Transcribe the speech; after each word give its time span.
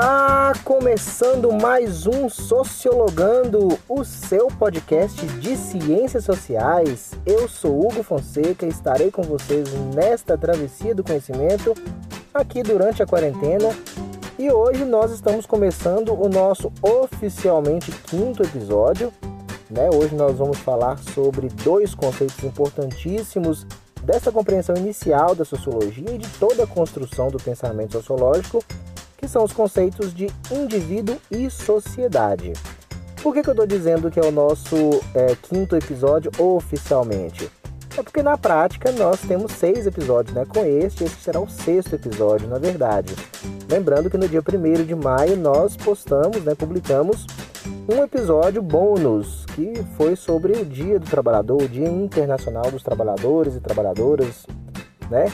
Está 0.00 0.54
começando 0.64 1.52
mais 1.52 2.06
um 2.06 2.26
Sociologando, 2.26 3.78
o 3.86 4.02
seu 4.02 4.46
podcast 4.46 5.26
de 5.26 5.54
ciências 5.58 6.24
sociais. 6.24 7.10
Eu 7.26 7.46
sou 7.46 7.78
Hugo 7.78 8.02
Fonseca 8.02 8.64
e 8.64 8.70
estarei 8.70 9.10
com 9.10 9.20
vocês 9.20 9.68
nesta 9.94 10.38
travessia 10.38 10.94
do 10.94 11.04
conhecimento 11.04 11.74
aqui 12.32 12.62
durante 12.62 13.02
a 13.02 13.06
quarentena. 13.06 13.76
E 14.38 14.50
hoje 14.50 14.86
nós 14.86 15.12
estamos 15.12 15.44
começando 15.44 16.18
o 16.18 16.30
nosso 16.30 16.72
oficialmente 16.80 17.92
quinto 17.92 18.42
episódio. 18.42 19.12
Né? 19.68 19.90
Hoje 19.92 20.14
nós 20.14 20.38
vamos 20.38 20.56
falar 20.60 20.96
sobre 20.96 21.48
dois 21.62 21.94
conceitos 21.94 22.42
importantíssimos 22.42 23.66
dessa 24.02 24.32
compreensão 24.32 24.74
inicial 24.76 25.34
da 25.34 25.44
sociologia 25.44 26.10
e 26.10 26.16
de 26.16 26.28
toda 26.38 26.64
a 26.64 26.66
construção 26.66 27.28
do 27.28 27.36
pensamento 27.36 27.92
sociológico 27.92 28.64
que 29.20 29.28
são 29.28 29.44
os 29.44 29.52
conceitos 29.52 30.14
de 30.14 30.28
indivíduo 30.50 31.18
e 31.30 31.50
sociedade. 31.50 32.54
Por 33.22 33.34
que, 33.34 33.42
que 33.42 33.50
eu 33.50 33.52
estou 33.52 33.66
dizendo 33.66 34.10
que 34.10 34.18
é 34.18 34.24
o 34.24 34.30
nosso 34.30 34.74
é, 35.14 35.36
quinto 35.42 35.76
episódio 35.76 36.32
oficialmente? 36.38 37.50
É 37.98 38.02
porque 38.02 38.22
na 38.22 38.38
prática 38.38 38.90
nós 38.92 39.20
temos 39.20 39.52
seis 39.52 39.86
episódios, 39.86 40.34
né? 40.34 40.46
Com 40.46 40.64
este, 40.64 41.04
esse 41.04 41.16
será 41.16 41.38
o 41.38 41.48
sexto 41.48 41.94
episódio, 41.94 42.48
na 42.48 42.56
verdade. 42.56 43.14
Lembrando 43.68 44.08
que 44.08 44.16
no 44.16 44.26
dia 44.26 44.40
1 44.40 44.84
de 44.84 44.94
maio 44.94 45.36
nós 45.36 45.76
postamos, 45.76 46.42
né, 46.42 46.54
publicamos 46.54 47.26
um 47.86 48.02
episódio 48.02 48.62
bônus 48.62 49.44
que 49.54 49.84
foi 49.96 50.16
sobre 50.16 50.52
o 50.52 50.64
Dia 50.64 50.98
do 50.98 51.04
Trabalhador, 51.04 51.62
o 51.62 51.68
Dia 51.68 51.88
Internacional 51.88 52.70
dos 52.70 52.82
Trabalhadores 52.82 53.54
e 53.54 53.60
Trabalhadoras, 53.60 54.46
né? 55.10 55.26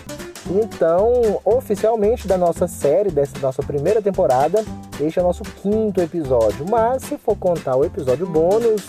Então, 0.50 1.40
oficialmente 1.44 2.28
da 2.28 2.38
nossa 2.38 2.68
série, 2.68 3.10
dessa 3.10 3.38
nossa 3.40 3.62
primeira 3.62 4.00
temporada, 4.00 4.64
este 5.00 5.18
é 5.18 5.22
o 5.22 5.26
nosso 5.26 5.42
quinto 5.42 6.00
episódio. 6.00 6.64
Mas 6.70 7.02
se 7.02 7.18
for 7.18 7.36
contar 7.36 7.76
o 7.76 7.84
episódio 7.84 8.26
bônus, 8.26 8.86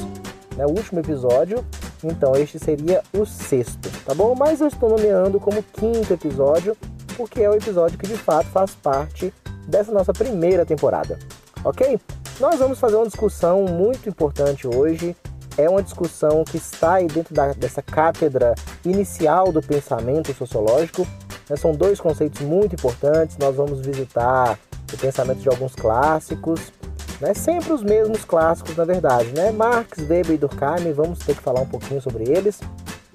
né, 0.55 0.65
o 0.65 0.69
último 0.69 0.99
episódio, 0.99 1.65
então 2.03 2.35
este 2.35 2.59
seria 2.59 3.01
o 3.11 3.25
sexto, 3.25 3.89
tá 4.05 4.13
bom? 4.13 4.35
Mas 4.37 4.61
eu 4.61 4.67
estou 4.67 4.89
nomeando 4.89 5.39
como 5.39 5.63
quinto 5.63 6.13
episódio, 6.13 6.77
porque 7.15 7.41
é 7.41 7.49
o 7.49 7.55
episódio 7.55 7.97
que 7.97 8.07
de 8.07 8.17
fato 8.17 8.47
faz 8.49 8.75
parte 8.75 9.33
dessa 9.67 9.91
nossa 9.91 10.13
primeira 10.13 10.65
temporada, 10.65 11.17
ok? 11.63 11.99
Nós 12.39 12.59
vamos 12.59 12.79
fazer 12.79 12.95
uma 12.95 13.07
discussão 13.07 13.63
muito 13.63 14.07
importante 14.07 14.67
hoje. 14.67 15.15
É 15.57 15.69
uma 15.69 15.81
discussão 15.81 16.43
que 16.43 16.57
está 16.57 16.95
aí 16.95 17.07
dentro 17.07 17.33
da, 17.33 17.51
dessa 17.53 17.81
cátedra 17.81 18.53
inicial 18.85 19.51
do 19.51 19.61
pensamento 19.61 20.33
sociológico, 20.33 21.07
né, 21.49 21.55
são 21.55 21.73
dois 21.73 21.99
conceitos 21.99 22.41
muito 22.41 22.75
importantes. 22.75 23.37
Nós 23.37 23.55
vamos 23.55 23.79
visitar 23.79 24.59
o 24.93 24.97
pensamento 24.97 25.39
de 25.39 25.49
alguns 25.49 25.73
clássicos, 25.73 26.71
né, 27.19 27.33
sempre 27.33 27.73
os 27.73 27.81
mesmos 27.81 28.23
clássicos, 28.23 28.75
na 28.75 28.85
verdade, 28.85 29.31
né? 29.33 29.51
Marx, 29.51 29.97
Weber 29.97 30.35
e 30.35 30.37
Durkheim, 30.37 30.93
vamos 30.93 31.19
ter 31.19 31.35
que 31.35 31.41
falar 31.41 31.61
um 31.61 31.67
pouquinho 31.67 32.01
sobre 32.01 32.29
eles. 32.29 32.59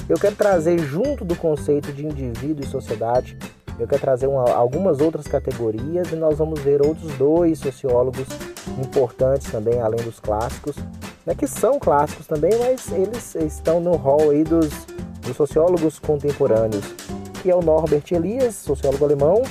Eu 0.08 0.18
quero 0.18 0.34
trazer, 0.34 0.78
junto 0.78 1.24
do 1.24 1.36
conceito 1.36 1.92
de 1.92 2.04
indivíduo 2.04 2.64
e 2.64 2.68
sociedade, 2.68 3.38
eu 3.78 3.86
quero 3.86 4.00
trazer 4.00 4.26
uma, 4.26 4.50
algumas 4.52 5.00
outras 5.00 5.26
categorias 5.26 6.10
e 6.10 6.16
nós 6.16 6.38
vamos 6.38 6.60
ver 6.60 6.84
outros 6.84 7.12
dois 7.14 7.58
sociólogos 7.60 8.26
importantes 8.78 9.50
também, 9.50 9.80
além 9.80 10.04
dos 10.04 10.18
clássicos, 10.18 10.76
né, 11.26 11.34
que 11.34 11.46
são 11.46 11.78
clássicos 11.78 12.26
também, 12.26 12.52
mas 12.58 12.90
eles 12.92 13.34
estão 13.34 13.80
no 13.80 13.96
hall 13.96 14.30
aí 14.30 14.44
dos, 14.44 14.70
dos 15.22 15.36
sociólogos 15.36 15.98
contemporâneos 15.98 16.84
que 17.42 17.50
é 17.50 17.56
o 17.56 17.60
Norbert 17.60 18.04
Elias, 18.12 18.54
sociólogo 18.54 19.04
alemão, 19.04 19.42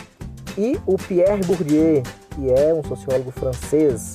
e 0.58 0.80
o 0.86 0.98
Pierre 0.98 1.44
Bourdieu, 1.44 2.02
que 2.34 2.50
é 2.50 2.74
um 2.74 2.82
sociólogo 2.84 3.32
francês. 3.32 4.14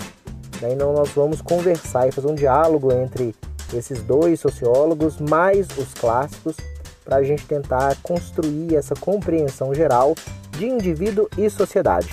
Então 0.56 0.94
nós 0.94 1.10
vamos 1.10 1.42
conversar 1.42 2.08
e 2.08 2.12
fazer 2.12 2.26
um 2.26 2.34
diálogo 2.34 2.90
entre 2.90 3.34
esses 3.74 4.02
dois 4.02 4.40
sociólogos, 4.40 5.20
mais 5.20 5.68
os 5.76 5.92
clássicos, 5.92 6.56
para 7.04 7.16
a 7.16 7.22
gente 7.22 7.44
tentar 7.44 7.96
construir 8.02 8.74
essa 8.74 8.94
compreensão 8.94 9.74
geral 9.74 10.14
de 10.52 10.66
indivíduo 10.66 11.28
e 11.36 11.48
sociedade. 11.50 12.08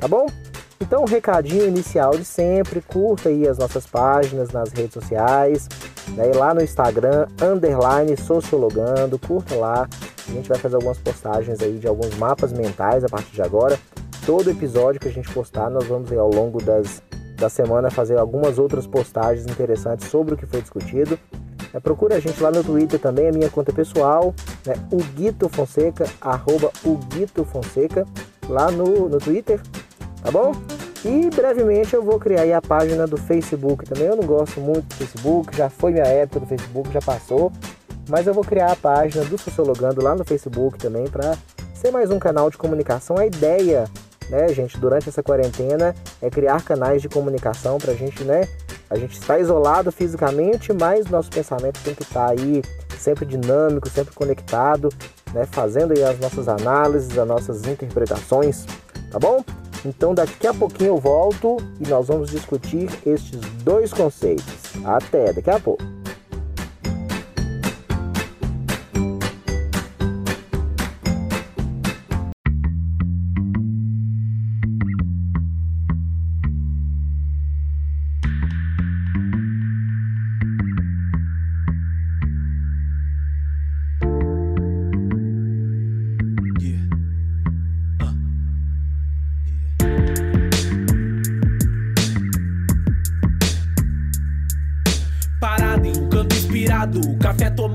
Tá 0.00 0.08
bom? 0.08 0.26
Então, 0.86 1.02
o 1.02 1.06
recadinho 1.06 1.66
inicial 1.66 2.10
de 2.10 2.26
sempre, 2.26 2.82
curta 2.82 3.30
aí 3.30 3.48
as 3.48 3.56
nossas 3.56 3.86
páginas 3.86 4.50
nas 4.50 4.70
redes 4.70 4.92
sociais, 4.92 5.66
né? 6.10 6.30
lá 6.34 6.52
no 6.52 6.62
Instagram, 6.62 7.26
underline 7.40 8.14
sociologando, 8.18 9.18
curta 9.18 9.54
lá, 9.54 9.88
a 10.28 10.30
gente 10.30 10.46
vai 10.46 10.58
fazer 10.58 10.74
algumas 10.74 10.98
postagens 10.98 11.62
aí 11.62 11.78
de 11.78 11.88
alguns 11.88 12.14
mapas 12.18 12.52
mentais 12.52 13.02
a 13.02 13.08
partir 13.08 13.32
de 13.32 13.40
agora. 13.40 13.78
Todo 14.26 14.50
episódio 14.50 15.00
que 15.00 15.08
a 15.08 15.10
gente 15.10 15.32
postar, 15.32 15.70
nós 15.70 15.86
vamos 15.86 16.12
aí, 16.12 16.18
ao 16.18 16.28
longo 16.28 16.62
das, 16.62 17.02
da 17.34 17.48
semana 17.48 17.90
fazer 17.90 18.18
algumas 18.18 18.58
outras 18.58 18.86
postagens 18.86 19.46
interessantes 19.46 20.10
sobre 20.10 20.34
o 20.34 20.36
que 20.36 20.44
foi 20.44 20.60
discutido. 20.60 21.18
É, 21.72 21.80
procura 21.80 22.16
a 22.16 22.20
gente 22.20 22.38
lá 22.42 22.50
no 22.50 22.62
Twitter 22.62 23.00
também, 23.00 23.28
a 23.28 23.32
minha 23.32 23.48
conta 23.48 23.72
pessoal, 23.72 24.34
né, 24.66 24.74
o 24.92 25.48
Fonseca, 25.48 26.04
arroba 26.20 26.70
o 26.84 27.44
Fonseca, 27.46 28.06
lá 28.50 28.70
no, 28.70 29.08
no 29.08 29.18
Twitter, 29.18 29.60
tá 30.24 30.30
bom? 30.30 30.52
E 31.04 31.28
brevemente 31.28 31.94
eu 31.94 32.02
vou 32.02 32.18
criar 32.18 32.56
a 32.56 32.62
página 32.62 33.06
do 33.06 33.18
Facebook 33.18 33.84
também. 33.84 34.06
Eu 34.06 34.16
não 34.16 34.24
gosto 34.24 34.58
muito 34.58 34.86
do 34.86 34.94
Facebook, 34.94 35.54
já 35.54 35.68
foi 35.68 35.92
minha 35.92 36.06
época 36.06 36.40
do 36.40 36.46
Facebook, 36.46 36.90
já 36.90 37.00
passou. 37.00 37.52
Mas 38.08 38.26
eu 38.26 38.32
vou 38.32 38.42
criar 38.42 38.72
a 38.72 38.76
página 38.76 39.22
do 39.26 39.36
Sociologando 39.36 40.02
lá 40.02 40.14
no 40.14 40.24
Facebook 40.24 40.78
também 40.78 41.04
para 41.04 41.36
ser 41.74 41.90
mais 41.90 42.10
um 42.10 42.18
canal 42.18 42.48
de 42.48 42.56
comunicação. 42.56 43.18
A 43.18 43.26
ideia, 43.26 43.84
né, 44.30 44.48
gente, 44.48 44.78
durante 44.78 45.10
essa 45.10 45.22
quarentena 45.22 45.94
é 46.22 46.30
criar 46.30 46.62
canais 46.62 47.02
de 47.02 47.08
comunicação 47.08 47.76
para 47.76 47.92
a 47.92 47.94
gente, 47.94 48.24
né? 48.24 48.48
A 48.88 48.96
gente 48.96 49.18
está 49.18 49.38
isolado 49.38 49.92
fisicamente, 49.92 50.72
mas 50.72 51.06
nosso 51.10 51.28
pensamento 51.28 51.80
tem 51.82 51.94
que 51.94 52.02
estar 52.02 52.28
tá 52.28 52.32
aí 52.32 52.62
sempre 52.98 53.26
dinâmico, 53.26 53.90
sempre 53.90 54.14
conectado, 54.14 54.88
né? 55.34 55.46
Fazendo 55.50 55.92
aí 55.92 56.02
as 56.02 56.18
nossas 56.18 56.48
análises, 56.48 57.18
as 57.18 57.28
nossas 57.28 57.66
interpretações, 57.66 58.64
tá 59.10 59.18
bom? 59.18 59.44
Então 59.84 60.14
daqui 60.14 60.46
a 60.46 60.54
pouquinho 60.54 60.90
eu 60.90 60.98
volto 60.98 61.58
e 61.80 61.88
nós 61.88 62.08
vamos 62.08 62.30
discutir 62.30 62.88
estes 63.04 63.40
dois 63.62 63.92
conceitos. 63.92 64.44
Até 64.84 65.32
daqui 65.32 65.50
a 65.50 65.60
pouco. 65.60 66.03
café 97.36 97.50
tomado 97.50 97.73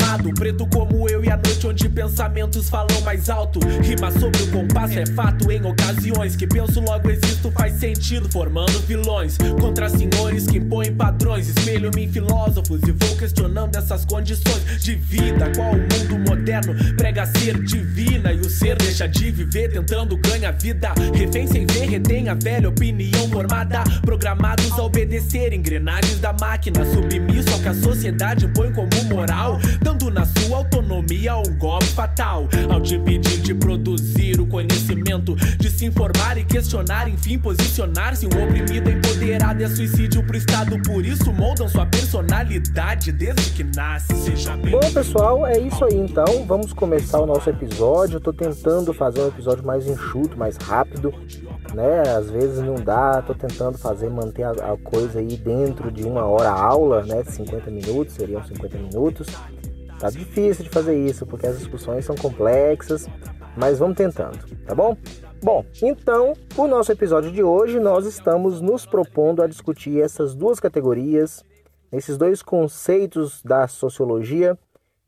pensamentos 2.19 2.69
falam 2.69 3.01
mais 3.01 3.29
alto. 3.29 3.59
Rima 3.81 4.11
sobre 4.11 4.41
o 4.43 4.51
compasso 4.51 4.99
é 4.99 5.05
fato 5.05 5.51
em 5.51 5.63
ocasiões 5.65 6.35
que 6.35 6.47
penso 6.47 6.79
logo 6.79 7.09
existo 7.09 7.51
faz 7.51 7.73
sentido 7.73 8.29
formando 8.31 8.79
vilões 8.87 9.37
contra 9.59 9.89
senhores 9.89 10.47
que 10.47 10.57
impõem 10.57 10.93
padrões. 10.93 11.49
Espelho-me 11.49 12.05
em 12.05 12.11
filósofos 12.11 12.81
e 12.87 12.91
vou 12.91 13.15
questionando 13.17 13.75
essas 13.75 14.05
condições 14.05 14.83
de 14.83 14.95
vida. 14.95 15.51
Qual 15.55 15.71
o 15.71 15.77
mundo 15.77 16.29
moderno 16.29 16.73
prega 16.95 17.25
ser 17.25 17.61
divina 17.63 18.33
e 18.33 18.39
o 18.39 18.49
ser 18.49 18.75
deixa 18.77 19.07
de 19.07 19.31
viver 19.31 19.71
tentando 19.71 20.17
ganhar 20.17 20.51
vida. 20.51 20.93
Refém 21.13 21.47
sem 21.47 21.65
ver 21.65 21.89
retém 21.89 22.29
a 22.29 22.33
velha 22.33 22.69
opinião 22.69 23.29
formada, 23.29 23.83
programados 24.01 24.71
a 24.71 24.83
obedecer 24.83 25.53
engrenagens 25.53 26.19
da 26.19 26.33
máquina, 26.33 26.85
submisso 26.85 27.53
ao 27.53 27.59
que 27.59 27.67
a 27.67 27.73
sociedade 27.73 28.45
impõe 28.45 28.71
como 28.71 28.89
moral, 29.09 29.59
na 30.07 30.25
sua 30.25 30.57
autonomia 30.57 31.35
um 31.35 31.57
golpe 31.57 31.87
fatal 31.87 32.47
ao 32.71 32.79
te 32.79 32.97
pedir 32.99 33.41
de 33.41 33.53
produzir 33.53 34.39
o 34.39 34.47
conhecimento, 34.47 35.35
de 35.35 35.69
se 35.69 35.85
informar 35.85 36.37
e 36.37 36.45
questionar, 36.45 37.09
enfim, 37.09 37.37
posicionar-se. 37.37 38.25
Um 38.25 38.43
oprimido 38.43 38.89
empoderado 38.89 39.61
é 39.61 39.67
suicídio 39.67 40.25
pro 40.25 40.37
Estado, 40.37 40.81
por 40.83 41.05
isso 41.05 41.33
moldam 41.33 41.67
sua 41.67 41.85
personalidade 41.85 43.11
desde 43.11 43.51
que 43.51 43.63
nasce. 43.75 44.15
Seja 44.15 44.55
bem. 44.55 44.71
Bom, 44.71 44.91
pessoal, 44.93 45.45
é 45.45 45.59
isso 45.59 45.83
aí 45.83 45.97
então. 45.97 46.45
Vamos 46.45 46.71
começar 46.71 47.19
o 47.19 47.25
nosso 47.25 47.49
episódio. 47.49 48.15
Eu 48.15 48.21
tô 48.21 48.31
tentando 48.31 48.93
fazer 48.93 49.21
um 49.21 49.27
episódio 49.27 49.65
mais 49.65 49.85
enxuto, 49.85 50.37
mais 50.37 50.55
rápido, 50.57 51.13
né? 51.73 52.03
Às 52.17 52.29
vezes 52.29 52.59
não 52.59 52.75
dá, 52.75 53.21
tô 53.21 53.33
tentando 53.33 53.77
fazer, 53.77 54.09
manter 54.09 54.43
a, 54.43 54.51
a 54.51 54.77
coisa 54.77 55.19
aí 55.19 55.35
dentro 55.35 55.91
de 55.91 56.03
uma 56.03 56.25
hora 56.25 56.49
aula, 56.49 57.03
né? 57.03 57.23
50 57.23 57.69
minutos, 57.71 58.13
seriam 58.13 58.43
50 58.43 58.77
minutos. 58.77 59.27
Tá 59.99 60.09
difícil 60.09 60.63
de 60.63 60.69
fazer 60.69 60.95
isso, 60.95 61.25
porque 61.25 61.45
as 61.45 61.59
discussões 61.59 62.05
são 62.05 62.15
complexas, 62.15 63.05
mas 63.57 63.79
vamos 63.79 63.97
tentando, 63.97 64.39
tá 64.65 64.73
bom? 64.73 64.95
Bom, 65.43 65.65
então, 65.81 66.33
o 66.55 66.67
nosso 66.67 66.91
episódio 66.91 67.29
de 67.31 67.43
hoje 67.43 67.79
nós 67.79 68.05
estamos 68.05 68.61
nos 68.61 68.85
propondo 68.85 69.41
a 69.41 69.47
discutir 69.47 70.01
essas 70.01 70.33
duas 70.33 70.57
categorias, 70.59 71.43
esses 71.91 72.17
dois 72.17 72.41
conceitos 72.41 73.43
da 73.43 73.67
sociologia, 73.67 74.57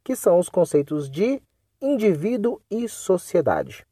que 0.03 0.13
são 0.15 0.37
os 0.37 0.49
conceitos 0.49 1.09
de 1.09 1.41
indivíduo 1.81 2.59
e 2.69 2.89
sociedade, 2.89 3.85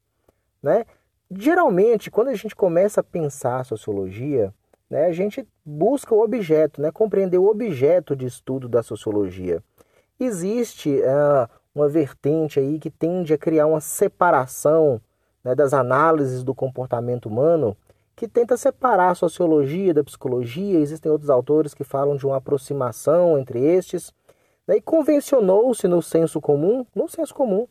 né? 0.61 0.85
Geralmente, 1.31 2.11
quando 2.11 2.27
a 2.29 2.35
gente 2.35 2.55
começa 2.55 3.01
a 3.01 3.03
pensar 3.03 3.59
a 3.59 3.63
sociologia, 3.63 4.53
né, 4.89 5.05
a 5.05 5.11
gente 5.11 5.47
busca 5.63 6.13
o 6.13 6.23
objeto, 6.23 6.81
né, 6.81 6.91
compreender 6.91 7.37
o 7.37 7.47
objeto 7.47 8.15
de 8.15 8.25
estudo 8.25 8.67
da 8.67 8.81
sociologia. 8.81 9.63
Existe 10.19 10.99
uh, 10.99 11.49
uma 11.73 11.87
vertente 11.87 12.59
aí 12.59 12.79
que 12.79 12.89
tende 12.89 13.33
a 13.33 13.37
criar 13.37 13.67
uma 13.67 13.79
separação 13.79 14.99
né, 15.43 15.55
das 15.55 15.73
análises 15.73 16.43
do 16.43 16.53
comportamento 16.53 17.27
humano, 17.27 17.75
que 18.15 18.27
tenta 18.27 18.57
separar 18.57 19.11
a 19.11 19.15
sociologia 19.15 19.93
da 19.93 20.03
psicologia. 20.03 20.79
Existem 20.79 21.11
outros 21.11 21.29
autores 21.29 21.73
que 21.73 21.83
falam 21.83 22.17
de 22.17 22.25
uma 22.25 22.37
aproximação 22.37 23.37
entre 23.37 23.59
estes. 23.59 24.13
Né, 24.67 24.77
e 24.77 24.81
convencionou-se 24.81 25.87
no 25.87 26.01
senso 26.01 26.41
comum, 26.41 26.85
no 26.93 27.07
senso 27.07 27.33
comum, 27.33 27.67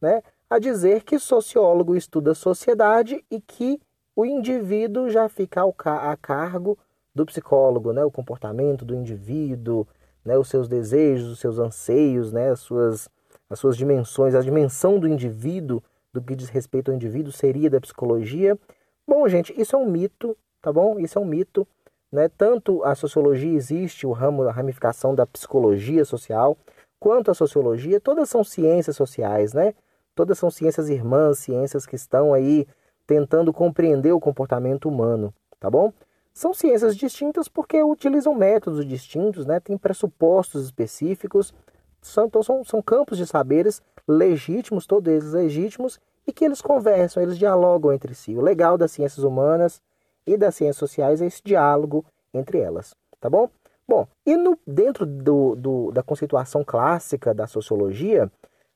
né, 0.00 0.22
a 0.48 0.58
dizer 0.58 1.02
que 1.02 1.18
sociólogo 1.18 1.96
estuda 1.96 2.34
sociedade 2.34 3.24
e 3.30 3.40
que 3.40 3.80
o 4.14 4.24
indivíduo 4.24 5.10
já 5.10 5.28
fica 5.28 5.62
a 5.62 6.16
cargo 6.16 6.78
do 7.14 7.26
psicólogo, 7.26 7.92
né? 7.92 8.04
o 8.04 8.10
comportamento 8.10 8.84
do 8.84 8.94
indivíduo, 8.94 9.86
né? 10.26 10.36
os 10.36 10.48
seus 10.48 10.68
desejos, 10.68 11.30
os 11.30 11.38
seus 11.38 11.58
anseios, 11.58 12.32
né? 12.32 12.50
as, 12.50 12.60
suas, 12.60 13.08
as 13.48 13.58
suas 13.58 13.76
dimensões, 13.76 14.34
a 14.34 14.40
dimensão 14.40 14.98
do 14.98 15.08
indivíduo, 15.08 15.82
do 16.12 16.20
que 16.20 16.34
diz 16.34 16.48
respeito 16.48 16.90
ao 16.90 16.96
indivíduo, 16.96 17.32
seria 17.32 17.70
da 17.70 17.80
psicologia. 17.80 18.58
Bom, 19.06 19.26
gente, 19.28 19.58
isso 19.58 19.76
é 19.76 19.78
um 19.78 19.88
mito, 19.88 20.36
tá 20.60 20.72
bom? 20.72 20.98
Isso 20.98 21.18
é 21.18 21.22
um 21.22 21.24
mito. 21.24 21.66
Né? 22.10 22.28
Tanto 22.28 22.82
a 22.84 22.94
sociologia 22.94 23.54
existe, 23.54 24.06
o 24.06 24.12
ramo, 24.12 24.42
a 24.42 24.52
ramificação 24.52 25.14
da 25.14 25.26
psicologia 25.26 26.04
social, 26.04 26.56
quanto 26.98 27.30
a 27.30 27.34
sociologia, 27.34 28.00
todas 28.00 28.28
são 28.28 28.42
ciências 28.42 28.96
sociais, 28.96 29.52
né? 29.52 29.74
Todas 30.14 30.38
são 30.38 30.50
ciências 30.50 30.88
irmãs, 30.88 31.38
ciências 31.38 31.84
que 31.84 31.94
estão 31.94 32.32
aí 32.32 32.66
tentando 33.06 33.52
compreender 33.52 34.12
o 34.12 34.20
comportamento 34.20 34.88
humano, 34.88 35.32
tá 35.60 35.68
bom? 35.68 35.92
São 36.36 36.52
ciências 36.52 36.94
distintas 36.94 37.48
porque 37.48 37.82
utilizam 37.82 38.34
métodos 38.34 38.86
distintos, 38.86 39.46
né? 39.46 39.58
Tem 39.58 39.78
pressupostos 39.78 40.66
específicos, 40.66 41.54
são, 42.02 42.26
então 42.26 42.42
são, 42.42 42.62
são 42.62 42.82
campos 42.82 43.16
de 43.16 43.26
saberes 43.26 43.80
legítimos, 44.06 44.86
todos 44.86 45.10
eles 45.10 45.32
legítimos, 45.32 45.98
e 46.26 46.34
que 46.34 46.44
eles 46.44 46.60
conversam, 46.60 47.22
eles 47.22 47.38
dialogam 47.38 47.90
entre 47.90 48.14
si. 48.14 48.36
O 48.36 48.42
legal 48.42 48.76
das 48.76 48.92
ciências 48.92 49.24
humanas 49.24 49.80
e 50.26 50.36
das 50.36 50.54
ciências 50.54 50.76
sociais 50.76 51.22
é 51.22 51.26
esse 51.26 51.40
diálogo 51.42 52.04
entre 52.34 52.58
elas, 52.58 52.94
tá 53.18 53.30
bom? 53.30 53.48
Bom, 53.88 54.06
e 54.26 54.36
no, 54.36 54.58
dentro 54.66 55.06
do, 55.06 55.56
do, 55.56 55.90
da 55.90 56.02
conceituação 56.02 56.62
clássica 56.62 57.32
da 57.32 57.46
sociologia, 57.46 58.30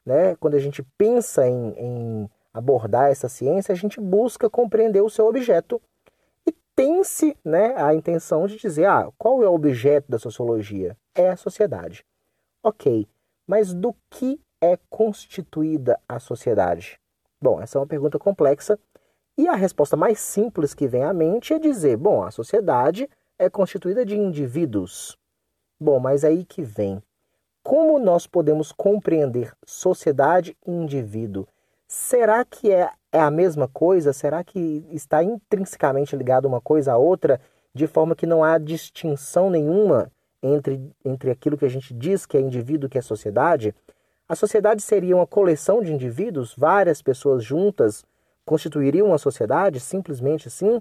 né, 0.07 0.35
quando 0.37 0.55
a 0.55 0.59
gente 0.59 0.83
pensa 0.97 1.47
em, 1.47 1.75
em 1.77 2.31
abordar 2.55 3.11
essa 3.11 3.29
ciência, 3.29 3.71
a 3.71 3.77
gente 3.77 4.01
busca 4.01 4.49
compreender 4.49 5.03
o 5.03 5.11
seu 5.11 5.27
objeto 5.27 5.79
tem-se 6.81 7.37
né, 7.45 7.75
a 7.77 7.95
intenção 7.95 8.47
de 8.47 8.57
dizer 8.57 8.87
ah, 8.87 9.07
qual 9.19 9.43
é 9.43 9.47
o 9.47 9.53
objeto 9.53 10.11
da 10.11 10.19
sociologia? 10.19 10.97
É 11.15 11.29
a 11.29 11.37
sociedade. 11.37 12.07
Ok, 12.63 13.07
mas 13.47 13.75
do 13.75 13.95
que 14.09 14.41
é 14.63 14.79
constituída 14.89 16.01
a 16.09 16.19
sociedade? 16.19 16.99
Bom, 17.39 17.61
essa 17.61 17.77
é 17.77 17.81
uma 17.81 17.87
pergunta 17.87 18.19
complexa 18.19 18.79
e 19.37 19.47
a 19.47 19.53
resposta 19.53 19.95
mais 19.95 20.21
simples 20.21 20.73
que 20.73 20.89
vem 20.89 21.05
à 21.05 21.13
mente 21.13 21.53
é 21.53 21.59
dizer: 21.59 21.99
bom, 21.99 22.23
a 22.23 22.31
sociedade 22.31 23.07
é 23.39 23.51
constituída 23.51 24.03
de 24.03 24.17
indivíduos. 24.17 25.19
Bom, 25.79 26.01
mas 26.01 26.25
aí 26.25 26.47
que 26.47 26.63
vem. 26.63 27.03
Como 27.63 27.99
nós 27.99 28.27
podemos 28.27 28.73
compreender 28.73 29.53
sociedade 29.67 30.57
e 30.67 30.71
indivíduo? 30.71 31.47
Será 31.87 32.43
que 32.43 32.73
é, 32.73 32.91
é 33.13 33.21
a 33.21 33.31
mesma 33.31 33.69
coisa? 33.69 34.13
Será 34.13 34.43
que 34.45 34.85
está 34.91 35.23
intrinsecamente 35.23 36.17
ligado 36.17 36.47
uma 36.47 36.61
coisa 36.61 36.93
à 36.93 36.97
outra, 36.97 37.41
de 37.75 37.87
forma 37.87 38.15
que 38.15 38.27
não 38.27 38.43
há 38.43 38.59
distinção 38.59 39.51
nenhuma 39.51 40.11
entre, 40.43 40.91
entre 41.05 41.31
aquilo 41.31 41.57
que 41.57 41.65
a 41.65 41.71
gente 41.71 41.93
diz 41.93 42.27
que 42.27 42.37
é 42.37 42.41
indivíduo 42.41 42.87
e 42.87 42.91
que 42.91 42.99
é 42.99 43.03
sociedade? 43.03 43.75
A 44.29 44.37
sociedade 44.37 44.81
seria 44.81 45.17
uma 45.17 45.27
coleção 45.27 45.83
de 45.83 45.93
indivíduos, 45.93 46.55
várias 46.57 47.03
pessoas 47.03 47.43
juntas 47.43 48.05
constituiriam 48.45 49.09
uma 49.09 49.19
sociedade, 49.19 49.81
simplesmente 49.81 50.49
assim? 50.49 50.81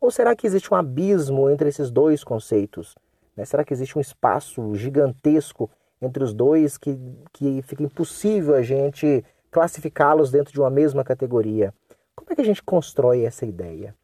Ou 0.00 0.10
será 0.10 0.34
que 0.36 0.46
existe 0.46 0.72
um 0.72 0.76
abismo 0.76 1.48
entre 1.50 1.68
esses 1.68 1.90
dois 1.90 2.22
conceitos? 2.22 2.94
Né? 3.36 3.44
Será 3.44 3.64
que 3.64 3.72
existe 3.72 3.96
um 3.96 4.00
espaço 4.00 4.74
gigantesco 4.74 5.70
entre 6.00 6.22
os 6.22 6.32
dois 6.32 6.78
que, 6.78 6.98
que 7.32 7.62
fica 7.62 7.82
impossível 7.82 8.54
a 8.54 8.62
gente 8.62 9.24
classificá-los 9.50 10.30
dentro 10.30 10.52
de 10.52 10.60
uma 10.60 10.70
mesma 10.70 11.04
categoria. 11.04 11.72
Como 12.14 12.32
é 12.32 12.34
que 12.34 12.40
a 12.40 12.44
gente 12.44 12.62
constrói 12.62 13.22
essa 13.22 13.46
ideia? 13.46 13.94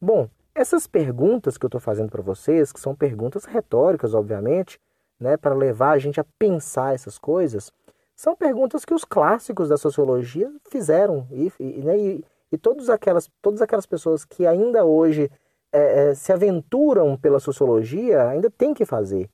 Bom, 0.00 0.28
essas 0.54 0.86
perguntas 0.86 1.58
que 1.58 1.64
eu 1.64 1.68
estou 1.68 1.80
fazendo 1.80 2.10
para 2.10 2.22
vocês, 2.22 2.72
que 2.72 2.80
são 2.80 2.94
perguntas 2.94 3.44
retóricas, 3.44 4.14
obviamente, 4.14 4.80
né, 5.18 5.36
para 5.36 5.54
levar 5.54 5.90
a 5.90 5.98
gente 5.98 6.20
a 6.20 6.24
pensar 6.38 6.94
essas 6.94 7.18
coisas, 7.18 7.72
são 8.14 8.34
perguntas 8.34 8.84
que 8.84 8.94
os 8.94 9.04
clássicos 9.04 9.68
da 9.68 9.76
sociologia 9.76 10.50
fizeram 10.70 11.26
e, 11.30 11.52
e, 11.60 11.82
né, 11.82 11.98
e, 11.98 12.24
e 12.50 12.58
todas, 12.58 12.88
aquelas, 12.88 13.30
todas 13.42 13.60
aquelas 13.60 13.86
pessoas 13.86 14.24
que 14.24 14.46
ainda 14.46 14.84
hoje 14.84 15.30
é, 15.72 16.10
é, 16.10 16.14
se 16.14 16.32
aventuram 16.32 17.16
pela 17.16 17.38
sociologia 17.38 18.26
ainda 18.26 18.50
têm 18.50 18.72
que 18.72 18.86
fazer. 18.86 19.28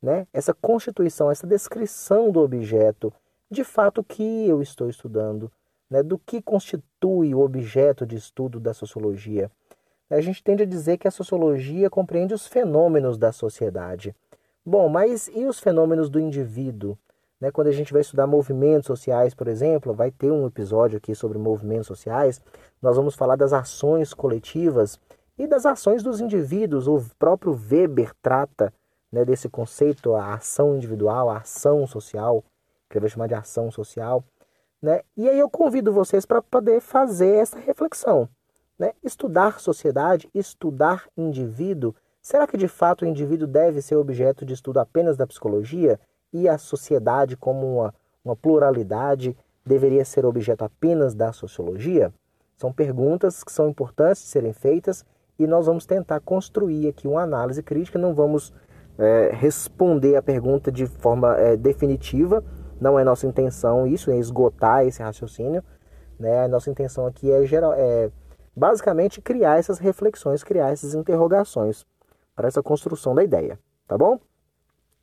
Né? 0.00 0.26
Essa 0.32 0.54
constituição, 0.54 1.30
essa 1.30 1.46
descrição 1.46 2.30
do 2.30 2.40
objeto, 2.40 3.12
de 3.52 3.62
fato 3.62 4.00
o 4.00 4.04
que 4.04 4.48
eu 4.48 4.62
estou 4.62 4.88
estudando, 4.88 5.52
né? 5.88 6.02
do 6.02 6.18
que 6.18 6.40
constitui 6.40 7.34
o 7.34 7.40
objeto 7.40 8.06
de 8.06 8.16
estudo 8.16 8.58
da 8.58 8.72
sociologia. 8.72 9.50
A 10.10 10.20
gente 10.20 10.42
tende 10.42 10.62
a 10.62 10.66
dizer 10.66 10.98
que 10.98 11.06
a 11.06 11.10
sociologia 11.10 11.88
compreende 11.88 12.34
os 12.34 12.46
fenômenos 12.46 13.16
da 13.16 13.30
sociedade. 13.30 14.14
Bom, 14.64 14.88
mas 14.88 15.28
e 15.28 15.44
os 15.44 15.60
fenômenos 15.60 16.08
do 16.08 16.18
indivíduo? 16.18 16.96
Né? 17.40 17.50
Quando 17.50 17.68
a 17.68 17.72
gente 17.72 17.92
vai 17.92 18.02
estudar 18.02 18.26
movimentos 18.26 18.86
sociais, 18.86 19.34
por 19.34 19.48
exemplo, 19.48 19.92
vai 19.92 20.10
ter 20.10 20.30
um 20.30 20.46
episódio 20.46 20.96
aqui 20.96 21.14
sobre 21.14 21.38
movimentos 21.38 21.86
sociais, 21.86 22.40
nós 22.80 22.96
vamos 22.96 23.14
falar 23.14 23.36
das 23.36 23.52
ações 23.52 24.14
coletivas 24.14 24.98
e 25.38 25.46
das 25.46 25.66
ações 25.66 26.02
dos 26.02 26.20
indivíduos. 26.20 26.86
O 26.86 27.02
próprio 27.18 27.52
Weber 27.52 28.12
trata 28.22 28.72
né, 29.10 29.24
desse 29.24 29.48
conceito, 29.48 30.14
a 30.14 30.34
ação 30.34 30.76
individual, 30.76 31.28
a 31.28 31.38
ação 31.38 31.86
social 31.86 32.44
que 32.92 32.98
ele 32.98 33.02
vai 33.02 33.10
chamar 33.10 33.26
de 33.26 33.34
ação 33.34 33.70
social. 33.70 34.22
Né? 34.80 35.00
E 35.16 35.28
aí 35.28 35.38
eu 35.38 35.48
convido 35.48 35.92
vocês 35.92 36.26
para 36.26 36.42
poder 36.42 36.80
fazer 36.80 37.36
essa 37.36 37.58
reflexão. 37.58 38.28
Né? 38.78 38.92
Estudar 39.02 39.60
sociedade, 39.60 40.28
estudar 40.34 41.08
indivíduo, 41.16 41.94
será 42.20 42.46
que 42.46 42.56
de 42.56 42.68
fato 42.68 43.02
o 43.02 43.08
indivíduo 43.08 43.46
deve 43.46 43.80
ser 43.80 43.96
objeto 43.96 44.44
de 44.44 44.54
estudo 44.54 44.78
apenas 44.78 45.16
da 45.16 45.26
psicologia 45.26 45.98
e 46.32 46.48
a 46.48 46.58
sociedade 46.58 47.36
como 47.36 47.78
uma, 47.78 47.94
uma 48.24 48.36
pluralidade 48.36 49.36
deveria 49.64 50.04
ser 50.04 50.26
objeto 50.26 50.64
apenas 50.64 51.14
da 51.14 51.32
sociologia? 51.32 52.12
São 52.56 52.72
perguntas 52.72 53.42
que 53.42 53.52
são 53.52 53.68
importantes 53.68 54.22
de 54.22 54.28
serem 54.28 54.52
feitas 54.52 55.04
e 55.38 55.46
nós 55.46 55.66
vamos 55.66 55.86
tentar 55.86 56.20
construir 56.20 56.88
aqui 56.88 57.08
uma 57.08 57.22
análise 57.22 57.62
crítica, 57.62 57.98
não 57.98 58.14
vamos 58.14 58.52
é, 58.98 59.30
responder 59.32 60.16
a 60.16 60.22
pergunta 60.22 60.70
de 60.70 60.86
forma 60.86 61.36
é, 61.36 61.56
definitiva, 61.56 62.44
não 62.82 62.98
é 62.98 63.04
nossa 63.04 63.26
intenção 63.26 63.86
isso, 63.86 64.10
é 64.10 64.16
esgotar 64.16 64.84
esse 64.84 65.00
raciocínio. 65.00 65.62
Né? 66.18 66.44
A 66.44 66.48
nossa 66.48 66.68
intenção 66.68 67.06
aqui 67.06 67.30
é, 67.30 67.46
geral, 67.46 67.72
é 67.74 68.10
basicamente 68.54 69.20
criar 69.20 69.58
essas 69.58 69.78
reflexões, 69.78 70.42
criar 70.42 70.70
essas 70.70 70.92
interrogações 70.92 71.86
para 72.34 72.48
essa 72.48 72.62
construção 72.62 73.14
da 73.14 73.22
ideia, 73.22 73.58
tá 73.86 73.96
bom? 73.96 74.18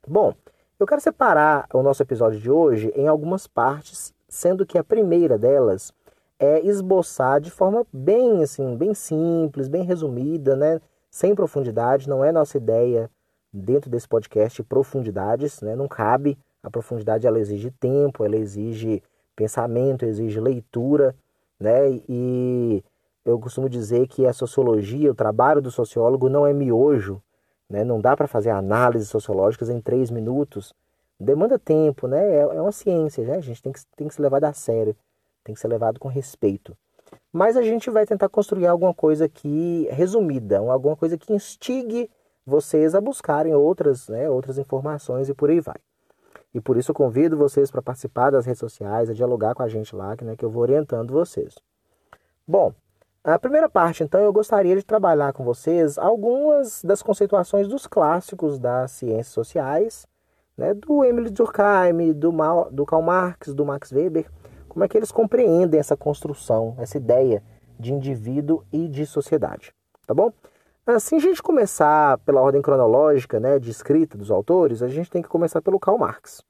Bom, 0.06 0.34
eu 0.78 0.86
quero 0.86 1.00
separar 1.00 1.68
o 1.74 1.82
nosso 1.82 2.04
episódio 2.04 2.40
de 2.40 2.52
hoje 2.52 2.92
em 2.96 3.08
algumas 3.08 3.48
partes, 3.48 4.14
sendo 4.28 4.66
que 4.66 4.78
a 4.78 4.84
primeira 4.84 5.38
delas 5.38 5.94
é 6.38 6.66
esboçar 6.66 7.40
de 7.40 7.50
forma 7.50 7.86
bem 7.94 8.44
assim, 8.44 8.76
bem 8.76 8.94
simples, 8.94 9.68
bem 9.68 9.84
resumida, 9.84 10.56
né? 10.56 10.82
Sem 11.10 11.34
profundidade, 11.34 12.10
não 12.10 12.24
é 12.24 12.32
nossa 12.32 12.58
ideia 12.58 13.10
dentro 13.52 13.90
desse 13.90 14.08
podcast 14.08 14.62
profundidades, 14.64 15.62
né? 15.62 15.76
Não 15.76 15.88
cabe 15.88 16.38
a 16.62 16.70
profundidade 16.70 17.26
ela 17.26 17.40
exige 17.40 17.72
tempo, 17.72 18.24
ela 18.24 18.36
exige 18.36 19.02
pensamento, 19.36 20.06
exige 20.06 20.40
leitura, 20.40 21.16
né? 21.60 22.02
E 22.08 22.84
eu 23.26 23.40
costumo 23.40 23.70
dizer 23.70 24.08
que 24.08 24.26
a 24.26 24.34
sociologia, 24.34 25.12
o 25.12 25.16
trabalho 25.16 25.62
do 25.62 25.72
sociólogo 25.72 26.30
não 26.30 26.46
é 26.46 26.54
miojo, 26.54 27.22
né? 27.70 27.84
Não 27.84 28.00
dá 28.00 28.16
para 28.16 28.28
fazer 28.28 28.50
análises 28.50 29.10
sociológicas 29.10 29.70
em 29.70 29.80
três 29.80 30.10
minutos. 30.12 30.74
Demanda 31.20 31.60
tempo, 31.60 32.08
né? 32.08 32.36
É, 32.36 32.40
é 32.40 32.62
uma 32.62 32.72
ciência, 32.72 33.24
né? 33.24 33.38
A 33.38 33.42
gente 33.42 33.62
tem 33.62 33.72
que, 33.72 33.80
tem 33.96 34.08
que 34.08 34.14
se 34.14 34.22
levar 34.22 34.44
a 34.44 34.54
sério. 34.54 34.96
tem 35.44 35.56
que 35.56 35.62
ser 35.62 35.68
levado 35.68 36.00
com 36.00 36.08
respeito. 36.08 36.78
Mas 37.32 37.58
a 37.58 37.62
gente 37.62 37.90
vai 37.90 38.06
tentar 38.06 38.30
construir 38.30 38.68
alguma 38.68 38.94
coisa 38.94 39.26
aqui 39.26 39.88
resumida, 39.92 40.60
alguma 40.60 40.96
coisa 40.96 41.18
que 41.18 41.34
instigue 41.34 42.10
vocês 42.46 42.96
a 42.96 43.02
buscarem 43.02 43.54
outras, 43.54 44.08
né, 44.10 44.30
outras 44.30 44.58
informações 44.58 45.30
e 45.30 45.34
por 45.34 45.50
aí 45.50 45.60
vai. 45.60 45.78
E 46.54 46.60
por 46.60 46.78
isso 46.78 46.92
eu 46.92 46.96
convido 46.96 47.38
vocês 47.38 47.70
para 47.70 47.82
participar 47.82 48.32
das 48.32 48.46
redes 48.46 48.60
sociais, 48.60 49.10
a 49.10 49.14
dialogar 49.14 49.54
com 49.54 49.64
a 49.64 49.68
gente 49.68 49.96
lá, 49.96 50.16
né, 50.22 50.36
que 50.36 50.44
eu 50.44 50.50
vou 50.50 50.64
orientando 50.64 51.12
vocês. 51.12 51.56
Bom, 52.48 52.74
a 53.24 53.38
primeira 53.38 53.70
parte, 53.70 54.02
então, 54.02 54.22
eu 54.22 54.34
gostaria 54.34 54.76
de 54.76 54.84
trabalhar 54.84 55.34
com 55.34 55.44
vocês 55.44 55.98
algumas 55.98 56.84
das 56.84 57.04
conceituações 57.04 57.68
dos 57.68 57.86
clássicos 57.86 58.58
das 58.58 58.92
ciências 58.92 59.28
sociais, 59.28 60.08
né, 60.58 60.74
do 60.74 61.04
Emile 61.04 61.30
Durkheim, 61.30 62.14
do, 62.14 62.34
Mal, 62.34 62.70
do 62.72 62.86
Karl 62.86 63.04
Marx, 63.04 63.54
do 63.54 63.66
Max 63.66 63.92
Weber, 63.92 64.30
como 64.68 64.84
é 64.84 64.88
que 64.88 64.98
eles 64.98 65.12
compreendem 65.12 65.80
essa 65.80 65.98
construção, 65.98 66.76
essa 66.78 66.98
ideia 66.98 67.44
de 67.80 67.94
indivíduo 67.94 68.64
e 68.72 68.88
de 68.88 69.06
sociedade, 69.06 69.74
tá 70.08 70.14
bom? 70.14 70.34
Assim, 70.96 71.18
a 71.18 71.20
gente 71.20 71.44
começar 71.44 72.18
pela 72.20 72.42
ordem 72.42 72.64
cronológica, 72.64 73.40
né, 73.40 73.60
de 73.60 73.70
escrita 73.70 74.18
dos 74.18 74.32
autores, 74.32 74.82
a 74.82 74.88
gente 74.88 75.08
tem 75.10 75.22
que 75.22 75.30
começar 75.30 75.62
pelo 75.62 75.80
Karl 75.80 76.00
Marx. 76.00 76.42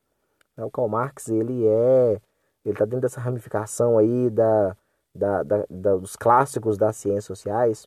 Né, 0.55 0.63
o 0.63 0.71
Karl 0.71 0.87
Marx, 0.87 1.27
ele 1.27 1.67
é, 1.67 2.21
ele 2.63 2.73
está 2.73 2.85
dentro 2.85 3.01
dessa 3.01 3.19
ramificação 3.19 3.97
aí 3.97 4.29
da, 4.29 4.77
da, 5.13 5.43
da, 5.43 5.65
da, 5.69 5.95
dos 5.97 6.15
clássicos 6.15 6.77
das 6.77 6.95
ciências 6.95 7.25
sociais. 7.25 7.85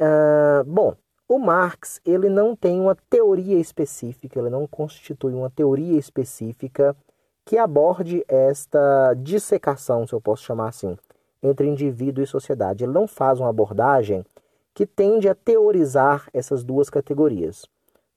Uh, 0.00 0.62
bom, 0.64 0.94
o 1.28 1.36
Marx, 1.36 2.00
ele 2.06 2.28
não 2.28 2.54
tem 2.54 2.80
uma 2.80 2.94
teoria 3.10 3.58
específica, 3.58 4.38
ele 4.38 4.50
não 4.50 4.68
constitui 4.68 5.34
uma 5.34 5.50
teoria 5.50 5.98
específica 5.98 6.94
que 7.44 7.58
aborde 7.58 8.24
esta 8.28 9.14
dissecação, 9.14 10.06
se 10.06 10.12
eu 10.12 10.20
posso 10.20 10.44
chamar 10.44 10.68
assim, 10.68 10.96
entre 11.42 11.66
indivíduo 11.66 12.22
e 12.22 12.26
sociedade. 12.26 12.84
Ele 12.84 12.92
não 12.92 13.08
faz 13.08 13.40
uma 13.40 13.50
abordagem 13.50 14.24
que 14.74 14.86
tende 14.86 15.28
a 15.28 15.34
teorizar 15.34 16.28
essas 16.32 16.64
duas 16.64 16.88
categorias. 16.88 17.66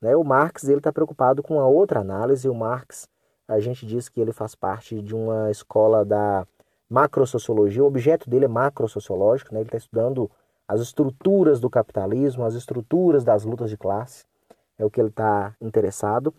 Né? 0.01 0.15
O 0.15 0.23
Marx 0.23 0.63
ele 0.63 0.77
está 0.77 0.91
preocupado 0.91 1.43
com 1.43 1.59
a 1.59 1.67
outra 1.67 1.99
análise. 1.99 2.47
O 2.47 2.53
Marx, 2.53 3.07
a 3.47 3.59
gente 3.59 3.85
diz 3.85 4.09
que 4.09 4.19
ele 4.19 4.31
faz 4.31 4.55
parte 4.55 5.01
de 5.01 5.15
uma 5.15 5.51
escola 5.51 6.05
da 6.05 6.47
macrosociologia. 6.89 7.83
O 7.83 7.87
objeto 7.87 8.29
dele 8.29 8.45
é 8.45 8.47
macrosociológico. 8.49 9.53
Né? 9.53 9.61
Ele 9.61 9.67
está 9.67 9.77
estudando 9.77 10.29
as 10.67 10.81
estruturas 10.81 11.59
do 11.59 11.69
capitalismo, 11.69 12.43
as 12.43 12.53
estruturas 12.53 13.23
das 13.23 13.43
lutas 13.43 13.69
de 13.69 13.77
classe. 13.77 14.25
É 14.77 14.85
o 14.85 14.89
que 14.89 14.99
ele 14.99 15.09
está 15.09 15.55
interessado. 15.61 16.33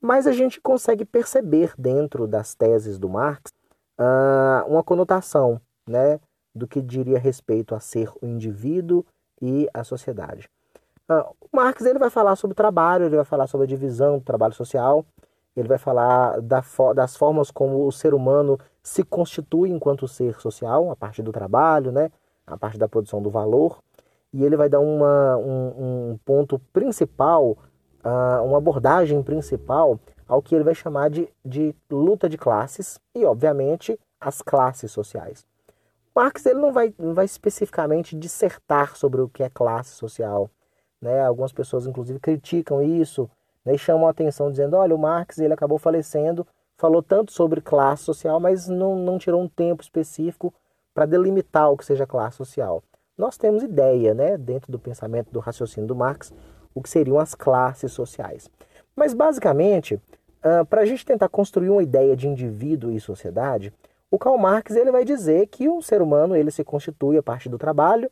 Mas 0.00 0.26
a 0.26 0.32
gente 0.32 0.60
consegue 0.60 1.04
perceber 1.04 1.72
dentro 1.78 2.26
das 2.26 2.54
teses 2.54 2.98
do 2.98 3.08
Marx 3.08 3.52
uh, 3.98 4.66
uma 4.66 4.82
conotação 4.82 5.60
né, 5.86 6.18
do 6.54 6.66
que 6.66 6.82
diria 6.82 7.18
respeito 7.18 7.74
a 7.74 7.80
ser 7.80 8.10
o 8.20 8.26
indivíduo 8.26 9.04
e 9.42 9.68
a 9.74 9.82
sociedade. 9.82 10.48
Uh, 11.10 11.34
o 11.40 11.56
Marx 11.56 11.84
ele 11.84 11.98
vai 11.98 12.08
falar 12.08 12.36
sobre 12.36 12.54
trabalho, 12.54 13.04
ele 13.04 13.16
vai 13.16 13.24
falar 13.24 13.48
sobre 13.48 13.64
a 13.64 13.68
divisão 13.68 14.18
do 14.18 14.24
trabalho 14.24 14.54
social, 14.54 15.04
ele 15.56 15.68
vai 15.68 15.78
falar 15.78 16.40
da, 16.40 16.62
das 16.94 17.16
formas 17.16 17.50
como 17.50 17.86
o 17.86 17.92
ser 17.92 18.14
humano 18.14 18.58
se 18.82 19.02
constitui 19.02 19.70
enquanto 19.70 20.08
ser 20.08 20.40
social, 20.40 20.90
a 20.90 20.96
partir 20.96 21.22
do 21.22 21.32
trabalho, 21.32 21.90
né, 21.90 22.10
a 22.46 22.56
partir 22.56 22.78
da 22.78 22.88
produção 22.88 23.20
do 23.20 23.28
valor, 23.28 23.78
e 24.32 24.44
ele 24.44 24.56
vai 24.56 24.68
dar 24.68 24.80
uma, 24.80 25.36
um, 25.36 26.12
um 26.12 26.18
ponto 26.24 26.58
principal, 26.72 27.58
uh, 28.02 28.44
uma 28.44 28.58
abordagem 28.58 29.22
principal 29.22 30.00
ao 30.26 30.40
que 30.40 30.54
ele 30.54 30.64
vai 30.64 30.74
chamar 30.74 31.10
de, 31.10 31.28
de 31.44 31.74
luta 31.90 32.28
de 32.28 32.38
classes 32.38 32.98
e, 33.14 33.24
obviamente, 33.24 33.98
as 34.18 34.40
classes 34.40 34.90
sociais. 34.90 35.44
Marx 36.14 36.44
ele 36.46 36.60
não 36.60 36.72
vai, 36.72 36.94
não 36.98 37.14
vai 37.14 37.24
especificamente 37.24 38.16
dissertar 38.16 38.96
sobre 38.96 39.20
o 39.20 39.28
que 39.28 39.42
é 39.42 39.48
classe 39.48 39.90
social. 39.90 40.50
Né? 41.00 41.20
Algumas 41.24 41.52
pessoas, 41.52 41.86
inclusive, 41.86 42.20
criticam 42.20 42.82
isso 42.82 43.28
né? 43.64 43.74
e 43.74 43.78
chamam 43.78 44.06
a 44.06 44.10
atenção 44.10 44.50
dizendo, 44.50 44.76
olha, 44.76 44.94
o 44.94 44.98
Marx 44.98 45.38
ele 45.38 45.54
acabou 45.54 45.78
falecendo, 45.78 46.46
falou 46.76 47.02
tanto 47.02 47.32
sobre 47.32 47.60
classe 47.60 48.04
social, 48.04 48.38
mas 48.38 48.68
não, 48.68 48.96
não 48.96 49.18
tirou 49.18 49.42
um 49.42 49.48
tempo 49.48 49.82
específico 49.82 50.52
para 50.94 51.06
delimitar 51.06 51.70
o 51.70 51.76
que 51.76 51.84
seja 51.84 52.06
classe 52.06 52.36
social. 52.36 52.82
Nós 53.16 53.36
temos 53.36 53.62
ideia, 53.62 54.14
né, 54.14 54.36
dentro 54.36 54.70
do 54.70 54.78
pensamento, 54.78 55.30
do 55.30 55.40
raciocínio 55.40 55.86
do 55.86 55.96
Marx, 55.96 56.32
o 56.74 56.82
que 56.82 56.88
seriam 56.88 57.18
as 57.18 57.34
classes 57.34 57.92
sociais. 57.92 58.50
Mas, 58.96 59.14
basicamente, 59.14 60.00
para 60.68 60.82
a 60.82 60.84
gente 60.84 61.04
tentar 61.04 61.28
construir 61.28 61.70
uma 61.70 61.82
ideia 61.82 62.16
de 62.16 62.28
indivíduo 62.28 62.90
e 62.90 63.00
sociedade, 63.00 63.72
o 64.12 64.18
Karl 64.18 64.36
Marx 64.36 64.76
ele 64.76 64.92
vai 64.92 65.06
dizer 65.06 65.46
que 65.46 65.70
o 65.70 65.80
ser 65.80 66.02
humano 66.02 66.36
ele 66.36 66.50
se 66.50 66.62
constitui 66.62 67.16
a 67.16 67.22
partir 67.22 67.48
do 67.48 67.56
trabalho, 67.56 68.10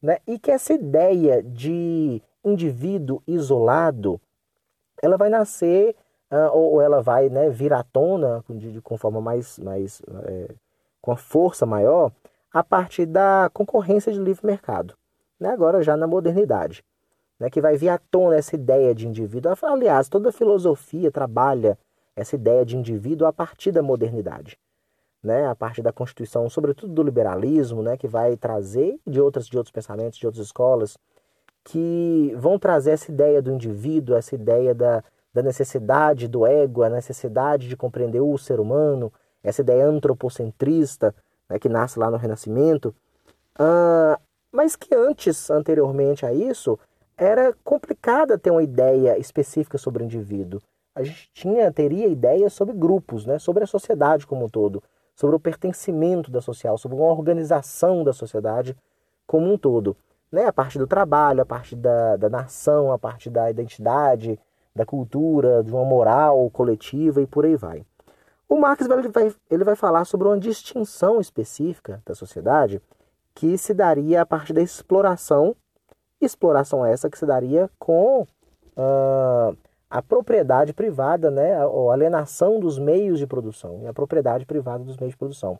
né, 0.00 0.18
e 0.24 0.38
que 0.38 0.48
essa 0.48 0.72
ideia 0.72 1.42
de 1.42 2.22
indivíduo 2.44 3.20
isolado, 3.26 4.20
ela 5.02 5.16
vai 5.16 5.28
nascer 5.28 5.96
uh, 6.30 6.56
ou 6.56 6.80
ela 6.80 7.02
vai 7.02 7.28
né, 7.28 7.50
vir 7.50 7.72
à 7.72 7.82
tona 7.82 8.44
de, 8.48 8.80
com 8.80 8.96
forma 8.96 9.20
mais, 9.20 9.58
mais 9.58 10.00
é, 10.24 10.54
com 11.02 11.10
a 11.10 11.16
força 11.16 11.66
maior 11.66 12.12
a 12.54 12.62
partir 12.62 13.04
da 13.04 13.50
concorrência 13.52 14.12
de 14.12 14.20
livre 14.20 14.46
mercado, 14.46 14.94
né, 15.38 15.48
agora 15.50 15.82
já 15.82 15.96
na 15.96 16.06
modernidade, 16.06 16.84
né, 17.40 17.50
que 17.50 17.60
vai 17.60 17.76
vir 17.76 17.88
à 17.88 17.98
tona 17.98 18.36
essa 18.36 18.54
ideia 18.54 18.94
de 18.94 19.08
indivíduo. 19.08 19.52
Aliás, 19.62 20.08
toda 20.08 20.30
filosofia 20.30 21.10
trabalha 21.10 21.76
essa 22.14 22.36
ideia 22.36 22.64
de 22.64 22.76
indivíduo 22.76 23.26
a 23.26 23.32
partir 23.32 23.72
da 23.72 23.82
modernidade 23.82 24.56
né, 25.22 25.46
a 25.46 25.54
partir 25.54 25.82
da 25.82 25.92
Constituição, 25.92 26.48
sobretudo 26.48 26.92
do 26.92 27.02
liberalismo, 27.02 27.82
né, 27.82 27.96
que 27.96 28.08
vai 28.08 28.36
trazer 28.36 28.98
de 29.06 29.20
outras 29.20 29.46
de 29.46 29.56
outros 29.56 29.72
pensamentos, 29.72 30.18
de 30.18 30.26
outras 30.26 30.46
escolas, 30.46 30.96
que 31.62 32.34
vão 32.38 32.58
trazer 32.58 32.92
essa 32.92 33.10
ideia 33.10 33.42
do 33.42 33.52
indivíduo, 33.52 34.16
essa 34.16 34.34
ideia 34.34 34.74
da, 34.74 35.04
da 35.32 35.42
necessidade 35.42 36.26
do 36.26 36.46
ego, 36.46 36.82
a 36.82 36.88
necessidade 36.88 37.68
de 37.68 37.76
compreender 37.76 38.20
o 38.20 38.38
ser 38.38 38.58
humano, 38.58 39.12
essa 39.42 39.60
ideia 39.60 39.86
antropocentrista, 39.86 41.14
né, 41.48 41.58
que 41.58 41.68
nasce 41.68 41.98
lá 41.98 42.10
no 42.10 42.16
Renascimento, 42.16 42.94
uh, 43.58 44.18
mas 44.50 44.74
que 44.74 44.94
antes, 44.94 45.50
anteriormente 45.50 46.24
a 46.24 46.32
isso, 46.32 46.78
era 47.16 47.54
complicada 47.62 48.38
ter 48.38 48.50
uma 48.50 48.62
ideia 48.62 49.18
específica 49.18 49.76
sobre 49.76 50.02
o 50.02 50.06
indivíduo. 50.06 50.62
A 50.94 51.02
gente 51.02 51.30
tinha, 51.34 51.70
teria 51.70 52.06
ideias 52.06 52.54
sobre 52.54 52.74
grupos, 52.74 53.26
né, 53.26 53.38
sobre 53.38 53.62
a 53.64 53.66
sociedade 53.66 54.26
como 54.26 54.46
um 54.46 54.48
todo 54.48 54.82
sobre 55.20 55.36
o 55.36 55.38
pertencimento 55.40 56.30
da 56.30 56.40
social, 56.40 56.78
sobre 56.78 56.96
uma 56.96 57.12
organização 57.12 58.02
da 58.02 58.10
sociedade 58.10 58.74
como 59.26 59.52
um 59.52 59.58
todo. 59.58 59.94
Né? 60.32 60.46
A 60.46 60.52
parte 60.52 60.78
do 60.78 60.86
trabalho, 60.86 61.42
a 61.42 61.44
parte 61.44 61.76
da, 61.76 62.16
da 62.16 62.30
nação, 62.30 62.90
a 62.90 62.98
parte 62.98 63.28
da 63.28 63.50
identidade, 63.50 64.40
da 64.74 64.86
cultura, 64.86 65.62
de 65.62 65.70
uma 65.70 65.84
moral 65.84 66.48
coletiva 66.48 67.20
e 67.20 67.26
por 67.26 67.44
aí 67.44 67.54
vai. 67.54 67.84
O 68.48 68.56
Marx 68.56 68.86
vai, 68.86 69.34
ele 69.50 69.62
vai 69.62 69.76
falar 69.76 70.06
sobre 70.06 70.26
uma 70.26 70.38
distinção 70.38 71.20
específica 71.20 72.00
da 72.06 72.14
sociedade 72.14 72.80
que 73.34 73.58
se 73.58 73.74
daria 73.74 74.22
a 74.22 74.26
partir 74.26 74.54
da 74.54 74.62
exploração, 74.62 75.54
exploração 76.18 76.82
essa 76.82 77.10
que 77.10 77.18
se 77.18 77.26
daria 77.26 77.68
com 77.78 78.22
uh, 78.22 79.54
a 79.90 80.00
propriedade 80.00 80.72
privada, 80.72 81.30
né, 81.32 81.56
a 81.56 81.92
alienação 81.92 82.60
dos 82.60 82.78
meios 82.78 83.18
de 83.18 83.26
produção, 83.26 83.82
a 83.88 83.92
propriedade 83.92 84.46
privada 84.46 84.84
dos 84.84 84.96
meios 84.96 85.14
de 85.14 85.18
produção, 85.18 85.58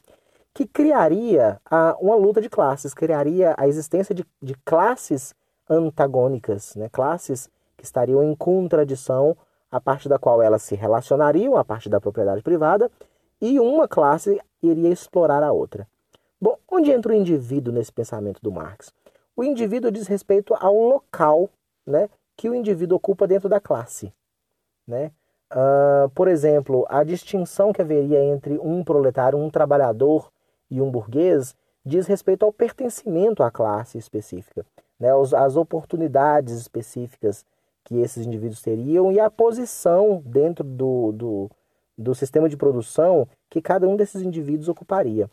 que 0.54 0.66
criaria 0.66 1.60
a, 1.68 1.96
uma 2.00 2.14
luta 2.14 2.40
de 2.40 2.48
classes, 2.48 2.94
criaria 2.94 3.54
a 3.58 3.66
existência 3.66 4.14
de, 4.14 4.24
de 4.40 4.54
classes 4.64 5.34
antagônicas, 5.68 6.76
né, 6.76 6.88
classes 6.88 7.50
que 7.76 7.84
estariam 7.84 8.22
em 8.22 8.34
contradição, 8.36 9.36
a 9.70 9.80
parte 9.80 10.08
da 10.08 10.18
qual 10.18 10.40
elas 10.40 10.62
se 10.62 10.76
relacionariam, 10.76 11.56
a 11.56 11.64
parte 11.64 11.88
da 11.88 12.00
propriedade 12.00 12.42
privada, 12.42 12.90
e 13.40 13.58
uma 13.58 13.88
classe 13.88 14.40
iria 14.62 14.90
explorar 14.90 15.42
a 15.42 15.52
outra. 15.52 15.88
Bom, 16.40 16.56
onde 16.70 16.90
entra 16.90 17.12
o 17.12 17.14
indivíduo 17.14 17.72
nesse 17.72 17.92
pensamento 17.92 18.40
do 18.42 18.52
Marx? 18.52 18.92
O 19.36 19.42
indivíduo 19.42 19.90
diz 19.90 20.06
respeito 20.06 20.54
ao 20.58 20.74
local 20.74 21.48
né, 21.86 22.08
que 22.36 22.48
o 22.48 22.54
indivíduo 22.54 22.96
ocupa 22.96 23.26
dentro 23.26 23.48
da 23.48 23.60
classe. 23.60 24.12
Né? 24.90 25.12
Uh, 25.52 26.10
por 26.10 26.26
exemplo, 26.26 26.84
a 26.88 27.04
distinção 27.04 27.72
que 27.72 27.80
haveria 27.80 28.22
entre 28.24 28.58
um 28.58 28.82
proletário, 28.82 29.38
um 29.38 29.48
trabalhador 29.48 30.28
e 30.68 30.82
um 30.82 30.90
burguês 30.90 31.54
diz 31.86 32.08
respeito 32.08 32.44
ao 32.44 32.52
pertencimento 32.52 33.42
à 33.44 33.50
classe 33.50 33.96
específica, 33.96 34.66
né? 34.98 35.08
as 35.36 35.56
oportunidades 35.56 36.54
específicas 36.54 37.46
que 37.84 38.00
esses 38.00 38.26
indivíduos 38.26 38.60
teriam 38.60 39.12
e 39.12 39.20
a 39.20 39.30
posição 39.30 40.20
dentro 40.26 40.64
do, 40.64 41.12
do, 41.12 41.50
do 41.96 42.14
sistema 42.14 42.48
de 42.48 42.56
produção 42.56 43.28
que 43.48 43.62
cada 43.62 43.88
um 43.88 43.96
desses 43.96 44.22
indivíduos 44.22 44.68
ocuparia. 44.68 45.30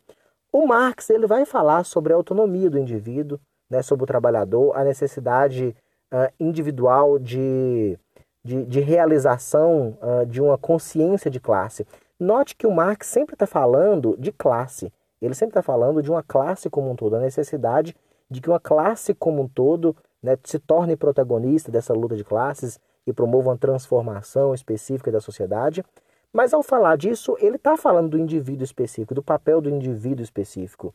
O 0.51 0.67
Marx 0.67 1.09
ele 1.09 1.25
vai 1.25 1.45
falar 1.45 1.83
sobre 1.83 2.13
a 2.13 2.15
autonomia 2.15 2.69
do 2.69 2.79
indivíduo, 2.79 3.39
né, 3.69 3.81
sobre 3.81 4.03
o 4.03 4.07
trabalhador, 4.07 4.75
a 4.77 4.83
necessidade 4.83 5.75
uh, 6.13 6.31
individual 6.39 7.19
de 7.19 7.99
de, 8.47 8.63
de 8.63 8.79
realização 8.79 9.97
uh, 10.01 10.25
de 10.25 10.41
uma 10.41 10.57
consciência 10.57 11.29
de 11.29 11.37
classe. 11.37 11.85
Note 12.17 12.55
que 12.55 12.65
o 12.65 12.71
Marx 12.71 13.07
sempre 13.07 13.35
está 13.35 13.45
falando 13.45 14.15
de 14.17 14.31
classe. 14.31 14.91
Ele 15.21 15.33
sempre 15.33 15.51
está 15.51 15.61
falando 15.61 16.01
de 16.01 16.09
uma 16.09 16.23
classe 16.23 16.69
como 16.69 16.89
um 16.89 16.95
todo, 16.95 17.17
a 17.17 17.19
necessidade 17.19 17.93
de 18.29 18.39
que 18.39 18.49
uma 18.49 18.59
classe 18.59 19.13
como 19.13 19.41
um 19.41 19.47
todo 19.49 19.93
né, 20.23 20.37
se 20.43 20.59
torne 20.59 20.95
protagonista 20.95 21.69
dessa 21.69 21.93
luta 21.93 22.15
de 22.15 22.23
classes 22.23 22.79
e 23.05 23.11
promova 23.11 23.49
uma 23.49 23.57
transformação 23.57 24.53
específica 24.53 25.11
da 25.11 25.19
sociedade. 25.19 25.83
Mas 26.31 26.53
ao 26.53 26.63
falar 26.63 26.97
disso, 26.97 27.35
ele 27.39 27.57
está 27.57 27.75
falando 27.75 28.11
do 28.11 28.17
indivíduo 28.17 28.63
específico, 28.63 29.13
do 29.13 29.23
papel 29.23 29.59
do 29.59 29.69
indivíduo 29.69 30.23
específico. 30.23 30.93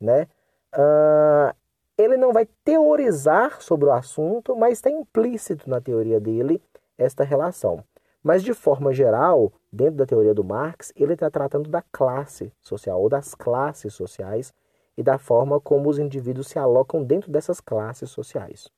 Né? 0.00 0.26
Uh, 0.74 1.54
ele 1.98 2.16
não 2.16 2.32
vai 2.32 2.48
teorizar 2.64 3.60
sobre 3.60 3.88
o 3.88 3.92
assunto, 3.92 4.56
mas 4.56 4.74
está 4.78 4.90
implícito 4.90 5.68
na 5.68 5.80
teoria 5.80 6.18
dele 6.18 6.62
esta 6.98 7.24
relação. 7.24 7.82
Mas 8.22 8.42
de 8.42 8.54
forma 8.54 8.92
geral, 8.92 9.52
dentro 9.72 9.96
da 9.96 10.06
teoria 10.06 10.32
do 10.32 10.42
Marx, 10.42 10.92
ele 10.96 11.12
está 11.12 11.30
tratando 11.30 11.68
da 11.68 11.82
classe 11.82 12.52
social 12.60 13.00
ou 13.00 13.08
das 13.08 13.34
classes 13.34 13.92
sociais 13.92 14.52
e 14.96 15.02
da 15.02 15.18
forma 15.18 15.60
como 15.60 15.90
os 15.90 15.98
indivíduos 15.98 16.48
se 16.48 16.58
alocam 16.58 17.04
dentro 17.04 17.30
dessas 17.30 17.60
classes 17.60 18.10
sociais. 18.10 18.70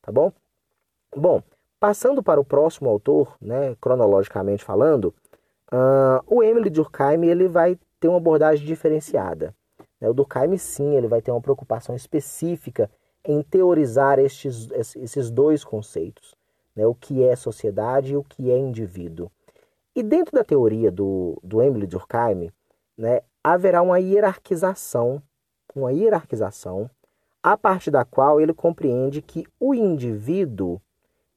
Tá 0.00 0.10
bom? 0.10 0.32
Bom, 1.14 1.42
passando 1.80 2.22
para 2.22 2.40
o 2.40 2.44
próximo 2.44 2.88
autor, 2.88 3.36
né, 3.40 3.76
cronologicamente 3.80 4.64
falando, 4.64 5.14
uh, 5.72 6.22
o 6.26 6.42
Emily 6.42 6.70
Durkheim 6.70 7.26
ele 7.26 7.48
vai 7.48 7.78
ter 8.00 8.08
uma 8.08 8.18
abordagem 8.18 8.64
diferenciada. 8.66 9.54
Né? 10.00 10.08
O 10.08 10.14
Durkheim, 10.14 10.56
sim, 10.56 10.94
ele 10.94 11.08
vai 11.08 11.20
ter 11.20 11.30
uma 11.30 11.40
preocupação 11.40 11.94
específica 11.94 12.90
em 13.24 13.42
teorizar 13.42 14.18
estes, 14.18 14.68
esses 14.96 15.30
dois 15.30 15.64
conceitos, 15.64 16.34
né? 16.76 16.86
o 16.86 16.94
que 16.94 17.24
é 17.24 17.34
sociedade 17.34 18.12
e 18.12 18.16
o 18.16 18.22
que 18.22 18.50
é 18.50 18.58
indivíduo. 18.58 19.30
E 19.94 20.02
dentro 20.02 20.34
da 20.34 20.44
teoria 20.44 20.90
do, 20.90 21.40
do 21.42 21.62
Emily 21.62 21.86
Durkheim, 21.86 22.52
né, 22.96 23.22
haverá 23.42 23.80
uma 23.80 23.98
hierarquização 23.98 25.22
uma 25.76 25.92
hierarquização 25.92 26.90
a 27.42 27.56
partir 27.56 27.90
da 27.90 28.04
qual 28.04 28.40
ele 28.40 28.52
compreende 28.52 29.22
que 29.22 29.46
o 29.60 29.74
indivíduo 29.74 30.80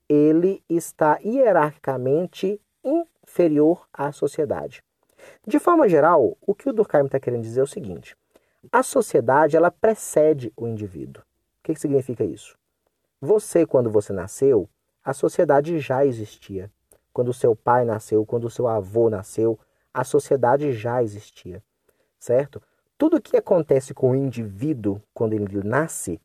ele 0.08 0.63
está 0.67 1.19
hierarquicamente 1.24 2.60
inferior 2.84 3.86
à 3.93 4.12
sociedade. 4.12 4.84
De 5.46 5.60
forma 5.60 5.88
geral, 5.88 6.38
o 6.41 6.55
que 6.55 6.69
o 6.69 6.74
Durkheim 6.74 7.05
está 7.05 7.19
querendo 7.19 7.43
dizer 7.43 7.60
é 7.60 7.63
o 7.63 7.67
seguinte: 7.67 8.15
a 8.72 8.81
sociedade 8.81 9.55
ela 9.55 9.69
precede 9.69 10.51
o 10.55 10.67
indivíduo. 10.67 11.22
O 11.22 11.63
que, 11.63 11.74
que 11.74 11.79
significa 11.79 12.24
isso? 12.24 12.58
Você, 13.22 13.65
quando 13.65 13.91
você 13.91 14.13
nasceu, 14.13 14.67
a 15.03 15.13
sociedade 15.13 15.79
já 15.79 16.05
existia. 16.05 16.71
Quando 17.11 17.33
seu 17.33 17.55
pai 17.55 17.85
nasceu, 17.85 18.25
quando 18.25 18.49
seu 18.49 18.67
avô 18.67 19.09
nasceu, 19.09 19.59
a 19.93 20.03
sociedade 20.03 20.71
já 20.73 21.01
existia, 21.03 21.61
certo? 22.19 22.61
Tudo 22.97 23.21
que 23.21 23.35
acontece 23.35 23.93
com 23.93 24.11
o 24.11 24.15
indivíduo 24.15 25.01
quando 25.13 25.33
ele 25.33 25.63
nasce 25.63 26.19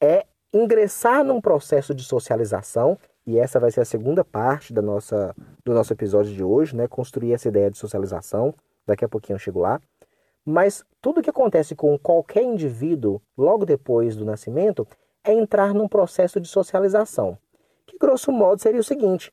é 0.00 0.26
ingressar 0.52 1.24
num 1.24 1.40
processo 1.40 1.94
de 1.94 2.04
socialização, 2.04 2.98
e 3.26 3.38
essa 3.38 3.58
vai 3.58 3.70
ser 3.70 3.80
a 3.80 3.84
segunda 3.84 4.24
parte 4.24 4.72
da 4.72 4.82
nossa, 4.82 5.34
do 5.64 5.72
nosso 5.72 5.92
episódio 5.92 6.34
de 6.34 6.44
hoje, 6.44 6.76
né? 6.76 6.86
Construir 6.86 7.32
essa 7.32 7.48
ideia 7.48 7.70
de 7.70 7.78
socialização. 7.78 8.54
Daqui 8.86 9.04
a 9.04 9.08
pouquinho 9.08 9.36
eu 9.36 9.38
chego 9.40 9.60
lá. 9.60 9.80
Mas 10.44 10.84
tudo 11.00 11.22
que 11.22 11.30
acontece 11.30 11.74
com 11.74 11.98
qualquer 11.98 12.42
indivíduo 12.42 13.20
logo 13.36 13.64
depois 13.64 14.14
do 14.14 14.26
nascimento 14.26 14.86
é 15.24 15.32
entrar 15.32 15.72
num 15.72 15.88
processo 15.88 16.38
de 16.38 16.46
socialização. 16.46 17.38
Que 17.86 17.98
grosso 17.98 18.32
modo 18.32 18.60
seria 18.60 18.80
o 18.80 18.84
seguinte: 18.84 19.32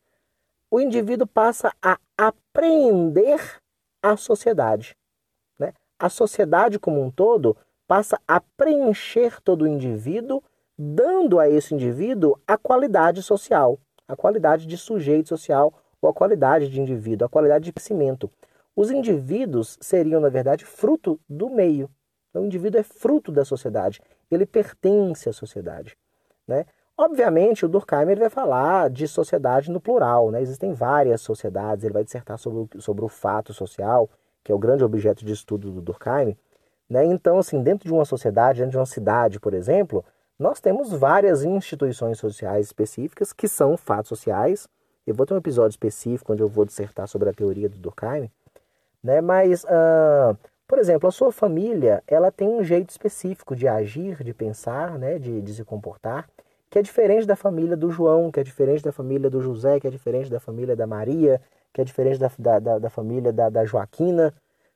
o 0.69 0.79
indivíduo 0.79 1.27
passa 1.27 1.73
a 1.81 1.97
apreender 2.17 3.59
a 4.01 4.17
sociedade 4.17 4.95
a 6.01 6.09
sociedade 6.09 6.79
como 6.79 6.99
um 6.99 7.11
todo 7.11 7.55
passa 7.87 8.19
a 8.27 8.41
preencher 8.41 9.39
todo 9.41 9.63
o 9.63 9.67
indivíduo, 9.67 10.41
dando 10.75 11.39
a 11.39 11.47
esse 11.47 11.75
indivíduo 11.75 12.39
a 12.47 12.57
qualidade 12.57 13.21
social, 13.21 13.77
a 14.07 14.15
qualidade 14.15 14.65
de 14.65 14.77
sujeito 14.77 15.29
social 15.29 15.71
ou 16.01 16.09
a 16.09 16.13
qualidade 16.13 16.69
de 16.69 16.81
indivíduo, 16.81 17.27
a 17.27 17.29
qualidade 17.29 17.65
de 17.65 17.73
crescimento. 17.73 18.31
Os 18.75 18.89
indivíduos 18.89 19.77
seriam, 19.79 20.19
na 20.19 20.29
verdade, 20.29 20.65
fruto 20.65 21.19
do 21.29 21.49
meio. 21.49 21.87
Então, 22.29 22.41
o 22.41 22.45
indivíduo 22.45 22.79
é 22.79 22.83
fruto 22.83 23.31
da 23.31 23.45
sociedade, 23.45 24.01
ele 24.31 24.45
pertence 24.45 25.29
à 25.29 25.33
sociedade. 25.33 25.95
Né? 26.47 26.65
Obviamente, 27.03 27.65
o 27.65 27.67
Durkheim 27.67 28.05
vai 28.13 28.29
falar 28.29 28.87
de 28.87 29.07
sociedade 29.07 29.71
no 29.71 29.81
plural, 29.81 30.29
né? 30.29 30.39
existem 30.39 30.71
várias 30.71 31.21
sociedades, 31.21 31.83
ele 31.83 31.95
vai 31.95 32.03
dissertar 32.03 32.37
sobre 32.37 32.59
o, 32.59 32.79
sobre 32.79 33.03
o 33.03 33.07
fato 33.07 33.55
social, 33.55 34.07
que 34.43 34.51
é 34.51 34.55
o 34.55 34.59
grande 34.59 34.83
objeto 34.83 35.25
de 35.25 35.33
estudo 35.33 35.71
do 35.71 35.81
Durkheim, 35.81 36.37
né? 36.87 37.03
Então, 37.03 37.39
assim, 37.39 37.63
dentro 37.63 37.87
de 37.87 37.91
uma 37.91 38.05
sociedade, 38.05 38.59
dentro 38.59 38.73
de 38.73 38.77
uma 38.77 38.85
cidade, 38.85 39.39
por 39.39 39.55
exemplo, 39.55 40.05
nós 40.37 40.59
temos 40.59 40.91
várias 40.93 41.43
instituições 41.43 42.19
sociais 42.19 42.67
específicas 42.67 43.33
que 43.33 43.47
são 43.47 43.75
fatos 43.77 44.09
sociais. 44.09 44.69
Eu 45.07 45.15
vou 45.15 45.25
ter 45.25 45.33
um 45.33 45.37
episódio 45.37 45.71
específico 45.71 46.33
onde 46.33 46.43
eu 46.43 46.47
vou 46.47 46.65
dissertar 46.65 47.07
sobre 47.07 47.29
a 47.29 47.33
teoria 47.33 47.67
do 47.67 47.79
Durkheim, 47.79 48.29
né? 49.03 49.21
Mas, 49.21 49.63
uh, 49.63 50.37
por 50.67 50.77
exemplo, 50.77 51.09
a 51.09 51.11
sua 51.11 51.31
família, 51.31 52.03
ela 52.05 52.31
tem 52.31 52.47
um 52.47 52.63
jeito 52.63 52.91
específico 52.91 53.55
de 53.55 53.67
agir, 53.67 54.23
de 54.23 54.35
pensar, 54.35 54.99
né? 54.99 55.17
De, 55.17 55.41
de 55.41 55.51
se 55.55 55.63
comportar, 55.63 56.29
que 56.71 56.79
é 56.79 56.81
diferente 56.81 57.27
da 57.27 57.35
família 57.35 57.75
do 57.75 57.91
João, 57.91 58.31
que 58.31 58.39
é 58.39 58.43
diferente 58.43 58.81
da 58.81 58.93
família 58.93 59.29
do 59.29 59.41
José, 59.41 59.77
que 59.77 59.87
é 59.87 59.89
diferente 59.89 60.31
da 60.31 60.39
família 60.39 60.73
da 60.73 60.87
Maria, 60.87 61.41
que 61.73 61.81
é 61.81 61.83
diferente 61.83 62.17
da, 62.17 62.59
da, 62.59 62.79
da 62.79 62.89
família 62.89 63.33
da, 63.33 63.49
da 63.49 63.65
Joaquina, 63.65 64.33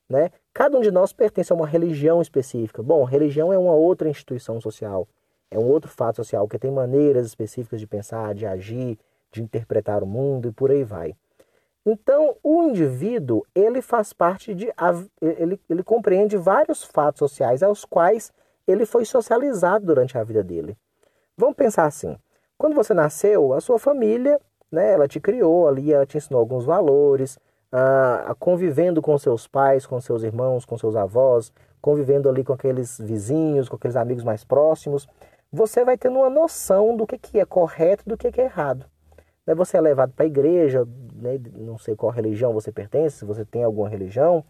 né? 0.09 0.29
Cada 0.53 0.77
um 0.77 0.81
de 0.81 0.91
nós 0.91 1.13
pertence 1.13 1.53
a 1.53 1.55
uma 1.55 1.65
religião 1.65 2.21
específica. 2.21 2.83
Bom, 2.83 3.05
religião 3.05 3.53
é 3.53 3.57
uma 3.57 3.73
outra 3.73 4.09
instituição 4.09 4.59
social, 4.59 5.07
é 5.49 5.57
um 5.57 5.69
outro 5.69 5.89
fato 5.89 6.17
social 6.17 6.45
que 6.49 6.59
tem 6.59 6.69
maneiras 6.69 7.25
específicas 7.25 7.79
de 7.79 7.87
pensar, 7.87 8.35
de 8.35 8.45
agir, 8.45 8.99
de 9.31 9.41
interpretar 9.41 10.03
o 10.03 10.05
mundo 10.05 10.49
e 10.49 10.51
por 10.51 10.71
aí 10.71 10.83
vai. 10.83 11.15
Então, 11.85 12.35
o 12.43 12.63
indivíduo, 12.63 13.45
ele 13.55 13.81
faz 13.81 14.11
parte 14.11 14.53
de 14.53 14.69
ele, 15.21 15.61
ele 15.69 15.83
compreende 15.83 16.35
vários 16.35 16.83
fatos 16.83 17.19
sociais 17.19 17.63
aos 17.63 17.85
quais 17.85 18.33
ele 18.67 18.85
foi 18.85 19.05
socializado 19.05 19.85
durante 19.85 20.17
a 20.17 20.23
vida 20.25 20.43
dele. 20.43 20.75
Vamos 21.37 21.55
pensar 21.55 21.85
assim: 21.85 22.17
quando 22.57 22.75
você 22.75 22.93
nasceu, 22.93 23.53
a 23.53 23.61
sua 23.61 23.79
família 23.79 24.39
né? 24.75 24.91
Ela 24.91 25.07
te 25.07 25.19
criou 25.19 25.67
ali, 25.67 25.93
ela 25.93 26.05
te 26.05 26.17
ensinou 26.17 26.39
alguns 26.39 26.65
valores, 26.65 27.39
ah, 27.71 28.35
convivendo 28.39 29.01
com 29.01 29.17
seus 29.17 29.47
pais, 29.47 29.85
com 29.85 29.99
seus 29.99 30.23
irmãos, 30.23 30.65
com 30.65 30.77
seus 30.77 30.95
avós, 30.95 31.51
convivendo 31.81 32.29
ali 32.29 32.43
com 32.43 32.53
aqueles 32.53 32.99
vizinhos, 32.99 33.69
com 33.69 33.75
aqueles 33.75 33.95
amigos 33.95 34.23
mais 34.23 34.43
próximos, 34.43 35.07
você 35.51 35.85
vai 35.85 35.97
tendo 35.97 36.19
uma 36.19 36.29
noção 36.29 36.95
do 36.95 37.07
que, 37.07 37.17
que 37.17 37.39
é 37.39 37.45
correto 37.45 38.03
e 38.05 38.09
do 38.09 38.17
que, 38.17 38.31
que 38.31 38.41
é 38.41 38.45
errado. 38.45 38.85
Né? 39.45 39.55
Você 39.55 39.77
é 39.77 39.81
levado 39.81 40.11
para 40.13 40.25
a 40.25 40.27
igreja, 40.27 40.85
né? 41.13 41.39
não 41.55 41.77
sei 41.77 41.95
qual 41.95 42.11
religião 42.11 42.51
você 42.51 42.71
pertence, 42.71 43.19
se 43.19 43.25
você 43.25 43.45
tem 43.45 43.63
alguma 43.63 43.87
religião, 43.87 44.43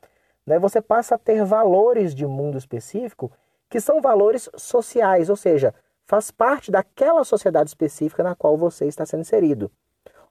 né? 0.45 0.58
você 0.58 0.82
passa 0.82 1.15
a 1.15 1.17
ter 1.17 1.43
valores 1.43 2.15
de 2.15 2.26
mundo 2.26 2.58
específico 2.58 3.32
que 3.69 3.80
são 3.80 4.02
valores 4.02 4.50
sociais, 4.56 5.30
ou 5.30 5.36
seja, 5.36 5.74
faz 6.06 6.32
parte 6.32 6.72
daquela 6.72 7.24
sociedade 7.24 7.70
específica 7.70 8.24
na 8.24 8.36
qual 8.36 8.58
você 8.58 8.86
está 8.86 9.06
sendo 9.06 9.22
inserido. 9.22 9.72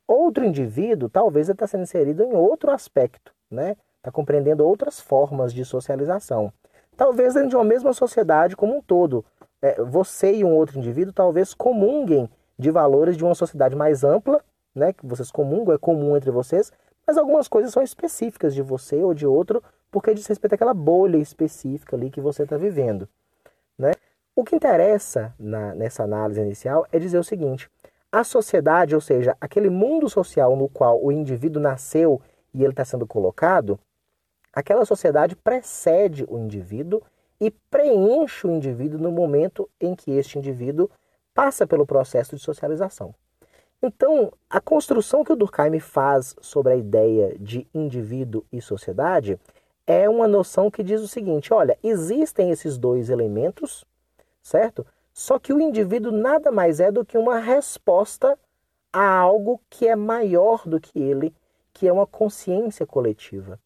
Outro 0.06 0.44
indivíduo, 0.44 1.08
talvez 1.08 1.48
está 1.48 1.66
sendo 1.66 1.82
inserido 1.82 2.22
em 2.22 2.34
outro 2.34 2.70
aspecto, 2.70 3.32
né? 3.50 3.76
Está 3.96 4.12
compreendendo 4.12 4.66
outras 4.66 5.00
formas 5.00 5.52
de 5.52 5.64
socialização. 5.64 6.52
Talvez 6.96 7.34
dentro 7.34 7.48
de 7.48 7.56
uma 7.56 7.64
mesma 7.64 7.92
sociedade 7.92 8.54
como 8.54 8.76
um 8.76 8.82
todo. 8.82 9.24
É, 9.62 9.82
você 9.82 10.32
e 10.32 10.44
um 10.44 10.54
outro 10.54 10.78
indivíduo 10.78 11.12
talvez 11.12 11.54
comunguem 11.54 12.28
de 12.58 12.70
valores 12.70 13.16
de 13.16 13.24
uma 13.24 13.34
sociedade 13.34 13.74
mais 13.74 14.04
ampla, 14.04 14.44
né? 14.74 14.92
Que 14.92 15.06
vocês 15.06 15.30
comungam, 15.30 15.74
é 15.74 15.78
comum 15.78 16.16
entre 16.16 16.30
vocês, 16.30 16.70
mas 17.06 17.16
algumas 17.16 17.48
coisas 17.48 17.72
são 17.72 17.82
específicas 17.82 18.54
de 18.54 18.62
você 18.62 19.02
ou 19.02 19.14
de 19.14 19.26
outro, 19.26 19.62
porque 19.90 20.14
diz 20.14 20.26
respeito 20.26 20.54
àquela 20.54 20.74
bolha 20.74 21.16
específica 21.16 21.96
ali 21.96 22.10
que 22.10 22.20
você 22.20 22.42
está 22.42 22.56
vivendo. 22.56 23.08
Né? 23.78 23.92
O 24.36 24.42
que 24.42 24.56
interessa 24.56 25.32
na, 25.38 25.74
nessa 25.74 26.02
análise 26.02 26.40
inicial 26.40 26.86
é 26.90 26.98
dizer 26.98 27.18
o 27.18 27.24
seguinte: 27.24 27.70
a 28.10 28.24
sociedade, 28.24 28.94
ou 28.94 29.00
seja, 29.00 29.36
aquele 29.40 29.70
mundo 29.70 30.08
social 30.08 30.56
no 30.56 30.68
qual 30.68 31.02
o 31.04 31.12
indivíduo 31.12 31.62
nasceu 31.62 32.20
e 32.52 32.62
ele 32.62 32.72
está 32.72 32.84
sendo 32.84 33.06
colocado, 33.06 33.78
aquela 34.52 34.84
sociedade 34.84 35.36
precede 35.36 36.24
o 36.28 36.38
indivíduo 36.38 37.02
e 37.40 37.50
preenche 37.50 38.46
o 38.46 38.50
indivíduo 38.50 39.00
no 39.00 39.12
momento 39.12 39.68
em 39.80 39.94
que 39.94 40.12
este 40.12 40.38
indivíduo 40.38 40.90
passa 41.32 41.66
pelo 41.66 41.86
processo 41.86 42.36
de 42.36 42.42
socialização. 42.42 43.14
Então, 43.82 44.32
a 44.48 44.60
construção 44.60 45.22
que 45.22 45.32
o 45.32 45.36
Durkheim 45.36 45.78
faz 45.78 46.34
sobre 46.40 46.72
a 46.72 46.76
ideia 46.76 47.36
de 47.38 47.66
indivíduo 47.74 48.44
e 48.52 48.60
sociedade 48.60 49.38
é 49.86 50.08
uma 50.08 50.26
noção 50.26 50.70
que 50.70 50.82
diz 50.82 51.00
o 51.00 51.08
seguinte: 51.08 51.52
olha, 51.52 51.78
existem 51.82 52.50
esses 52.50 52.78
dois 52.78 53.10
elementos, 53.10 53.84
certo? 54.44 54.86
Só 55.12 55.38
que 55.38 55.52
o 55.52 55.60
indivíduo 55.60 56.12
nada 56.12 56.52
mais 56.52 56.78
é 56.78 56.92
do 56.92 57.04
que 57.04 57.16
uma 57.16 57.38
resposta 57.38 58.38
a 58.92 59.08
algo 59.18 59.60
que 59.70 59.88
é 59.88 59.96
maior 59.96 60.68
do 60.68 60.78
que 60.78 61.00
ele, 61.00 61.34
que 61.72 61.88
é 61.88 61.92
uma 61.92 62.06
consciência 62.06 62.86
coletiva. 62.86 63.58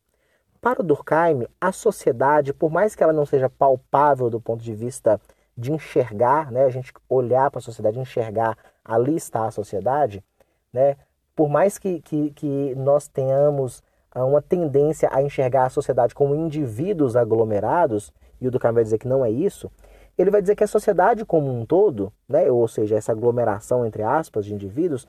Para 0.61 0.81
o 0.81 0.85
Durkheim, 0.85 1.47
a 1.61 1.73
sociedade, 1.73 2.55
por 2.55 2.71
mais 2.71 2.95
que 2.95 3.03
ela 3.03 3.13
não 3.13 3.27
seja 3.27 3.51
palpável 3.51 4.31
do 4.31 4.41
ponto 4.41 4.63
de 4.63 4.75
vista 4.75 5.21
de 5.57 5.73
enxergar, 5.73 6.53
né, 6.53 6.65
a 6.65 6.71
gente 6.71 6.93
olhar 7.09 7.51
para 7.51 7.59
a 7.59 7.63
sociedade, 7.63 7.99
enxergar, 7.99 8.57
ali 8.85 9.17
está 9.17 9.47
a 9.47 9.51
sociedade, 9.51 10.23
né, 10.73 10.97
por 11.35 11.49
mais 11.49 11.79
que, 11.79 12.01
que, 12.01 12.31
que 12.31 12.75
nós 12.77 13.09
tenhamos 13.09 13.83
ah, 14.13 14.25
uma 14.25 14.41
tendência 14.41 15.09
a 15.13 15.23
enxergar 15.23 15.67
a 15.67 15.71
sociedade 15.71 16.15
como 16.15 16.35
indivíduos 16.35 17.17
aglomerados, 17.17 18.13
e 18.41 18.47
o 18.47 18.51
Durkheim 18.51 18.73
vai 18.73 18.85
dizer 18.85 18.99
que 18.99 19.09
não 19.09 19.25
é 19.25 19.31
isso, 19.31 19.71
ele 20.19 20.31
vai 20.31 20.43
dizer 20.43 20.57
que 20.57 20.65
a 20.65 20.69
sociedade 20.69 21.25
como 21.25 21.51
um 21.51 21.65
todo, 21.65 22.13
né, 22.29 22.51
ou 22.51 22.67
seja, 22.67 22.97
essa 22.97 23.13
aglomeração 23.13 23.87
entre 23.87 24.03
aspas 24.03 24.45
de 24.45 24.53
indivíduos, 24.53 25.07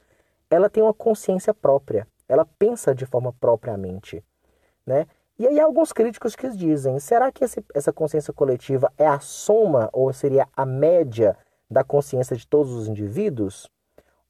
ela 0.50 0.70
tem 0.70 0.84
uma 0.84 0.94
consciência 0.94 1.54
própria, 1.54 2.08
ela 2.28 2.46
pensa 2.46 2.94
de 2.94 3.06
forma 3.06 3.34
propriamente, 3.34 4.24
né? 4.86 5.08
E 5.38 5.48
aí 5.48 5.58
alguns 5.58 5.94
críticos 5.94 6.36
que 6.36 6.50
dizem, 6.50 7.00
será 7.00 7.32
que 7.32 7.46
esse, 7.46 7.64
essa 7.74 7.94
consciência 7.94 8.34
coletiva 8.34 8.92
é 8.98 9.08
a 9.08 9.22
soma 9.22 9.90
ou 9.94 10.12
seria 10.12 10.46
a 10.54 10.66
média 10.66 11.38
da 11.72 11.82
consciência 11.82 12.36
de 12.36 12.46
todos 12.46 12.74
os 12.74 12.90
indivíduos? 12.90 13.70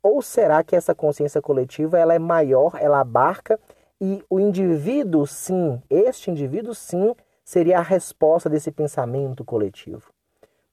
Ou 0.03 0.21
será 0.21 0.63
que 0.63 0.75
essa 0.75 0.93
consciência 0.93 1.41
coletiva 1.41 1.97
ela 1.97 2.13
é 2.13 2.19
maior, 2.19 2.77
ela 2.79 2.99
abarca 2.99 3.59
e 3.99 4.23
o 4.29 4.39
indivíduo 4.39 5.25
sim, 5.25 5.81
este 5.89 6.29
indivíduo 6.29 6.75
sim, 6.75 7.15
seria 7.43 7.79
a 7.79 7.81
resposta 7.81 8.47
desse 8.47 8.71
pensamento 8.71 9.43
coletivo? 9.43 10.13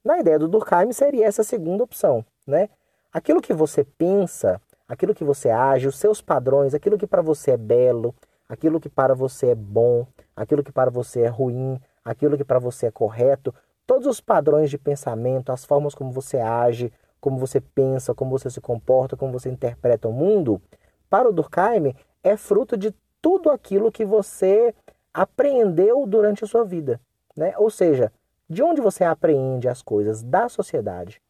Na 0.06 0.20
ideia 0.20 0.38
do 0.38 0.46
Durkheim 0.46 0.92
seria 0.92 1.26
essa 1.26 1.42
segunda 1.42 1.82
opção, 1.82 2.24
né? 2.46 2.68
Aquilo 3.12 3.42
que 3.42 3.52
você 3.52 3.82
pensa, 3.82 4.62
aquilo 4.86 5.12
que 5.12 5.24
você 5.24 5.50
age, 5.50 5.88
os 5.88 5.98
seus 5.98 6.20
padrões, 6.20 6.74
aquilo 6.74 6.96
que 6.96 7.08
para 7.08 7.20
você 7.20 7.50
é 7.50 7.56
belo, 7.56 8.14
aquilo 8.48 8.78
que 8.78 8.88
para 8.88 9.16
você 9.16 9.48
é 9.48 9.54
bom, 9.56 10.06
aquilo 10.36 10.62
que 10.62 10.70
para 10.70 10.92
você 10.92 11.22
é 11.22 11.26
ruim, 11.26 11.80
aquilo 12.04 12.36
que 12.36 12.44
para 12.44 12.60
você 12.60 12.86
é 12.86 12.90
correto, 12.92 13.52
todos 13.84 14.06
os 14.06 14.20
padrões 14.20 14.70
de 14.70 14.78
pensamento, 14.78 15.50
as 15.50 15.64
formas 15.64 15.92
como 15.92 16.12
você 16.12 16.38
age, 16.38 16.92
como 17.20 17.36
você 17.36 17.60
pensa, 17.60 18.14
como 18.14 18.30
você 18.30 18.48
se 18.48 18.60
comporta, 18.60 19.16
como 19.16 19.32
você 19.32 19.50
interpreta 19.50 20.06
o 20.06 20.12
mundo, 20.12 20.62
para 21.10 21.28
o 21.28 21.32
Durkheim 21.32 21.96
é 22.22 22.36
fruto 22.36 22.76
de 22.76 22.94
tudo 23.20 23.50
aquilo 23.50 23.90
que 23.90 24.04
você 24.04 24.72
aprendeu 25.12 26.06
durante 26.06 26.44
a 26.44 26.46
sua 26.46 26.64
vida, 26.64 27.00
né? 27.36 27.54
Ou 27.56 27.70
seja, 27.70 28.12
de 28.48 28.62
onde 28.62 28.80
você 28.80 29.04
aprende 29.04 29.68
as 29.68 29.82
coisas 29.82 30.22
da 30.22 30.48
sociedade. 30.48 31.20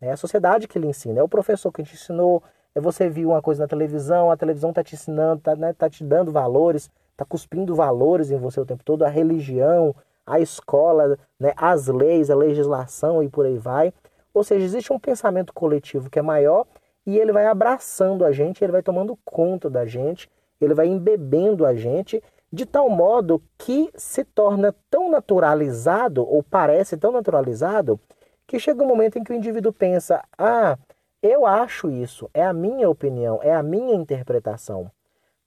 É 0.00 0.12
a 0.12 0.16
sociedade 0.16 0.66
que 0.66 0.78
lhe 0.78 0.86
ensina, 0.86 1.20
é 1.20 1.22
o 1.22 1.28
professor 1.28 1.70
que 1.72 1.82
te 1.82 1.94
ensinou, 1.94 2.42
é 2.74 2.80
você 2.80 3.08
viu 3.08 3.30
uma 3.30 3.42
coisa 3.42 3.62
na 3.62 3.68
televisão, 3.68 4.30
a 4.30 4.36
televisão 4.36 4.70
está 4.70 4.82
te 4.82 4.94
ensinando, 4.94 5.38
está 5.38 5.56
né, 5.56 5.72
tá 5.72 5.90
te 5.90 6.04
dando 6.04 6.30
valores, 6.30 6.90
está 7.12 7.24
cuspindo 7.24 7.74
valores 7.74 8.30
em 8.30 8.38
você 8.38 8.60
o 8.60 8.66
tempo 8.66 8.84
todo, 8.84 9.04
a 9.04 9.08
religião, 9.08 9.94
a 10.24 10.40
escola, 10.40 11.18
né, 11.38 11.52
as 11.56 11.88
leis, 11.88 12.30
a 12.30 12.36
legislação 12.36 13.22
e 13.22 13.28
por 13.28 13.44
aí 13.44 13.58
vai. 13.58 13.92
Ou 14.32 14.44
seja, 14.44 14.64
existe 14.64 14.92
um 14.92 14.98
pensamento 14.98 15.52
coletivo 15.52 16.08
que 16.08 16.18
é 16.18 16.22
maior 16.22 16.66
e 17.04 17.18
ele 17.18 17.32
vai 17.32 17.46
abraçando 17.46 18.24
a 18.24 18.32
gente, 18.32 18.62
ele 18.62 18.72
vai 18.72 18.82
tomando 18.82 19.18
conta 19.24 19.68
da 19.68 19.84
gente, 19.84 20.30
ele 20.60 20.74
vai 20.74 20.86
embebendo 20.86 21.66
a 21.66 21.74
gente 21.74 22.22
de 22.52 22.66
tal 22.66 22.88
modo 22.90 23.42
que 23.56 23.90
se 23.94 24.24
torna 24.24 24.74
tão 24.90 25.10
naturalizado, 25.10 26.26
ou 26.26 26.42
parece 26.42 26.96
tão 26.96 27.12
naturalizado, 27.12 28.00
que 28.46 28.58
chega 28.58 28.82
um 28.82 28.86
momento 28.86 29.18
em 29.18 29.24
que 29.24 29.32
o 29.32 29.34
indivíduo 29.34 29.72
pensa: 29.72 30.22
ah, 30.36 30.76
eu 31.22 31.46
acho 31.46 31.90
isso, 31.90 32.28
é 32.34 32.44
a 32.44 32.52
minha 32.52 32.88
opinião, 32.88 33.40
é 33.42 33.54
a 33.54 33.62
minha 33.62 33.94
interpretação. 33.94 34.90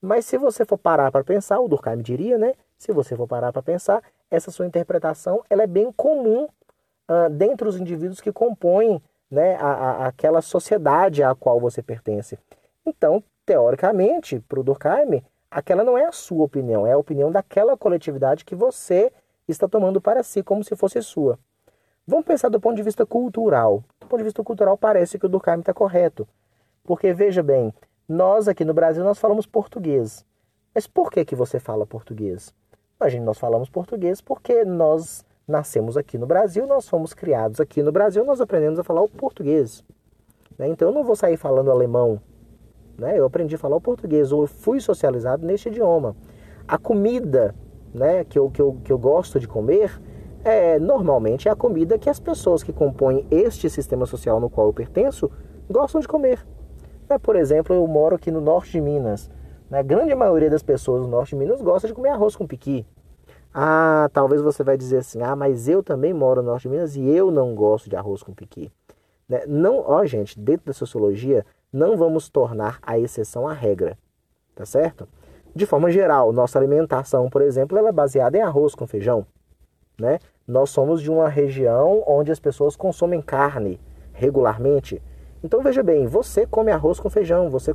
Mas 0.00 0.26
se 0.26 0.36
você 0.38 0.64
for 0.64 0.78
parar 0.78 1.10
para 1.10 1.24
pensar, 1.24 1.60
o 1.60 1.68
Durkheim 1.68 2.02
diria, 2.02 2.38
né? 2.38 2.54
Se 2.76 2.92
você 2.92 3.16
for 3.16 3.26
parar 3.26 3.52
para 3.52 3.62
pensar, 3.62 4.02
essa 4.30 4.50
sua 4.50 4.66
interpretação 4.66 5.42
ela 5.48 5.62
é 5.62 5.66
bem 5.66 5.90
comum 5.92 6.44
uh, 6.44 7.30
dentre 7.30 7.66
os 7.66 7.78
indivíduos 7.78 8.20
que 8.20 8.32
compõem 8.32 9.02
né, 9.30 9.56
a, 9.56 9.66
a, 9.66 10.06
aquela 10.06 10.42
sociedade 10.42 11.22
à 11.22 11.34
qual 11.34 11.58
você 11.58 11.82
pertence. 11.82 12.38
Então, 12.84 13.22
teoricamente, 13.44 14.40
para 14.40 14.60
o 14.60 14.62
Durkheim, 14.62 15.22
aquela 15.54 15.84
não 15.84 15.96
é 15.96 16.04
a 16.04 16.10
sua 16.10 16.44
opinião, 16.44 16.84
é 16.84 16.92
a 16.92 16.98
opinião 16.98 17.30
daquela 17.30 17.76
coletividade 17.76 18.44
que 18.44 18.56
você 18.56 19.12
está 19.46 19.68
tomando 19.68 20.00
para 20.00 20.24
si 20.24 20.42
como 20.42 20.64
se 20.64 20.74
fosse 20.74 21.00
sua. 21.00 21.38
Vamos 22.04 22.26
pensar 22.26 22.48
do 22.48 22.60
ponto 22.60 22.74
de 22.74 22.82
vista 22.82 23.06
cultural. 23.06 23.84
Do 24.00 24.08
ponto 24.08 24.18
de 24.18 24.24
vista 24.24 24.42
cultural, 24.42 24.76
parece 24.76 25.16
que 25.16 25.26
o 25.26 25.28
Durkheim 25.28 25.60
está 25.60 25.72
correto. 25.72 26.26
Porque, 26.82 27.14
veja 27.14 27.40
bem, 27.40 27.72
nós 28.08 28.48
aqui 28.48 28.64
no 28.64 28.74
Brasil, 28.74 29.04
nós 29.04 29.18
falamos 29.18 29.46
português. 29.46 30.26
Mas 30.74 30.88
por 30.88 31.10
que, 31.10 31.24
que 31.24 31.36
você 31.36 31.60
fala 31.60 31.86
português? 31.86 32.52
A 32.98 33.08
gente, 33.08 33.22
nós 33.22 33.38
falamos 33.38 33.70
português 33.70 34.20
porque 34.20 34.64
nós 34.64 35.24
nascemos 35.46 35.96
aqui 35.96 36.18
no 36.18 36.26
Brasil, 36.26 36.66
nós 36.66 36.88
fomos 36.88 37.14
criados 37.14 37.60
aqui 37.60 37.80
no 37.80 37.92
Brasil, 37.92 38.24
nós 38.24 38.40
aprendemos 38.40 38.78
a 38.78 38.84
falar 38.84 39.02
o 39.02 39.08
português. 39.08 39.84
Né? 40.58 40.68
Então, 40.68 40.88
eu 40.88 40.94
não 40.94 41.04
vou 41.04 41.14
sair 41.14 41.36
falando 41.36 41.70
alemão. 41.70 42.20
Né? 42.98 43.18
Eu 43.18 43.26
aprendi 43.26 43.54
a 43.54 43.58
falar 43.58 43.76
o 43.76 43.80
português, 43.80 44.32
ou 44.32 44.42
eu 44.42 44.46
fui 44.46 44.80
socializado 44.80 45.46
neste 45.46 45.68
idioma. 45.68 46.16
A 46.66 46.78
comida 46.78 47.54
né, 47.92 48.24
que, 48.24 48.38
eu, 48.38 48.50
que, 48.50 48.60
eu, 48.60 48.78
que 48.84 48.92
eu 48.92 48.98
gosto 48.98 49.38
de 49.38 49.46
comer 49.46 50.00
é 50.44 50.78
normalmente 50.78 51.48
é 51.48 51.50
a 51.50 51.56
comida 51.56 51.98
que 51.98 52.10
as 52.10 52.20
pessoas 52.20 52.62
que 52.62 52.72
compõem 52.72 53.26
este 53.30 53.70
sistema 53.70 54.04
social 54.04 54.38
no 54.38 54.50
qual 54.50 54.66
eu 54.66 54.72
pertenço 54.72 55.30
gostam 55.70 56.00
de 56.00 56.08
comer. 56.08 56.44
É, 57.08 57.18
por 57.18 57.36
exemplo, 57.36 57.74
eu 57.74 57.86
moro 57.86 58.16
aqui 58.16 58.30
no 58.30 58.40
norte 58.40 58.72
de 58.72 58.80
Minas. 58.80 59.30
Né? 59.70 59.78
A 59.78 59.82
grande 59.82 60.14
maioria 60.14 60.50
das 60.50 60.62
pessoas 60.62 61.02
no 61.02 61.08
norte 61.08 61.30
de 61.30 61.36
Minas 61.36 61.62
gosta 61.62 61.88
de 61.88 61.94
comer 61.94 62.10
arroz 62.10 62.36
com 62.36 62.46
piqui. 62.46 62.86
Ah, 63.52 64.10
talvez 64.12 64.42
você 64.42 64.64
vai 64.64 64.76
dizer 64.76 64.98
assim, 64.98 65.22
ah, 65.22 65.36
mas 65.36 65.68
eu 65.68 65.82
também 65.82 66.12
moro 66.12 66.42
no 66.42 66.50
norte 66.50 66.62
de 66.62 66.68
Minas 66.68 66.96
e 66.96 67.06
eu 67.08 67.30
não 67.30 67.54
gosto 67.54 67.88
de 67.88 67.96
arroz 67.96 68.22
com 68.22 68.34
piqui. 68.34 68.70
Né? 69.28 69.44
Não, 69.46 69.78
ó, 69.86 70.04
gente, 70.04 70.38
dentro 70.38 70.66
da 70.66 70.72
sociologia, 70.72 71.46
não 71.74 71.96
vamos 71.96 72.28
tornar 72.28 72.78
a 72.82 72.96
exceção 72.96 73.48
a 73.48 73.52
regra, 73.52 73.98
tá 74.54 74.64
certo? 74.64 75.08
De 75.52 75.66
forma 75.66 75.90
geral, 75.90 76.32
nossa 76.32 76.56
alimentação, 76.56 77.28
por 77.28 77.42
exemplo, 77.42 77.76
ela 77.76 77.88
é 77.88 77.92
baseada 77.92 78.38
em 78.38 78.40
arroz 78.40 78.76
com 78.76 78.86
feijão, 78.86 79.26
né? 79.98 80.20
Nós 80.46 80.70
somos 80.70 81.02
de 81.02 81.10
uma 81.10 81.28
região 81.28 82.04
onde 82.06 82.30
as 82.30 82.38
pessoas 82.38 82.76
consomem 82.76 83.20
carne 83.20 83.80
regularmente. 84.12 85.02
Então 85.42 85.62
veja 85.62 85.82
bem, 85.82 86.06
você 86.06 86.46
come 86.46 86.70
arroz 86.70 87.00
com 87.00 87.10
feijão, 87.10 87.50
você 87.50 87.74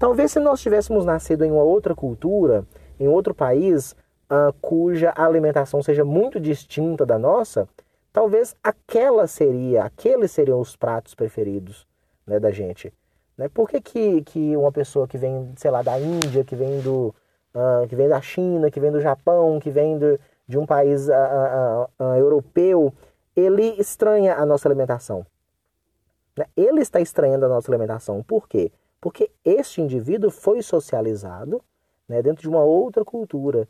Talvez 0.00 0.32
se 0.32 0.40
nós 0.40 0.60
tivéssemos 0.60 1.04
nascido 1.04 1.44
em 1.44 1.52
uma 1.52 1.62
outra 1.62 1.94
cultura, 1.94 2.66
em 2.98 3.06
outro 3.06 3.32
país, 3.32 3.92
uh, 4.28 4.52
cuja 4.60 5.14
alimentação 5.16 5.80
seja 5.80 6.04
muito 6.04 6.40
distinta 6.40 7.06
da 7.06 7.20
nossa, 7.20 7.68
talvez 8.12 8.56
aquela 8.64 9.28
seria, 9.28 9.84
aqueles 9.84 10.32
seriam 10.32 10.60
os 10.60 10.74
pratos 10.74 11.14
preferidos 11.14 11.86
né, 12.26 12.40
da 12.40 12.50
gente. 12.50 12.92
Né? 13.36 13.48
Por 13.48 13.68
que, 13.68 13.80
que, 13.80 14.22
que 14.22 14.56
uma 14.56 14.72
pessoa 14.72 15.06
que 15.06 15.18
vem, 15.18 15.52
sei 15.56 15.70
lá, 15.70 15.82
da 15.82 15.98
Índia, 16.00 16.44
que 16.44 16.56
vem 16.56 16.80
do 16.80 17.14
uh, 17.54 17.86
que 17.88 17.96
vem 17.96 18.08
da 18.08 18.20
China, 18.20 18.70
que 18.70 18.80
vem 18.80 18.90
do 18.90 19.00
Japão, 19.00 19.58
que 19.58 19.70
vem 19.70 19.98
do, 19.98 20.18
de 20.46 20.58
um 20.58 20.66
país 20.66 21.08
uh, 21.08 22.14
europeu, 22.16 22.92
ele 23.34 23.74
estranha 23.78 24.36
a 24.36 24.46
nossa 24.46 24.68
alimentação? 24.68 25.24
Né? 26.36 26.46
Ele 26.56 26.80
está 26.80 27.00
estranhando 27.00 27.46
a 27.46 27.48
nossa 27.48 27.70
alimentação. 27.70 28.22
Por 28.22 28.48
quê? 28.48 28.70
Porque 29.00 29.30
este 29.44 29.80
indivíduo 29.80 30.30
foi 30.30 30.62
socializado 30.62 31.62
né, 32.08 32.22
dentro 32.22 32.42
de 32.42 32.48
uma 32.48 32.62
outra 32.62 33.04
cultura. 33.04 33.68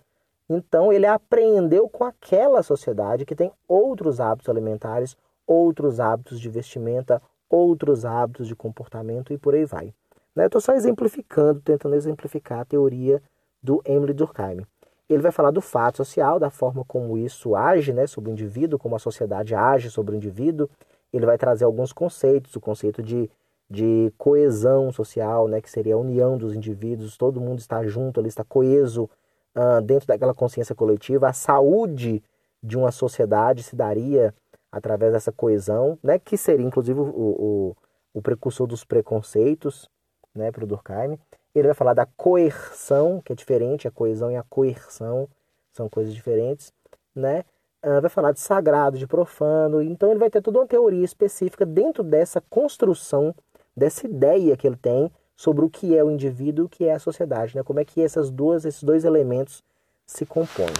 Então 0.48 0.92
ele 0.92 1.06
aprendeu 1.06 1.88
com 1.88 2.04
aquela 2.04 2.62
sociedade 2.62 3.24
que 3.24 3.34
tem 3.34 3.52
outros 3.66 4.20
hábitos 4.20 4.48
alimentares, 4.48 5.16
outros 5.46 5.98
hábitos 5.98 6.40
de 6.40 6.48
vestimenta, 6.48 7.20
outros 7.48 8.04
hábitos 8.04 8.48
de 8.48 8.56
comportamento 8.56 9.32
e 9.32 9.38
por 9.38 9.54
aí 9.54 9.64
vai. 9.64 9.94
Né? 10.34 10.46
Estou 10.46 10.60
só 10.60 10.72
exemplificando, 10.72 11.60
tentando 11.60 11.94
exemplificar 11.94 12.60
a 12.60 12.64
teoria 12.64 13.22
do 13.62 13.80
Emily 13.84 14.12
Durkheim. 14.12 14.64
Ele 15.08 15.22
vai 15.22 15.32
falar 15.32 15.50
do 15.50 15.60
fato 15.60 15.98
social, 15.98 16.38
da 16.38 16.50
forma 16.50 16.84
como 16.84 17.16
isso 17.16 17.54
age 17.54 17.92
né, 17.92 18.06
sobre 18.06 18.30
o 18.30 18.32
indivíduo, 18.32 18.78
como 18.78 18.96
a 18.96 18.98
sociedade 18.98 19.54
age 19.54 19.90
sobre 19.90 20.14
o 20.14 20.16
indivíduo, 20.16 20.68
ele 21.12 21.24
vai 21.24 21.38
trazer 21.38 21.64
alguns 21.64 21.92
conceitos, 21.92 22.54
o 22.56 22.60
conceito 22.60 23.02
de, 23.02 23.30
de 23.70 24.12
coesão 24.18 24.92
social, 24.92 25.46
né, 25.48 25.60
que 25.60 25.70
seria 25.70 25.94
a 25.94 25.98
união 25.98 26.36
dos 26.36 26.54
indivíduos, 26.54 27.16
todo 27.16 27.40
mundo 27.40 27.60
está 27.60 27.84
junto 27.86 28.18
ali, 28.18 28.28
está 28.28 28.44
coeso 28.44 29.08
uh, 29.54 29.80
dentro 29.80 30.08
daquela 30.08 30.34
consciência 30.34 30.74
coletiva, 30.74 31.28
a 31.28 31.32
saúde 31.32 32.22
de 32.62 32.76
uma 32.76 32.90
sociedade 32.90 33.62
se 33.62 33.76
daria 33.76 34.34
através 34.76 35.12
dessa 35.12 35.32
coesão, 35.32 35.98
né, 36.02 36.18
que 36.18 36.36
seria 36.36 36.66
inclusive 36.66 37.00
o, 37.00 37.04
o, 37.04 37.76
o 38.12 38.22
precursor 38.22 38.66
dos 38.66 38.84
preconceitos 38.84 39.88
né, 40.34 40.52
para 40.52 40.64
o 40.64 40.66
Durkheim. 40.66 41.18
Ele 41.54 41.68
vai 41.68 41.74
falar 41.74 41.94
da 41.94 42.04
coerção, 42.04 43.22
que 43.24 43.32
é 43.32 43.36
diferente, 43.36 43.88
a 43.88 43.90
coesão 43.90 44.30
e 44.30 44.36
a 44.36 44.42
coerção 44.42 45.28
são 45.72 45.88
coisas 45.88 46.14
diferentes, 46.14 46.72
né? 47.14 47.42
uh, 47.82 48.00
vai 48.00 48.10
falar 48.10 48.32
de 48.32 48.40
sagrado, 48.40 48.98
de 48.98 49.06
profano, 49.06 49.80
então 49.80 50.10
ele 50.10 50.18
vai 50.18 50.28
ter 50.28 50.42
toda 50.42 50.58
uma 50.58 50.66
teoria 50.66 51.04
específica 51.04 51.64
dentro 51.64 52.02
dessa 52.02 52.40
construção, 52.40 53.34
dessa 53.74 54.06
ideia 54.06 54.56
que 54.56 54.66
ele 54.66 54.76
tem 54.76 55.10
sobre 55.36 55.64
o 55.64 55.70
que 55.70 55.96
é 55.96 56.02
o 56.02 56.10
indivíduo 56.10 56.64
e 56.64 56.66
o 56.66 56.68
que 56.68 56.84
é 56.84 56.94
a 56.94 56.98
sociedade, 56.98 57.54
né? 57.54 57.62
Como 57.62 57.78
é 57.78 57.84
que 57.84 58.02
essas 58.02 58.30
duas, 58.30 58.64
esses 58.64 58.82
dois 58.82 59.04
elementos 59.04 59.62
se 60.06 60.24
compõe. 60.24 60.72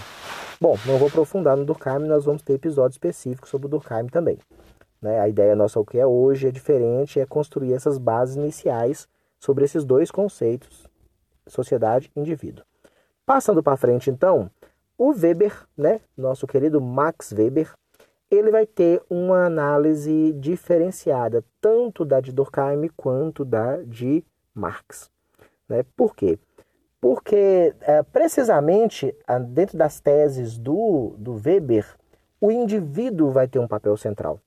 Bom, 0.59 0.75
não 0.87 0.97
vou 0.97 1.07
aprofundar 1.07 1.55
no 1.55 1.63
Durkheim, 1.63 1.99
nós 1.99 2.25
vamos 2.25 2.41
ter 2.41 2.53
episódios 2.53 2.95
específicos 2.95 3.51
sobre 3.51 3.67
o 3.67 3.69
Durkheim 3.69 4.07
também. 4.07 4.39
Né? 4.99 5.19
A 5.19 5.29
ideia 5.29 5.55
nossa, 5.55 5.79
o 5.79 5.85
que 5.85 5.99
é 5.99 6.05
hoje, 6.05 6.47
é 6.47 6.51
diferente, 6.51 7.19
é 7.19 7.27
construir 7.27 7.73
essas 7.73 7.99
bases 7.99 8.37
iniciais 8.37 9.07
sobre 9.39 9.65
esses 9.65 9.85
dois 9.85 10.09
conceitos, 10.09 10.87
sociedade 11.45 12.11
e 12.15 12.19
indivíduo. 12.19 12.65
Passando 13.23 13.61
para 13.61 13.77
frente, 13.77 14.09
então, 14.09 14.49
o 14.97 15.11
Weber, 15.11 15.53
né, 15.77 16.01
nosso 16.17 16.47
querido 16.47 16.81
Max 16.81 17.31
Weber, 17.31 17.71
ele 18.31 18.49
vai 18.49 18.65
ter 18.65 18.99
uma 19.07 19.45
análise 19.45 20.33
diferenciada, 20.33 21.45
tanto 21.61 22.03
da 22.03 22.19
de 22.19 22.31
Durkheim 22.31 22.89
quanto 22.97 23.45
da 23.45 23.77
de 23.83 24.25
Marx. 24.55 25.11
Né? 25.69 25.85
Por 25.95 26.15
quê? 26.15 26.39
Porque, 26.99 27.75
é, 27.81 28.01
precisamente, 28.03 29.15
dentro 29.49 29.77
das 29.77 29.99
teses 29.99 30.57
do, 30.57 31.15
do 31.17 31.33
Weber, 31.33 31.85
o 32.41 32.51
indivíduo 32.51 33.29
vai 33.29 33.47
ter 33.47 33.59
um 33.59 33.67
papel 33.67 33.95
central. 33.97 34.39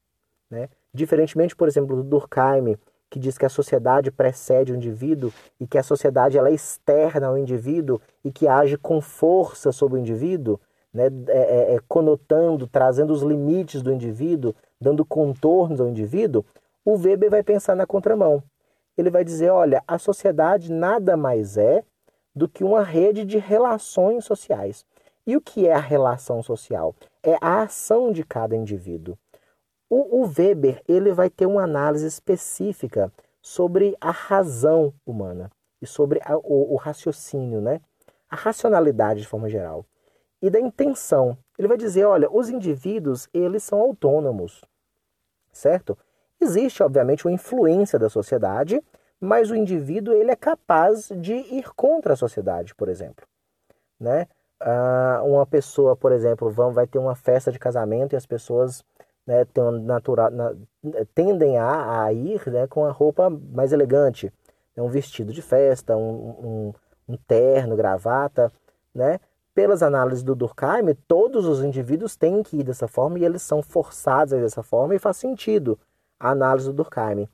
Né? 0.51 0.69
Diferentemente, 0.93 1.55
por 1.55 1.69
exemplo, 1.69 1.97
do 1.97 2.03
Durkheim, 2.03 2.77
que 3.09 3.19
diz 3.19 3.37
que 3.37 3.47
a 3.47 3.51
sociedade 3.51 4.11
precede 4.11 4.73
o 4.73 4.77
indivíduo 4.77 5.33
e 5.59 5.67
que 5.67 5.79
a 5.79 5.83
sociedade 5.83 6.39
ela 6.39 6.49
é 6.49 6.55
externa 6.55 7.27
ao 7.27 7.37
indivíduo 7.37 8.01
e 8.25 8.31
que 8.31 8.47
age 8.47 8.77
com 8.77 9.01
força 9.01 9.73
sobre 9.73 9.99
o 9.99 10.01
indivíduo, 10.01 10.61
né? 10.93 11.07
É, 11.29 11.39
é, 11.39 11.75
é, 11.75 11.79
conotando, 11.89 12.67
trazendo 12.67 13.13
os 13.13 13.23
limites 13.23 13.83
do 13.83 13.93
indivíduo, 13.93 14.55
dando 14.81 15.05
contornos 15.05 15.81
ao 15.81 15.89
indivíduo, 15.89 16.45
o 16.85 16.97
Weber 16.97 17.31
vai 17.31 17.43
pensar 17.43 17.77
na 17.77 17.87
contramão. 17.87 18.43
Ele 18.97 19.11
vai 19.11 19.25
dizer: 19.25 19.51
olha, 19.51 19.83
a 19.87 19.99
sociedade 19.99 20.73
nada 20.73 21.17
mais 21.17 21.57
é 21.57 21.85
do 22.35 22.49
que 22.49 22.65
uma 22.65 22.83
rede 22.83 23.25
de 23.25 23.39
relações 23.39 24.25
sociais. 24.25 24.85
E 25.27 25.37
o 25.37 25.41
que 25.41 25.67
é 25.67 25.75
a 25.75 25.81
relação 25.81 26.43
social? 26.43 26.95
É 27.23 27.37
a 27.41 27.63
ação 27.63 28.13
de 28.13 28.25
cada 28.25 28.57
indivíduo. 28.57 29.19
O, 29.89 30.25
Weber 30.25 30.83
ele 30.87 31.13
vai 31.13 31.29
ter 31.29 31.47
uma 31.47 31.65
análise 31.65 32.07
específica 32.07 33.13
sobre 33.43 33.97
a 34.01 34.13
razão 34.13 34.95
humana 35.05 35.51
e 35.83 35.87
sobre 35.87 36.21
a, 36.25 36.37
o, 36.37 36.75
o 36.75 36.77
raciocínio, 36.77 37.61
né? 37.61 37.81
a 38.31 38.37
racionalidade 38.37 39.21
de 39.21 39.27
forma 39.27 39.49
geral 39.49 39.85
e 40.41 40.49
da 40.49 40.61
intenção. 40.61 41.37
Ele 41.59 41.69
vai 41.69 41.77
dizer, 41.77 42.05
olha, 42.05 42.31
os 42.31 42.49
indivíduos 42.49 43.29
eles 43.35 43.63
são 43.63 43.81
autônomos, 43.81 44.63
certo? 45.53 45.99
Existe 46.41 46.83
obviamente 46.83 47.27
uma 47.27 47.35
influência 47.35 47.99
da 47.99 48.09
sociedade, 48.09 48.83
mas 49.21 49.51
o 49.51 49.55
indivíduo 49.55 50.15
ele 50.15 50.31
é 50.31 50.37
capaz 50.37 51.11
de 51.17 51.35
ir 51.35 51.71
contra 51.75 52.15
a 52.15 52.17
sociedade, 52.17 52.75
por 52.75 52.89
exemplo, 52.89 53.27
né? 53.99 54.27
Ah, 54.61 55.23
uma 55.25 55.47
pessoa, 55.47 55.97
por 55.97 56.13
exemplo, 56.13 56.51
vão, 56.51 56.73
vai 56.73 56.87
ter 56.87 56.99
uma 56.99 57.15
festa 57.15 57.51
de 57.51 57.59
casamento 57.59 58.13
e 58.13 58.17
as 58.17 58.27
pessoas 58.27 58.85
né, 59.27 59.47
natural, 59.83 60.31
na, 60.31 60.55
tendem 61.15 61.57
a, 61.57 62.05
a 62.05 62.13
ir 62.13 62.47
né, 62.51 62.67
com 62.67 62.85
a 62.85 62.91
roupa 62.91 63.31
mais 63.31 63.73
elegante. 63.73 64.33
Né, 64.77 64.83
um 64.83 64.89
vestido 64.89 65.33
de 65.33 65.41
festa, 65.41 65.97
um, 65.97 66.73
um, 67.09 67.15
um 67.15 67.17
terno, 67.17 67.77
gravata. 67.77 68.53
Né? 68.95 69.19
Pelas 69.55 69.83
análises 69.83 70.23
do 70.23 70.35
Durkheim, 70.35 70.95
todos 71.09 71.47
os 71.47 71.63
indivíduos 71.63 72.17
têm 72.17 72.43
que 72.43 72.59
ir 72.59 72.65
dessa 72.65 72.89
forma 72.89 73.19
e 73.19 73.25
eles 73.25 73.43
são 73.43 73.63
forçados 73.63 74.33
a 74.33 74.37
ir 74.37 74.43
dessa 74.43 74.63
forma 74.63 74.95
e 74.95 74.99
faz 74.99 75.17
sentido 75.17 75.79
a 76.19 76.31
análise 76.31 76.67
do 76.67 76.75
Durkheim. 76.75 77.29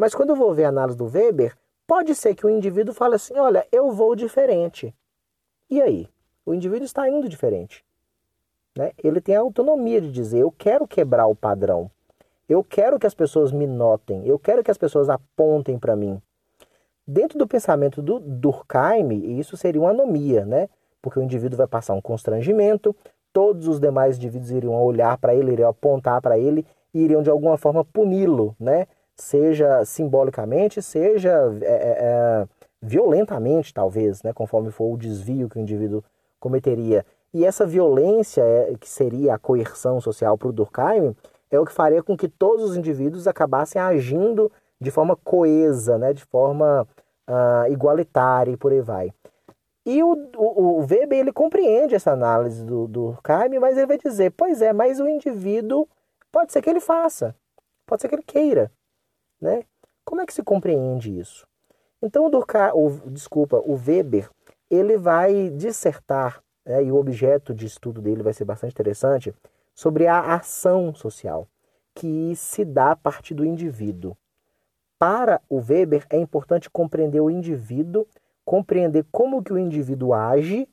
Mas 0.00 0.14
quando 0.14 0.30
eu 0.30 0.36
vou 0.36 0.54
ver 0.54 0.64
a 0.64 0.70
análise 0.70 0.96
do 0.96 1.04
Weber, 1.04 1.54
pode 1.86 2.14
ser 2.14 2.34
que 2.34 2.46
o 2.46 2.48
indivíduo 2.48 2.94
fale 2.94 3.16
assim: 3.16 3.36
olha, 3.36 3.66
eu 3.70 3.92
vou 3.92 4.16
diferente. 4.16 4.94
E 5.68 5.78
aí? 5.78 6.08
O 6.46 6.54
indivíduo 6.54 6.86
está 6.86 7.06
indo 7.06 7.28
diferente. 7.28 7.84
Né? 8.74 8.92
Ele 9.04 9.20
tem 9.20 9.36
a 9.36 9.40
autonomia 9.40 10.00
de 10.00 10.10
dizer: 10.10 10.38
eu 10.38 10.50
quero 10.50 10.88
quebrar 10.88 11.26
o 11.26 11.36
padrão. 11.36 11.90
Eu 12.48 12.64
quero 12.64 12.98
que 12.98 13.06
as 13.06 13.12
pessoas 13.12 13.52
me 13.52 13.66
notem. 13.66 14.26
Eu 14.26 14.38
quero 14.38 14.64
que 14.64 14.70
as 14.70 14.78
pessoas 14.78 15.10
apontem 15.10 15.78
para 15.78 15.94
mim. 15.94 16.18
Dentro 17.06 17.38
do 17.38 17.46
pensamento 17.46 18.00
do 18.00 18.18
Durkheim, 18.20 19.38
isso 19.38 19.54
seria 19.54 19.82
uma 19.82 19.90
anomia, 19.90 20.46
né? 20.46 20.70
Porque 21.02 21.18
o 21.18 21.22
indivíduo 21.22 21.58
vai 21.58 21.66
passar 21.66 21.92
um 21.92 22.00
constrangimento, 22.00 22.96
todos 23.34 23.68
os 23.68 23.78
demais 23.78 24.16
indivíduos 24.16 24.50
iriam 24.50 24.82
olhar 24.82 25.18
para 25.18 25.34
ele, 25.34 25.52
iriam 25.52 25.68
apontar 25.68 26.22
para 26.22 26.38
ele 26.38 26.64
e 26.94 27.00
iriam 27.00 27.22
de 27.22 27.28
alguma 27.28 27.58
forma 27.58 27.84
puni-lo, 27.84 28.56
né? 28.58 28.86
Seja 29.20 29.84
simbolicamente, 29.84 30.80
seja 30.80 31.30
é, 31.60 31.66
é, 31.66 31.96
é, 31.98 32.48
violentamente, 32.80 33.74
talvez, 33.74 34.22
né? 34.22 34.32
Conforme 34.32 34.70
for 34.70 34.92
o 34.92 34.96
desvio 34.96 35.48
que 35.48 35.58
o 35.58 35.60
indivíduo 35.60 36.02
cometeria. 36.38 37.04
E 37.32 37.44
essa 37.44 37.66
violência, 37.66 38.42
é, 38.42 38.74
que 38.80 38.88
seria 38.88 39.34
a 39.34 39.38
coerção 39.38 40.00
social 40.00 40.38
para 40.38 40.48
o 40.48 40.52
Durkheim, 40.52 41.14
é 41.50 41.60
o 41.60 41.66
que 41.66 41.72
faria 41.72 42.02
com 42.02 42.16
que 42.16 42.28
todos 42.28 42.70
os 42.70 42.76
indivíduos 42.76 43.28
acabassem 43.28 43.80
agindo 43.80 44.50
de 44.80 44.90
forma 44.90 45.14
coesa, 45.16 45.98
né? 45.98 46.14
de 46.14 46.24
forma 46.24 46.88
uh, 47.28 47.70
igualitária 47.70 48.52
e 48.52 48.56
por 48.56 48.72
aí 48.72 48.80
vai. 48.80 49.12
E 49.84 50.02
o, 50.02 50.12
o, 50.36 50.78
o, 50.78 50.86
Weber 50.86 51.18
ele 51.18 51.32
compreende 51.32 51.94
essa 51.94 52.12
análise 52.12 52.64
do, 52.64 52.86
do 52.86 53.12
Durkheim, 53.12 53.58
mas 53.58 53.76
ele 53.76 53.86
vai 53.86 53.98
dizer, 53.98 54.30
pois 54.30 54.62
é, 54.62 54.72
mas 54.72 54.98
o 54.98 55.08
indivíduo 55.08 55.86
pode 56.32 56.52
ser 56.52 56.62
que 56.62 56.70
ele 56.70 56.80
faça, 56.80 57.34
pode 57.86 58.00
ser 58.00 58.08
que 58.08 58.14
ele 58.14 58.22
queira. 58.22 58.70
Né? 59.40 59.64
Como 60.04 60.20
é 60.20 60.26
que 60.26 60.34
se 60.34 60.42
compreende 60.42 61.18
isso? 61.18 61.46
Então 62.02 62.26
o 62.26 62.30
Durkheim, 62.30 62.72
o, 62.74 63.10
desculpa, 63.10 63.56
o 63.58 63.74
Weber, 63.74 64.30
ele 64.70 64.96
vai 64.96 65.50
dissertar 65.50 66.42
né, 66.64 66.84
e 66.84 66.92
o 66.92 66.96
objeto 66.96 67.54
de 67.54 67.66
estudo 67.66 68.00
dele 68.00 68.22
vai 68.22 68.32
ser 68.32 68.44
bastante 68.44 68.72
interessante, 68.72 69.34
sobre 69.74 70.06
a 70.06 70.34
ação 70.34 70.94
social, 70.94 71.48
que 71.94 72.34
se 72.36 72.64
dá 72.64 72.92
a 72.92 72.96
partir 72.96 73.34
do 73.34 73.44
indivíduo. 73.44 74.16
Para 74.98 75.40
o 75.48 75.56
Weber, 75.56 76.06
é 76.10 76.18
importante 76.18 76.68
compreender 76.68 77.20
o 77.20 77.30
indivíduo, 77.30 78.06
compreender 78.44 79.06
como 79.10 79.42
que 79.42 79.52
o 79.52 79.58
indivíduo 79.58 80.12
age, 80.12 80.68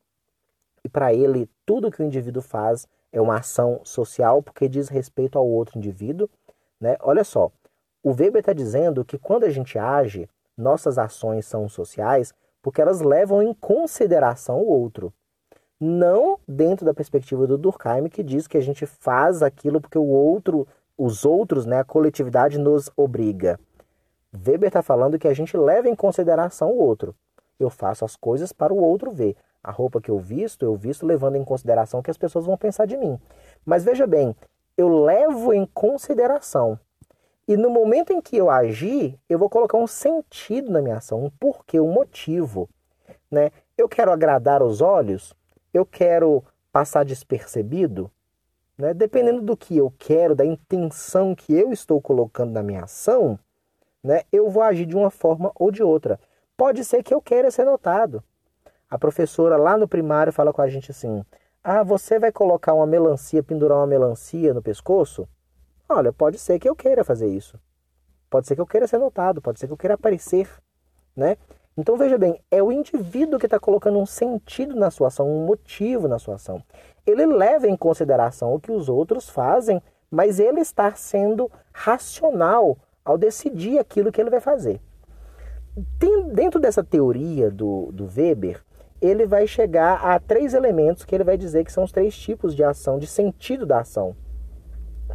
e 0.84 0.90
para 0.90 1.14
ele, 1.14 1.50
tudo 1.66 1.92
que 1.92 2.02
o 2.02 2.06
indivíduo 2.06 2.42
faz 2.42 2.88
é 3.12 3.22
uma 3.22 3.38
ação 3.38 3.82
social, 3.84 4.44
porque 4.44 4.68
diz 4.68 4.90
respeito 4.90 5.38
ao 5.38 5.48
outro 5.48 5.78
indivíduo. 5.78 6.30
Né? 6.80 6.98
Olha 7.00 7.24
só, 7.24 7.52
o 8.04 8.10
Weber 8.10 8.40
está 8.40 8.54
dizendo 8.54 9.04
que 9.04 9.18
quando 9.18 9.44
a 9.44 9.50
gente 9.50 9.78
age, 9.78 10.30
nossas 10.58 10.98
ações 10.98 11.46
são 11.46 11.68
sociais 11.68 12.34
porque 12.62 12.82
elas 12.82 13.02
levam 13.02 13.42
em 13.42 13.54
consideração 13.54 14.60
o 14.60 14.68
outro 14.68 15.14
não 15.80 16.40
dentro 16.48 16.86
da 16.86 16.94
perspectiva 16.94 17.46
do 17.46 17.58
Durkheim, 17.58 18.10
que 18.10 18.24
diz 18.24 18.48
que 18.48 18.58
a 18.58 18.62
gente 18.62 18.86
faz 18.86 19.44
aquilo 19.44 19.80
porque 19.80 19.98
o 19.98 20.08
outro, 20.08 20.68
os 20.98 21.24
outros, 21.24 21.66
né, 21.66 21.80
a 21.80 21.84
coletividade 21.84 22.58
nos 22.58 22.90
obriga. 22.96 23.60
Weber 24.34 24.68
está 24.68 24.82
falando 24.82 25.20
que 25.20 25.28
a 25.28 25.34
gente 25.34 25.56
leva 25.56 25.88
em 25.88 25.96
consideração 25.96 26.72
o 26.72 26.80
outro. 26.80 27.16
Eu 27.60 27.70
faço 27.70 28.04
as 28.06 28.16
coisas 28.16 28.52
para 28.52 28.74
o 28.74 28.78
outro 28.78 29.12
ver. 29.12 29.36
A 29.64 29.72
roupa 29.72 30.00
que 30.02 30.12
eu 30.12 30.20
visto, 30.20 30.64
eu 30.64 30.76
visto 30.76 31.06
levando 31.06 31.36
em 31.36 31.44
consideração 31.44 32.00
o 32.00 32.04
que 32.04 32.12
as 32.12 32.18
pessoas 32.18 32.46
vão 32.46 32.58
pensar 32.58 32.86
de 32.86 32.98
mim. 32.98 33.20
Mas 33.66 33.84
veja 33.84 34.06
bem, 34.06 34.36
eu 34.78 34.88
levo 34.88 35.54
em 35.54 35.66
consideração. 35.66 36.80
E 37.48 37.56
no 37.56 37.70
momento 37.70 38.12
em 38.12 38.20
que 38.20 38.36
eu 38.36 38.50
agir, 38.50 39.18
eu 39.30 39.40
vou 39.40 39.50
colocar 39.50 39.78
um 39.78 39.88
sentido 39.88 40.70
na 40.70 40.82
minha 40.82 40.98
ação, 40.98 41.24
um 41.24 41.30
porquê, 41.30 41.80
um 41.80 41.92
motivo. 41.92 42.70
Né? 43.32 43.52
Eu 43.78 43.88
quero 43.88 44.12
agradar 44.12 44.62
os 44.62 44.82
olhos, 44.82 45.34
eu 45.74 45.86
quero 45.86 46.44
passar 46.72 47.06
despercebido, 47.06 48.12
né? 48.78 48.94
dependendo 48.94 49.42
do 49.42 49.56
que 49.56 49.78
eu 49.78 49.94
quero, 49.98 50.36
da 50.36 50.46
intenção 50.46 51.34
que 51.34 51.54
eu 51.54 51.72
estou 51.72 52.02
colocando 52.02 52.52
na 52.52 52.62
minha 52.62 52.84
ação, 52.84 53.40
né? 54.04 54.24
eu 54.30 54.50
vou 54.50 54.62
agir 54.62 54.86
de 54.86 54.98
uma 54.98 55.10
forma 55.10 55.52
ou 55.56 55.72
de 55.72 55.82
outra. 55.82 56.20
Pode 56.58 56.84
ser 56.84 57.02
que 57.02 57.14
eu 57.14 57.22
queira 57.22 57.50
ser 57.50 57.64
notado. 57.64 58.22
A 58.90 58.98
professora 58.98 59.56
lá 59.56 59.78
no 59.78 59.88
primário 59.88 60.34
fala 60.34 60.52
com 60.52 60.62
a 60.62 60.68
gente 60.68 60.92
assim: 60.92 61.24
Ah, 61.64 61.84
você 61.84 62.18
vai 62.18 62.32
colocar 62.32 62.74
uma 62.74 62.88
melancia, 62.88 63.44
pendurar 63.44 63.78
uma 63.78 63.88
melancia 63.88 64.54
no 64.54 64.62
pescoço? 64.62 65.28
Olha, 65.89 66.12
pode 66.12 66.38
ser 66.38 66.60
que 66.60 66.67
eu 66.67 66.76
queira 66.76 67.04
fazer 67.04 67.28
isso. 67.28 67.60
Pode 68.30 68.47
ser 68.47 68.56
que 68.56 68.62
eu 68.62 68.67
queira 68.67 68.88
ser 68.88 68.97
notado, 68.97 69.41
pode 69.41 69.60
ser 69.60 69.67
que 69.67 69.73
eu 69.73 69.78
queira 69.78 69.93
aparecer, 69.93 70.50
né? 71.15 71.38
Então 71.78 71.95
veja 71.95 72.17
bem, 72.17 72.41
é 72.50 72.62
o 72.62 72.71
indivíduo 72.71 73.39
que 73.39 73.45
está 73.45 73.60
colocando 73.60 74.00
um 74.00 74.06
sentido 74.06 74.76
na 74.76 74.89
sua 74.89 75.08
ação, 75.08 75.30
um 75.30 75.45
motivo 75.45 76.08
na 76.08 76.17
sua 76.17 76.36
ação. 76.36 76.62
Ele 77.06 77.26
leva 77.26 77.67
em 77.67 77.78
consideração 77.78 78.54
o 78.54 78.60
que 78.60 78.71
os 78.71 78.89
outros 78.89 79.30
fazem, 79.30 79.82
mas 80.10 80.39
ele 80.39 80.60
está 80.60 80.91
sendo 80.93 81.50
racional 81.71 82.78
ao 83.06 83.17
decidir 83.17 83.78
aquilo 83.78 84.12
que 84.12 84.19
ele 84.19 84.32
vai 84.32 84.41
fazer. 84.41 84.82
Tem, 86.00 86.28
dentro 86.30 86.60
dessa 86.60 86.84
teoria 86.84 87.52
do, 87.52 87.91
do 87.91 88.06
Weber, 88.08 88.62
ele 89.00 89.28
vai 89.28 89.45
chegar 89.45 90.04
a 90.04 90.19
três 90.19 90.54
elementos 90.56 91.06
que 91.06 91.13
ele 91.13 91.23
vai 91.23 91.38
dizer 91.38 91.63
que 91.63 91.71
são 91.71 91.84
os 91.84 91.91
três 91.91 92.17
tipos 92.17 92.56
de 92.56 92.63
ação, 92.63 92.97
de 92.97 93.06
sentido 93.06 93.65
da 93.65 93.80
ação. 93.80 94.15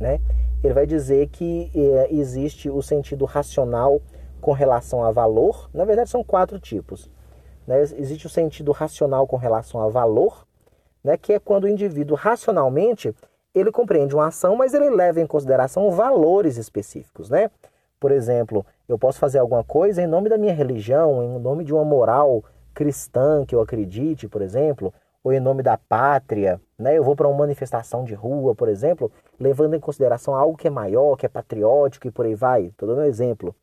Né? 0.00 0.20
Ele 0.62 0.74
vai 0.74 0.86
dizer 0.86 1.28
que 1.28 1.70
é, 1.74 2.14
existe 2.14 2.70
o 2.70 2.82
sentido 2.82 3.24
racional, 3.24 4.00
com 4.42 4.52
relação 4.52 5.04
a 5.04 5.10
valor, 5.12 5.70
na 5.72 5.84
verdade 5.84 6.10
são 6.10 6.24
quatro 6.24 6.58
tipos. 6.58 7.08
Né? 7.64 7.80
Existe 7.80 8.26
o 8.26 8.30
sentido 8.30 8.72
racional 8.72 9.26
com 9.26 9.36
relação 9.36 9.80
a 9.80 9.88
valor, 9.88 10.44
né, 11.02 11.16
que 11.16 11.32
é 11.32 11.38
quando 11.38 11.64
o 11.64 11.68
indivíduo 11.68 12.16
racionalmente 12.16 13.14
ele 13.54 13.70
compreende 13.70 14.14
uma 14.14 14.26
ação, 14.26 14.56
mas 14.56 14.74
ele 14.74 14.90
leva 14.90 15.20
em 15.20 15.26
consideração 15.26 15.90
valores 15.90 16.56
específicos, 16.56 17.28
né? 17.28 17.50
Por 18.00 18.10
exemplo, 18.10 18.64
eu 18.88 18.98
posso 18.98 19.18
fazer 19.18 19.38
alguma 19.38 19.62
coisa 19.62 20.02
em 20.02 20.06
nome 20.06 20.28
da 20.28 20.38
minha 20.38 20.54
religião, 20.54 21.22
em 21.22 21.38
nome 21.38 21.62
de 21.62 21.72
uma 21.72 21.84
moral 21.84 22.42
cristã 22.74 23.44
que 23.44 23.54
eu 23.54 23.60
acredite, 23.60 24.26
por 24.26 24.40
exemplo, 24.42 24.92
ou 25.24 25.32
em 25.32 25.40
nome 25.40 25.62
da 25.62 25.76
pátria, 25.76 26.60
né? 26.78 26.98
Eu 26.98 27.04
vou 27.04 27.14
para 27.14 27.28
uma 27.28 27.38
manifestação 27.38 28.04
de 28.04 28.14
rua, 28.14 28.54
por 28.54 28.68
exemplo, 28.68 29.10
levando 29.38 29.74
em 29.74 29.80
consideração 29.80 30.34
algo 30.34 30.56
que 30.56 30.66
é 30.66 30.70
maior, 30.70 31.16
que 31.16 31.24
é 31.24 31.28
patriótico 31.28 32.08
e 32.08 32.10
por 32.10 32.26
aí 32.26 32.34
vai. 32.34 32.66
Estou 32.66 32.88
dando 32.88 33.02
um 33.02 33.04
exemplo. 33.04 33.54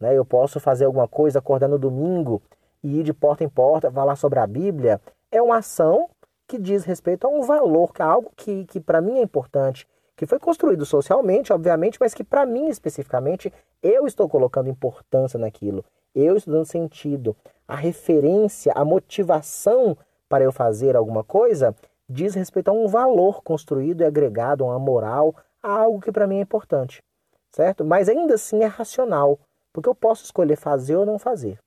Né? 0.00 0.16
Eu 0.16 0.24
posso 0.24 0.58
fazer 0.58 0.84
alguma 0.84 1.06
coisa, 1.06 1.38
acordar 1.38 1.68
no 1.68 1.78
domingo 1.78 2.42
e 2.82 3.00
ir 3.00 3.02
de 3.04 3.12
porta 3.12 3.44
em 3.44 3.48
porta, 3.48 3.90
falar 3.90 4.16
sobre 4.16 4.40
a 4.40 4.46
Bíblia. 4.46 5.00
É 5.30 5.40
uma 5.40 5.58
ação 5.58 6.08
que 6.46 6.58
diz 6.58 6.84
respeito 6.84 7.26
a 7.26 7.30
um 7.30 7.42
valor, 7.42 7.92
que 7.92 8.02
é 8.02 8.04
algo 8.04 8.30
que, 8.36 8.64
que 8.66 8.80
para 8.80 9.00
mim 9.00 9.18
é 9.18 9.22
importante, 9.22 9.86
que 10.16 10.26
foi 10.26 10.38
construído 10.38 10.84
socialmente, 10.84 11.52
obviamente, 11.52 11.96
mas 12.00 12.12
que 12.12 12.22
para 12.22 12.44
mim 12.44 12.68
especificamente 12.68 13.52
eu 13.82 14.06
estou 14.06 14.28
colocando 14.28 14.68
importância 14.68 15.38
naquilo. 15.38 15.84
Eu 16.14 16.36
estou 16.36 16.54
dando 16.54 16.66
sentido. 16.66 17.36
A 17.66 17.74
referência, 17.74 18.72
a 18.74 18.84
motivação 18.84 19.96
para 20.28 20.44
eu 20.44 20.52
fazer 20.52 20.96
alguma 20.96 21.22
coisa 21.22 21.74
diz 22.08 22.34
respeito 22.34 22.68
a 22.68 22.72
um 22.72 22.86
valor 22.86 23.42
construído 23.42 24.02
e 24.02 24.04
agregado 24.04 24.64
a 24.64 24.68
uma 24.68 24.78
moral, 24.78 25.34
a 25.62 25.70
algo 25.70 26.00
que 26.00 26.12
para 26.12 26.26
mim 26.26 26.38
é 26.38 26.42
importante, 26.42 27.02
certo? 27.50 27.84
Mas 27.84 28.08
ainda 28.08 28.34
assim 28.34 28.62
é 28.62 28.66
racional, 28.66 29.38
porque 29.72 29.88
eu 29.88 29.94
posso 29.94 30.24
escolher 30.24 30.56
fazer 30.56 30.96
ou 30.96 31.06
não 31.06 31.18
fazer, 31.18 31.58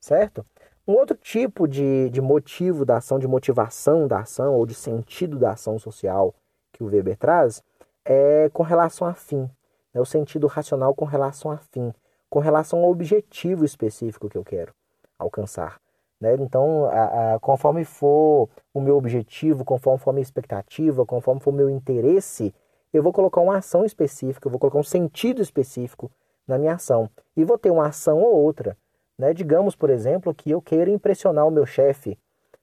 certo? 0.00 0.44
Um 0.86 0.94
outro 0.94 1.16
tipo 1.16 1.68
de, 1.68 2.08
de 2.10 2.20
motivo 2.20 2.84
da 2.84 2.96
ação, 2.96 3.18
de 3.18 3.28
motivação 3.28 4.08
da 4.08 4.20
ação 4.20 4.54
ou 4.54 4.66
de 4.66 4.74
sentido 4.74 5.38
da 5.38 5.50
ação 5.50 5.78
social 5.78 6.34
que 6.72 6.82
o 6.82 6.86
Weber 6.86 7.16
traz 7.16 7.62
é 8.04 8.48
com 8.52 8.62
relação 8.62 9.06
a 9.06 9.14
fim, 9.14 9.48
né? 9.92 10.00
o 10.00 10.06
sentido 10.06 10.46
racional 10.46 10.94
com 10.94 11.04
relação 11.04 11.50
a 11.50 11.58
fim, 11.58 11.92
com 12.28 12.40
relação 12.40 12.80
ao 12.80 12.90
objetivo 12.90 13.64
específico 13.64 14.28
que 14.28 14.38
eu 14.38 14.44
quero 14.44 14.72
alcançar. 15.18 15.78
Né? 16.20 16.34
Então, 16.38 16.84
a, 16.86 17.34
a, 17.34 17.38
conforme 17.40 17.84
for 17.84 18.48
o 18.74 18.80
meu 18.80 18.96
objetivo, 18.96 19.64
conforme 19.64 19.98
for 19.98 20.10
a 20.10 20.12
minha 20.12 20.22
expectativa, 20.22 21.06
conforme 21.06 21.40
for 21.40 21.50
o 21.50 21.56
meu 21.56 21.70
interesse, 21.70 22.54
eu 22.92 23.02
vou 23.02 23.12
colocar 23.12 23.40
uma 23.40 23.56
ação 23.56 23.84
específica, 23.84 24.46
eu 24.46 24.50
vou 24.50 24.60
colocar 24.60 24.78
um 24.78 24.84
sentido 24.84 25.40
específico 25.40 26.10
na 26.46 26.58
minha 26.58 26.74
ação. 26.74 27.08
E 27.36 27.44
vou 27.44 27.56
ter 27.56 27.70
uma 27.70 27.86
ação 27.86 28.18
ou 28.20 28.34
outra. 28.34 28.76
Né? 29.18 29.32
Digamos, 29.32 29.74
por 29.74 29.88
exemplo, 29.88 30.34
que 30.34 30.50
eu 30.50 30.60
queira 30.60 30.90
impressionar 30.90 31.46
o 31.46 31.50
meu 31.50 31.64
chefe. 31.64 32.18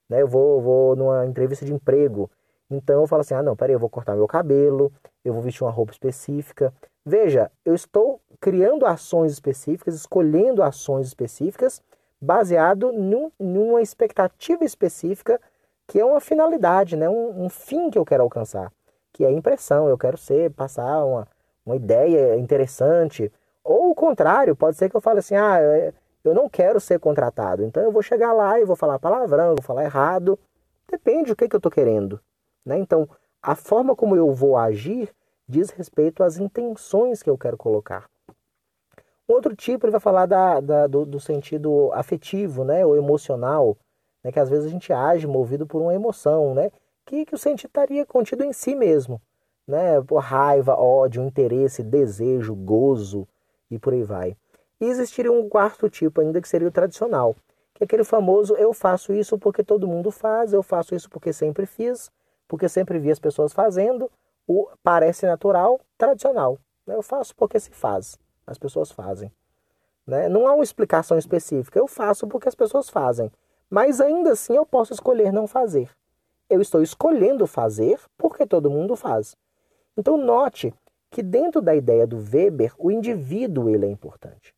Né? 0.08 0.22
Eu 0.22 0.28
vou, 0.28 0.60
vou 0.60 0.96
numa 0.96 1.26
entrevista 1.26 1.64
de 1.64 1.72
emprego. 1.72 2.30
Então 2.70 3.00
eu 3.00 3.06
falo 3.06 3.20
assim: 3.20 3.34
ah, 3.34 3.42
não, 3.42 3.56
peraí, 3.56 3.74
eu 3.74 3.78
vou 3.78 3.88
cortar 3.88 4.14
meu 4.14 4.26
cabelo, 4.26 4.92
eu 5.24 5.32
vou 5.32 5.42
vestir 5.42 5.64
uma 5.64 5.70
roupa 5.70 5.92
específica. 5.92 6.72
Veja, 7.04 7.50
eu 7.64 7.74
estou 7.74 8.20
criando 8.38 8.84
ações 8.84 9.32
específicas, 9.32 9.94
escolhendo 9.94 10.62
ações 10.62 11.06
específicas 11.06 11.82
baseado 12.20 12.92
num, 12.92 13.30
numa 13.38 13.80
expectativa 13.80 14.64
específica 14.64 15.40
que 15.86 15.98
é 15.98 16.04
uma 16.04 16.20
finalidade, 16.20 16.96
né? 16.96 17.08
Um, 17.08 17.44
um, 17.44 17.48
fim 17.48 17.90
que 17.90 17.98
eu 17.98 18.04
quero 18.04 18.22
alcançar, 18.22 18.70
que 19.12 19.24
é 19.24 19.28
a 19.28 19.32
impressão, 19.32 19.88
eu 19.88 19.96
quero 19.96 20.18
ser, 20.18 20.50
passar 20.50 21.04
uma, 21.04 21.26
uma 21.64 21.76
ideia 21.76 22.36
interessante, 22.36 23.32
ou 23.64 23.90
o 23.90 23.94
contrário, 23.94 24.54
pode 24.54 24.76
ser 24.76 24.90
que 24.90 24.96
eu 24.96 25.00
fale 25.00 25.20
assim, 25.20 25.34
ah, 25.34 25.58
eu 26.22 26.34
não 26.34 26.48
quero 26.48 26.78
ser 26.78 27.00
contratado, 27.00 27.64
então 27.64 27.82
eu 27.82 27.90
vou 27.90 28.02
chegar 28.02 28.32
lá 28.32 28.60
e 28.60 28.64
vou 28.64 28.76
falar 28.76 28.98
palavrão, 28.98 29.54
vou 29.54 29.62
falar 29.62 29.84
errado, 29.84 30.38
depende 30.90 31.30
do 31.30 31.36
que, 31.36 31.48
que 31.48 31.56
eu 31.56 31.58
estou 31.58 31.72
querendo, 31.72 32.20
né? 32.64 32.78
Então, 32.78 33.08
a 33.42 33.54
forma 33.54 33.96
como 33.96 34.14
eu 34.14 34.32
vou 34.32 34.56
agir 34.56 35.10
diz 35.48 35.70
respeito 35.70 36.22
às 36.22 36.36
intenções 36.36 37.22
que 37.22 37.30
eu 37.30 37.38
quero 37.38 37.56
colocar. 37.56 38.04
Outro 39.28 39.54
tipo, 39.54 39.84
ele 39.84 39.90
vai 39.90 40.00
falar 40.00 40.24
da, 40.24 40.58
da 40.58 40.86
do, 40.86 41.04
do, 41.04 41.20
sentido 41.20 41.90
afetivo, 41.92 42.64
né, 42.64 42.86
ou 42.86 42.96
emocional, 42.96 43.76
né, 44.24 44.32
que 44.32 44.40
às 44.40 44.48
vezes 44.48 44.64
a 44.64 44.70
gente 44.70 44.90
age 44.90 45.26
movido 45.26 45.66
por 45.66 45.82
uma 45.82 45.94
emoção, 45.94 46.54
né, 46.54 46.72
que, 47.04 47.26
que 47.26 47.34
o 47.34 47.38
sentido 47.38 47.68
estaria 47.68 48.06
contido 48.06 48.42
em 48.42 48.54
si 48.54 48.74
mesmo, 48.74 49.20
né, 49.66 50.00
por 50.00 50.20
raiva, 50.20 50.74
ódio, 50.74 51.22
interesse, 51.22 51.82
desejo, 51.82 52.54
gozo 52.54 53.28
e 53.70 53.78
por 53.78 53.92
aí 53.92 54.02
vai. 54.02 54.34
E 54.80 54.86
existiria 54.86 55.30
um 55.30 55.46
quarto 55.46 55.90
tipo 55.90 56.22
ainda 56.22 56.40
que 56.40 56.48
seria 56.48 56.66
o 56.66 56.72
tradicional, 56.72 57.36
que 57.74 57.82
é 57.82 57.84
aquele 57.84 58.04
famoso 58.04 58.54
eu 58.56 58.72
faço 58.72 59.12
isso 59.12 59.38
porque 59.38 59.62
todo 59.62 59.86
mundo 59.86 60.10
faz, 60.10 60.54
eu 60.54 60.62
faço 60.62 60.94
isso 60.94 61.10
porque 61.10 61.34
sempre 61.34 61.66
fiz, 61.66 62.10
porque 62.48 62.66
sempre 62.66 62.98
vi 62.98 63.10
as 63.10 63.18
pessoas 63.18 63.52
fazendo, 63.52 64.10
o 64.46 64.70
parece 64.82 65.26
natural, 65.26 65.78
tradicional. 65.98 66.58
Né? 66.86 66.94
Eu 66.94 67.02
faço 67.02 67.36
porque 67.36 67.60
se 67.60 67.70
faz 67.72 68.18
as 68.48 68.58
pessoas 68.58 68.90
fazem. 68.90 69.30
Né? 70.06 70.28
Não 70.28 70.48
há 70.48 70.54
uma 70.54 70.64
explicação 70.64 71.18
específica. 71.18 71.78
Eu 71.78 71.86
faço 71.86 72.26
porque 72.26 72.48
as 72.48 72.54
pessoas 72.54 72.88
fazem. 72.88 73.30
Mas 73.68 74.00
ainda 74.00 74.32
assim 74.32 74.54
eu 74.54 74.64
posso 74.64 74.92
escolher 74.92 75.32
não 75.32 75.46
fazer. 75.46 75.90
Eu 76.48 76.62
estou 76.62 76.82
escolhendo 76.82 77.46
fazer 77.46 78.00
porque 78.16 78.46
todo 78.46 78.70
mundo 78.70 78.96
faz. 78.96 79.36
Então 79.96 80.16
note 80.16 80.72
que 81.10 81.22
dentro 81.22 81.60
da 81.60 81.74
ideia 81.74 82.06
do 82.06 82.16
Weber, 82.16 82.72
o 82.78 82.90
indivíduo 82.90 83.68
ele 83.68 83.86
é 83.86 83.88
importante. 83.88 84.54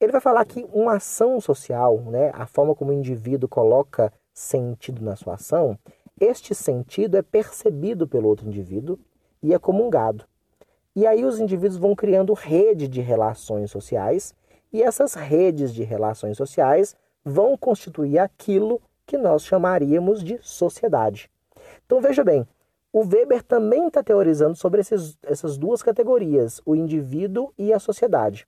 Ele 0.00 0.12
vai 0.12 0.20
falar 0.20 0.44
que 0.46 0.66
uma 0.72 0.94
ação 0.94 1.40
social, 1.40 2.00
né, 2.02 2.30
a 2.34 2.46
forma 2.46 2.74
como 2.74 2.90
o 2.90 2.94
indivíduo 2.94 3.48
coloca 3.48 4.10
sentido 4.32 5.04
na 5.04 5.16
sua 5.16 5.34
ação, 5.34 5.78
este 6.18 6.54
sentido 6.54 7.16
é 7.16 7.22
percebido 7.22 8.06
pelo 8.06 8.28
outro 8.28 8.46
indivíduo 8.46 8.98
e 9.42 9.52
é 9.52 9.58
comungado. 9.58 10.24
E 10.94 11.06
aí 11.06 11.24
os 11.24 11.38
indivíduos 11.38 11.78
vão 11.78 11.94
criando 11.94 12.32
rede 12.32 12.88
de 12.88 13.00
relações 13.00 13.70
sociais, 13.70 14.34
e 14.72 14.82
essas 14.82 15.14
redes 15.14 15.72
de 15.72 15.82
relações 15.82 16.36
sociais 16.36 16.96
vão 17.24 17.56
constituir 17.56 18.18
aquilo 18.18 18.80
que 19.06 19.18
nós 19.18 19.44
chamaríamos 19.44 20.22
de 20.22 20.38
sociedade. 20.42 21.30
Então 21.84 22.00
veja 22.00 22.22
bem, 22.24 22.46
o 22.92 23.00
Weber 23.00 23.42
também 23.42 23.86
está 23.86 24.02
teorizando 24.02 24.56
sobre 24.56 24.80
esses, 24.80 25.16
essas 25.22 25.56
duas 25.56 25.82
categorias, 25.82 26.60
o 26.64 26.74
indivíduo 26.74 27.52
e 27.56 27.72
a 27.72 27.78
sociedade. 27.78 28.46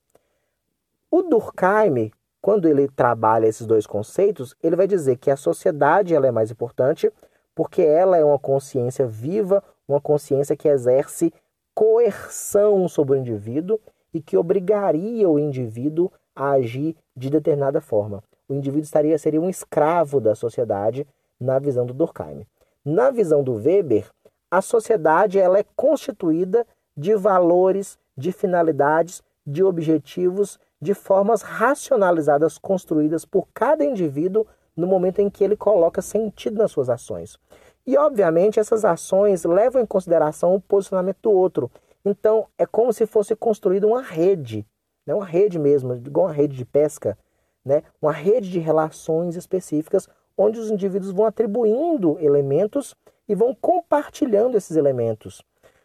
O 1.11 1.22
Durkheim, 1.22 2.11
quando 2.40 2.66
ele 2.66 2.88
trabalha 2.88 3.46
esses 3.46 3.66
dois 3.66 3.87
conceitos, 3.87 4.55
ele 4.62 4.74
vai 4.74 4.88
dizer 4.88 5.16
que 5.16 5.31
a 5.31 5.37
sociedade 5.37 6.14
ela 6.14 6.26
é 6.26 6.31
mais 6.31 6.50
importante 6.50 7.12
porque 7.55 7.83
ela 7.83 8.16
é 8.16 8.24
uma 8.24 8.38
consciência 8.38 9.07
viva, 9.07 9.62
uma 9.87 10.00
consciência 10.00 10.57
que 10.57 10.68
exerce 10.68 11.33
coerção 11.74 12.88
sobre 12.88 13.14
o 13.14 13.20
indivíduo 13.20 13.80
e 14.12 14.20
que 14.20 14.37
obrigaria 14.37 15.28
o 15.28 15.38
indivíduo 15.38 16.11
a 16.35 16.52
agir 16.52 16.96
de 17.16 17.30
determinada 17.30 17.80
forma. 17.80 18.22
O 18.48 18.54
indivíduo 18.54 18.85
estaria, 18.85 19.16
seria 19.18 19.40
um 19.40 19.48
escravo 19.48 20.20
da 20.20 20.35
sociedade 20.35 21.06
na 21.40 21.58
visão 21.58 21.87
do 21.87 21.94
Durkheim. 21.94 22.46
Na 22.85 23.11
visão 23.11 23.42
do 23.42 23.54
Weber, 23.54 24.11
a 24.50 24.61
sociedade 24.61 25.38
ela 25.38 25.58
é 25.58 25.64
constituída 25.74 26.66
de 26.96 27.14
valores, 27.14 27.98
de 28.16 28.32
finalidades, 28.32 29.22
de 29.46 29.62
objetivos, 29.62 30.58
de 30.80 30.94
formas 30.94 31.42
racionalizadas 31.42 32.58
construídas 32.58 33.24
por 33.24 33.48
cada 33.54 33.85
indivíduo 33.85 34.46
no 34.76 34.87
momento 34.87 35.20
em 35.20 35.30
que 35.30 35.44
ele 35.44 35.56
coloca 35.56 36.02
sentido 36.02 36.58
nas 36.58 36.70
suas 36.70 36.90
ações. 36.90 37.38
E, 37.86 37.96
obviamente, 37.96 38.60
essas 38.60 38.84
ações 38.84 39.44
levam 39.44 39.82
em 39.82 39.86
consideração 39.86 40.54
o 40.54 40.60
posicionamento 40.60 41.18
do 41.22 41.30
outro. 41.30 41.70
Então, 42.04 42.46
é 42.58 42.66
como 42.66 42.92
se 42.92 43.06
fosse 43.06 43.34
construída 43.34 43.86
uma 43.86 44.02
rede, 44.02 44.66
né? 45.06 45.14
uma 45.14 45.24
rede 45.24 45.58
mesmo, 45.58 45.94
igual 45.94 46.26
uma 46.26 46.33
rede 46.33 46.56
de 46.56 46.64
pesca, 46.64 47.18
né? 47.64 47.83
uma 48.00 48.12
rede 48.12 48.50
de 48.50 48.58
relações 48.58 49.37
específicas, 49.37 50.08
onde 50.37 50.58
os 50.58 50.70
indivíduos 50.70 51.12
vão 51.12 51.26
atribuindo 51.26 52.18
elementos 52.20 52.94
e 53.28 53.35
vão 53.35 53.54
compartilhando 53.54 54.56
esses 54.56 54.76
elementos. 54.76 55.42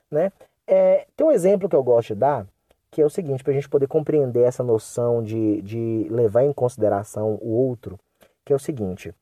Né? 0.09 0.31
É, 0.65 1.07
tem 1.15 1.25
um 1.25 1.31
exemplo 1.31 1.69
que 1.69 1.75
eu 1.75 1.83
gosto 1.83 2.09
de 2.09 2.19
dar, 2.19 2.47
que 2.89 3.01
é 3.01 3.05
o 3.05 3.09
seguinte, 3.09 3.43
para 3.43 3.51
a 3.51 3.55
gente 3.55 3.69
poder 3.69 3.87
compreender 3.87 4.43
essa 4.43 4.63
noção 4.63 5.21
de, 5.21 5.61
de 5.61 6.07
levar 6.09 6.43
em 6.43 6.53
consideração 6.53 7.37
o 7.41 7.49
outro, 7.49 7.99
que 8.45 8.53
é 8.53 8.55
o 8.55 8.59
seguinte. 8.59 9.13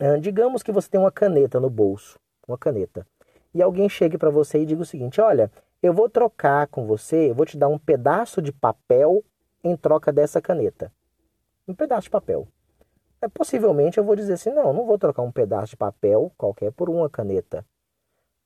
Uh, 0.00 0.18
digamos 0.20 0.62
que 0.62 0.72
você 0.72 0.88
tem 0.88 1.00
uma 1.00 1.12
caneta 1.12 1.60
no 1.60 1.68
bolso, 1.68 2.18
uma 2.48 2.56
caneta, 2.56 3.06
e 3.54 3.60
alguém 3.62 3.88
chegue 3.88 4.16
para 4.16 4.30
você 4.30 4.58
e 4.60 4.66
diga 4.66 4.82
o 4.82 4.86
seguinte: 4.86 5.20
olha, 5.20 5.50
eu 5.82 5.92
vou 5.92 6.08
trocar 6.08 6.66
com 6.68 6.86
você, 6.86 7.30
eu 7.30 7.34
vou 7.34 7.44
te 7.44 7.56
dar 7.56 7.68
um 7.68 7.78
pedaço 7.78 8.40
de 8.40 8.52
papel 8.52 9.22
em 9.62 9.76
troca 9.76 10.12
dessa 10.12 10.40
caneta. 10.40 10.92
Um 11.66 11.74
pedaço 11.74 12.04
de 12.04 12.10
papel. 12.10 12.48
É, 13.20 13.28
possivelmente 13.28 13.98
eu 13.98 14.04
vou 14.04 14.16
dizer 14.16 14.34
assim: 14.34 14.50
não, 14.50 14.72
não 14.72 14.86
vou 14.86 14.98
trocar 14.98 15.22
um 15.22 15.30
pedaço 15.30 15.70
de 15.70 15.76
papel 15.76 16.32
qualquer 16.36 16.72
por 16.72 16.88
uma 16.88 17.08
caneta. 17.08 17.64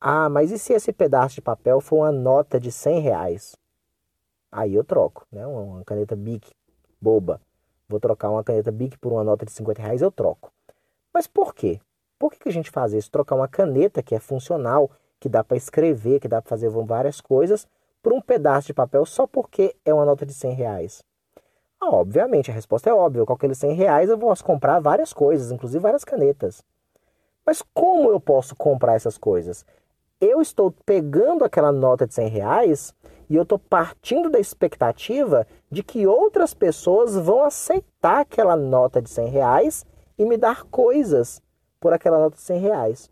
Ah, 0.00 0.28
mas 0.28 0.50
e 0.50 0.58
se 0.58 0.72
esse 0.72 0.92
pedaço 0.92 1.36
de 1.36 1.42
papel 1.42 1.80
for 1.80 1.96
uma 1.96 2.12
nota 2.12 2.60
de 2.60 2.70
100 2.70 3.00
reais? 3.00 3.56
Aí 4.52 4.74
eu 4.74 4.84
troco, 4.84 5.26
né? 5.32 5.46
Uma 5.46 5.84
caneta 5.84 6.14
Bic 6.14 6.50
boba. 7.00 7.40
Vou 7.88 8.00
trocar 8.00 8.30
uma 8.30 8.44
caneta 8.44 8.70
Bic 8.70 8.98
por 8.98 9.12
uma 9.12 9.24
nota 9.24 9.46
de 9.46 9.52
50 9.52 9.80
reais, 9.80 10.02
eu 10.02 10.10
troco. 10.10 10.52
Mas 11.16 11.26
por 11.26 11.54
quê? 11.54 11.80
Por 12.18 12.30
que, 12.30 12.38
que 12.40 12.48
a 12.50 12.52
gente 12.52 12.70
faz 12.70 12.92
isso? 12.92 13.10
Trocar 13.10 13.36
uma 13.36 13.48
caneta 13.48 14.02
que 14.02 14.14
é 14.14 14.20
funcional, 14.20 14.90
que 15.18 15.30
dá 15.30 15.42
para 15.42 15.56
escrever, 15.56 16.20
que 16.20 16.28
dá 16.28 16.42
para 16.42 16.50
fazer 16.50 16.68
várias 16.68 17.22
coisas, 17.22 17.66
por 18.02 18.12
um 18.12 18.20
pedaço 18.20 18.66
de 18.66 18.74
papel 18.74 19.06
só 19.06 19.26
porque 19.26 19.74
é 19.82 19.94
uma 19.94 20.04
nota 20.04 20.26
de 20.26 20.34
100 20.34 20.52
reais? 20.52 21.02
Ah, 21.80 21.88
obviamente, 21.88 22.50
a 22.50 22.54
resposta 22.54 22.90
é 22.90 22.92
óbvia. 22.92 23.24
Com 23.24 23.32
aqueles 23.32 23.56
100 23.56 23.72
reais 23.72 24.10
eu 24.10 24.18
posso 24.18 24.44
comprar 24.44 24.78
várias 24.78 25.14
coisas, 25.14 25.50
inclusive 25.50 25.80
várias 25.80 26.04
canetas. 26.04 26.62
Mas 27.46 27.62
como 27.72 28.10
eu 28.10 28.20
posso 28.20 28.54
comprar 28.54 28.94
essas 28.94 29.16
coisas? 29.16 29.64
Eu 30.20 30.42
estou 30.42 30.70
pegando 30.84 31.46
aquela 31.46 31.72
nota 31.72 32.06
de 32.06 32.12
100 32.12 32.28
reais 32.28 32.94
e 33.30 33.36
eu 33.36 33.44
estou 33.44 33.58
partindo 33.58 34.28
da 34.28 34.38
expectativa 34.38 35.46
de 35.70 35.82
que 35.82 36.06
outras 36.06 36.52
pessoas 36.52 37.16
vão 37.16 37.42
aceitar 37.42 38.20
aquela 38.20 38.54
nota 38.54 39.00
de 39.00 39.08
100 39.08 39.28
reais 39.30 39.86
e 40.18 40.24
me 40.24 40.36
dar 40.36 40.64
coisas 40.64 41.42
por 41.80 41.92
aquela 41.92 42.18
nota 42.18 42.36
de 42.36 42.42
100 42.42 42.58
reais. 42.60 43.10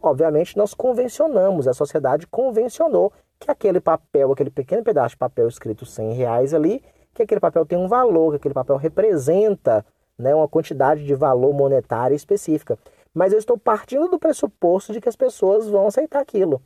Obviamente, 0.00 0.56
nós 0.56 0.74
convencionamos, 0.74 1.68
a 1.68 1.72
sociedade 1.72 2.26
convencionou 2.26 3.12
que 3.38 3.50
aquele 3.50 3.80
papel, 3.80 4.32
aquele 4.32 4.50
pequeno 4.50 4.82
pedaço 4.82 5.10
de 5.10 5.18
papel 5.18 5.48
escrito 5.48 5.84
100 5.84 6.12
reais 6.12 6.54
ali, 6.54 6.82
que 7.14 7.22
aquele 7.22 7.40
papel 7.40 7.66
tem 7.66 7.78
um 7.78 7.88
valor, 7.88 8.30
que 8.30 8.36
aquele 8.36 8.54
papel 8.54 8.76
representa 8.76 9.84
né, 10.18 10.34
uma 10.34 10.48
quantidade 10.48 11.04
de 11.04 11.14
valor 11.14 11.52
monetário 11.52 12.14
específica. 12.14 12.78
Mas 13.12 13.32
eu 13.32 13.38
estou 13.38 13.58
partindo 13.58 14.08
do 14.08 14.18
pressuposto 14.18 14.92
de 14.92 15.00
que 15.00 15.08
as 15.08 15.16
pessoas 15.16 15.68
vão 15.68 15.86
aceitar 15.86 16.20
aquilo. 16.20 16.62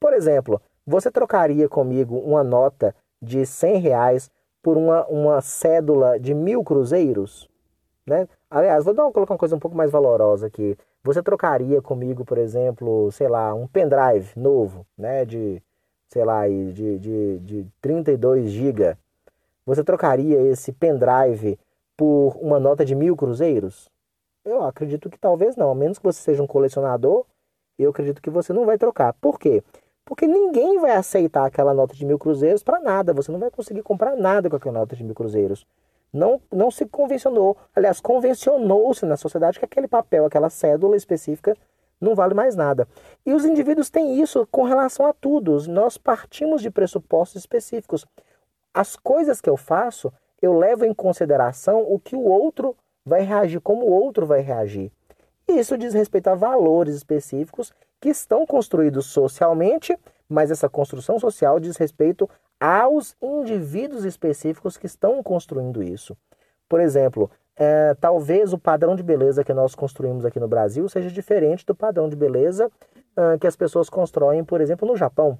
Por 0.00 0.12
exemplo, 0.12 0.60
você 0.86 1.10
trocaria 1.10 1.68
comigo 1.68 2.18
uma 2.18 2.42
nota 2.42 2.94
de 3.22 3.46
100 3.46 3.78
reais 3.78 4.30
por 4.62 4.76
uma, 4.76 5.06
uma 5.06 5.40
cédula 5.40 6.18
de 6.18 6.34
mil 6.34 6.64
cruzeiros? 6.64 7.48
Né? 8.06 8.28
Aliás, 8.54 8.84
vou 8.84 8.94
dar, 8.94 9.10
colocar 9.10 9.34
uma 9.34 9.38
coisa 9.38 9.56
um 9.56 9.58
pouco 9.58 9.76
mais 9.76 9.90
valorosa 9.90 10.46
aqui. 10.46 10.76
Você 11.02 11.22
trocaria 11.22 11.82
comigo, 11.82 12.24
por 12.24 12.38
exemplo, 12.38 13.10
sei 13.12 13.28
lá, 13.28 13.52
um 13.54 13.66
pendrive 13.66 14.30
novo, 14.36 14.86
né, 14.96 15.24
de, 15.24 15.62
sei 16.08 16.24
lá, 16.24 16.46
de, 16.48 16.98
de, 16.98 17.38
de 17.40 17.66
32 17.80 18.50
GB 18.50 18.96
você 19.66 19.82
trocaria 19.82 20.40
esse 20.42 20.72
pendrive 20.72 21.58
por 21.96 22.36
uma 22.38 22.60
nota 22.60 22.84
de 22.84 22.94
mil 22.94 23.16
cruzeiros? 23.16 23.90
Eu 24.44 24.62
acredito 24.62 25.08
que 25.08 25.18
talvez 25.18 25.56
não, 25.56 25.70
a 25.70 25.74
menos 25.74 25.98
que 25.98 26.04
você 26.04 26.20
seja 26.20 26.42
um 26.42 26.46
colecionador, 26.46 27.24
eu 27.78 27.88
acredito 27.90 28.20
que 28.20 28.28
você 28.28 28.52
não 28.52 28.66
vai 28.66 28.76
trocar. 28.76 29.14
Por 29.14 29.38
quê? 29.38 29.62
Porque 30.04 30.26
ninguém 30.26 30.78
vai 30.78 30.90
aceitar 30.92 31.46
aquela 31.46 31.72
nota 31.72 31.94
de 31.94 32.04
mil 32.04 32.18
cruzeiros 32.18 32.62
para 32.62 32.78
nada. 32.78 33.14
Você 33.14 33.32
não 33.32 33.38
vai 33.38 33.50
conseguir 33.50 33.82
comprar 33.82 34.14
nada 34.16 34.50
com 34.50 34.56
aquela 34.56 34.80
nota 34.80 34.94
de 34.94 35.02
mil 35.02 35.14
cruzeiros. 35.14 35.66
Não, 36.14 36.40
não 36.50 36.70
se 36.70 36.86
convencionou, 36.86 37.56
aliás, 37.74 38.00
convencionou-se 38.00 39.04
na 39.04 39.16
sociedade 39.16 39.58
que 39.58 39.64
aquele 39.64 39.88
papel, 39.88 40.24
aquela 40.24 40.48
cédula 40.48 40.96
específica, 40.96 41.56
não 42.00 42.14
vale 42.14 42.34
mais 42.34 42.54
nada. 42.54 42.86
E 43.26 43.32
os 43.32 43.44
indivíduos 43.44 43.90
têm 43.90 44.20
isso 44.20 44.46
com 44.48 44.62
relação 44.62 45.06
a 45.06 45.12
tudo. 45.12 45.68
Nós 45.68 45.98
partimos 45.98 46.62
de 46.62 46.70
pressupostos 46.70 47.42
específicos 47.42 48.06
as 48.72 48.96
coisas 48.96 49.40
que 49.40 49.48
eu 49.48 49.56
faço, 49.56 50.12
eu 50.42 50.56
levo 50.56 50.84
em 50.84 50.92
consideração 50.92 51.82
o 51.88 51.98
que 51.98 52.14
o 52.14 52.22
outro 52.22 52.76
vai 53.04 53.22
reagir, 53.22 53.60
como 53.60 53.84
o 53.84 53.90
outro 53.90 54.26
vai 54.26 54.40
reagir. 54.40 54.90
E 55.48 55.58
isso 55.58 55.78
diz 55.78 55.94
respeito 55.94 56.28
a 56.28 56.34
valores 56.34 56.94
específicos 56.94 57.72
que 58.00 58.08
estão 58.08 58.46
construídos 58.46 59.06
socialmente, 59.06 59.96
mas 60.28 60.50
essa 60.50 60.68
construção 60.68 61.18
social 61.18 61.60
diz 61.60 61.76
respeito 61.76 62.28
aos 62.60 63.16
indivíduos 63.20 64.04
específicos 64.04 64.76
que 64.76 64.86
estão 64.86 65.22
construindo 65.22 65.82
isso. 65.82 66.16
Por 66.68 66.80
exemplo, 66.80 67.30
é, 67.56 67.94
talvez 67.94 68.52
o 68.52 68.58
padrão 68.58 68.96
de 68.96 69.02
beleza 69.02 69.44
que 69.44 69.52
nós 69.54 69.74
construímos 69.74 70.24
aqui 70.24 70.40
no 70.40 70.48
Brasil 70.48 70.88
seja 70.88 71.10
diferente 71.10 71.64
do 71.64 71.74
padrão 71.74 72.08
de 72.08 72.16
beleza 72.16 72.70
é, 73.16 73.38
que 73.38 73.46
as 73.46 73.56
pessoas 73.56 73.88
constroem, 73.88 74.44
por 74.44 74.60
exemplo, 74.60 74.88
no 74.88 74.96
Japão, 74.96 75.38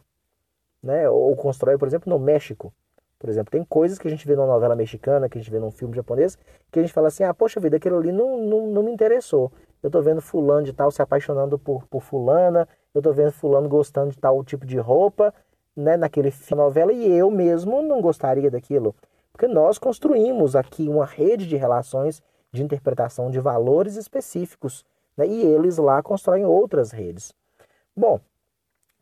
né? 0.83 1.09
ou 1.09 1.35
constroem, 1.35 1.79
por 1.79 1.89
exemplo, 1.89 2.11
no 2.11 2.19
México. 2.19 2.73
Por 3.19 3.31
exemplo, 3.31 3.51
tem 3.51 3.65
coisas 3.65 3.99
que 3.99 4.07
a 4.07 4.11
gente 4.11 4.27
vê 4.27 4.37
numa 4.37 4.47
novela 4.47 4.77
mexicana, 4.77 5.29
que 5.29 5.39
a 5.39 5.41
gente 5.41 5.51
vê 5.51 5.59
num 5.59 5.71
filme 5.71 5.97
japonês, 5.97 6.37
que 6.71 6.79
a 6.79 6.83
gente 6.83 6.93
fala 6.93 7.09
assim, 7.09 7.25
ah, 7.25 7.33
poxa 7.33 7.59
vida, 7.59 7.79
aquilo 7.79 7.97
ali 7.97 8.13
não, 8.13 8.37
não, 8.39 8.67
não 8.67 8.83
me 8.83 8.93
interessou. 8.93 9.51
Eu 9.83 9.91
tô 9.91 10.03
vendo 10.03 10.21
fulano 10.21 10.65
de 10.65 10.73
tal 10.73 10.91
se 10.91 11.01
apaixonando 11.01 11.59
por, 11.59 11.87
por 11.87 12.03
fulana, 12.03 12.69
eu 12.95 13.01
tô 13.01 13.13
vendo 13.13 13.33
fulano 13.33 13.69
gostando 13.69 14.11
de 14.11 14.19
tal 14.19 14.45
tipo 14.45 14.67
de 14.67 14.79
roupa, 14.79 15.33
né, 15.77 15.97
naquele 15.97 16.31
filme, 16.31 16.63
novela, 16.63 16.93
e 16.93 17.11
eu 17.11 17.31
mesmo 17.31 17.83
não 17.83 18.01
gostaria 18.01 18.51
daquilo. 18.51 18.95
Porque 19.33 19.49
nós 19.49 19.79
construímos 19.79 20.55
aqui 20.55 20.89
uma 20.89 21.05
rede 21.05 21.47
de 21.47 21.57
relações 21.57 22.23
de 22.53 22.63
interpretação 22.63 23.31
de 23.31 23.41
valores 23.41 23.97
específicos, 23.97 24.85
né, 25.17 25.27
e 25.27 25.43
eles 25.43 25.77
lá 25.79 26.03
constroem 26.03 26.45
outras 26.45 26.93
redes. 26.93 27.35
Bom, 27.97 28.21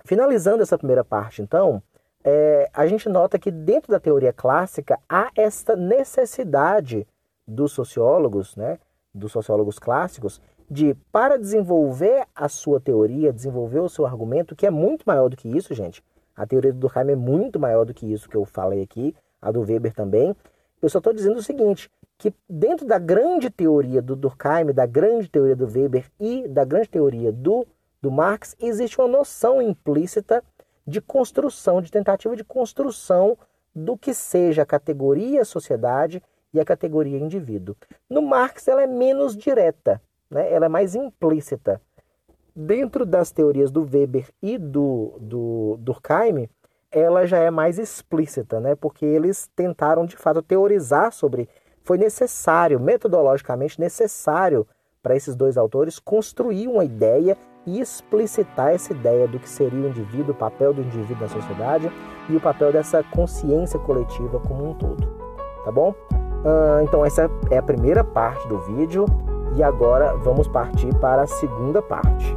finalizando 0.04 0.62
essa 0.62 0.78
primeira 0.78 1.04
parte, 1.04 1.42
então, 1.42 1.82
é, 2.24 2.70
a 2.72 2.86
gente 2.86 3.08
nota 3.08 3.38
que 3.38 3.50
dentro 3.50 3.90
da 3.90 4.00
teoria 4.00 4.32
clássica 4.32 4.98
há 5.08 5.30
esta 5.36 5.76
necessidade 5.76 7.06
dos 7.46 7.72
sociólogos, 7.72 8.56
né, 8.56 8.78
dos 9.12 9.32
sociólogos 9.32 9.78
clássicos, 9.78 10.40
de, 10.70 10.94
para 11.10 11.38
desenvolver 11.38 12.26
a 12.34 12.48
sua 12.48 12.80
teoria, 12.80 13.32
desenvolver 13.32 13.80
o 13.80 13.88
seu 13.88 14.06
argumento, 14.06 14.56
que 14.56 14.66
é 14.66 14.70
muito 14.70 15.04
maior 15.04 15.28
do 15.28 15.36
que 15.36 15.48
isso, 15.48 15.74
gente. 15.74 16.02
A 16.42 16.46
teoria 16.46 16.72
do 16.72 16.80
Durkheim 16.80 17.08
é 17.08 17.14
muito 17.14 17.60
maior 17.60 17.84
do 17.84 17.94
que 17.94 18.12
isso 18.12 18.28
que 18.28 18.36
eu 18.36 18.44
falei 18.44 18.82
aqui, 18.82 19.14
a 19.40 19.52
do 19.52 19.60
Weber 19.60 19.94
também. 19.94 20.34
Eu 20.82 20.88
só 20.88 20.98
estou 20.98 21.12
dizendo 21.12 21.36
o 21.36 21.42
seguinte, 21.42 21.88
que 22.18 22.34
dentro 22.50 22.84
da 22.84 22.98
grande 22.98 23.48
teoria 23.48 24.02
do 24.02 24.16
Durkheim, 24.16 24.72
da 24.74 24.84
grande 24.84 25.28
teoria 25.28 25.54
do 25.54 25.66
Weber 25.66 26.10
e 26.18 26.48
da 26.48 26.64
grande 26.64 26.88
teoria 26.88 27.30
do, 27.30 27.64
do 28.00 28.10
Marx, 28.10 28.56
existe 28.60 29.00
uma 29.00 29.06
noção 29.06 29.62
implícita 29.62 30.42
de 30.84 31.00
construção, 31.00 31.80
de 31.80 31.92
tentativa 31.92 32.34
de 32.34 32.42
construção 32.42 33.38
do 33.72 33.96
que 33.96 34.12
seja 34.12 34.62
a 34.62 34.66
categoria 34.66 35.44
sociedade 35.44 36.20
e 36.52 36.58
a 36.58 36.64
categoria 36.64 37.20
indivíduo. 37.20 37.76
No 38.10 38.20
Marx 38.20 38.66
ela 38.66 38.82
é 38.82 38.86
menos 38.88 39.36
direta, 39.36 40.02
né? 40.28 40.52
ela 40.52 40.66
é 40.66 40.68
mais 40.68 40.96
implícita. 40.96 41.80
Dentro 42.54 43.06
das 43.06 43.30
teorias 43.30 43.70
do 43.70 43.82
Weber 43.82 44.28
e 44.42 44.58
do, 44.58 45.14
do 45.18 45.76
Durkheim, 45.80 46.48
ela 46.90 47.26
já 47.26 47.38
é 47.38 47.50
mais 47.50 47.78
explícita, 47.78 48.60
né? 48.60 48.74
porque 48.74 49.06
eles 49.06 49.48
tentaram 49.56 50.04
de 50.04 50.16
fato 50.16 50.42
teorizar 50.42 51.10
sobre. 51.12 51.48
Foi 51.82 51.96
necessário, 51.96 52.78
metodologicamente 52.78 53.80
necessário, 53.80 54.66
para 55.02 55.16
esses 55.16 55.34
dois 55.34 55.56
autores 55.56 55.98
construir 55.98 56.68
uma 56.68 56.84
ideia 56.84 57.36
e 57.66 57.80
explicitar 57.80 58.72
essa 58.74 58.92
ideia 58.92 59.26
do 59.26 59.38
que 59.38 59.48
seria 59.48 59.80
o 59.80 59.88
indivíduo, 59.88 60.32
o 60.32 60.36
papel 60.36 60.74
do 60.74 60.82
indivíduo 60.82 61.22
na 61.22 61.28
sociedade 61.28 61.90
e 62.28 62.36
o 62.36 62.40
papel 62.40 62.70
dessa 62.70 63.02
consciência 63.02 63.80
coletiva 63.80 64.38
como 64.40 64.70
um 64.70 64.74
todo. 64.74 65.02
Tá 65.64 65.72
bom? 65.72 65.94
Então, 66.84 67.04
essa 67.04 67.30
é 67.50 67.58
a 67.58 67.62
primeira 67.62 68.04
parte 68.04 68.46
do 68.46 68.58
vídeo 68.60 69.06
e 69.56 69.62
agora 69.62 70.16
vamos 70.16 70.48
partir 70.48 70.94
para 70.94 71.22
a 71.22 71.26
segunda 71.26 71.80
parte. 71.80 72.36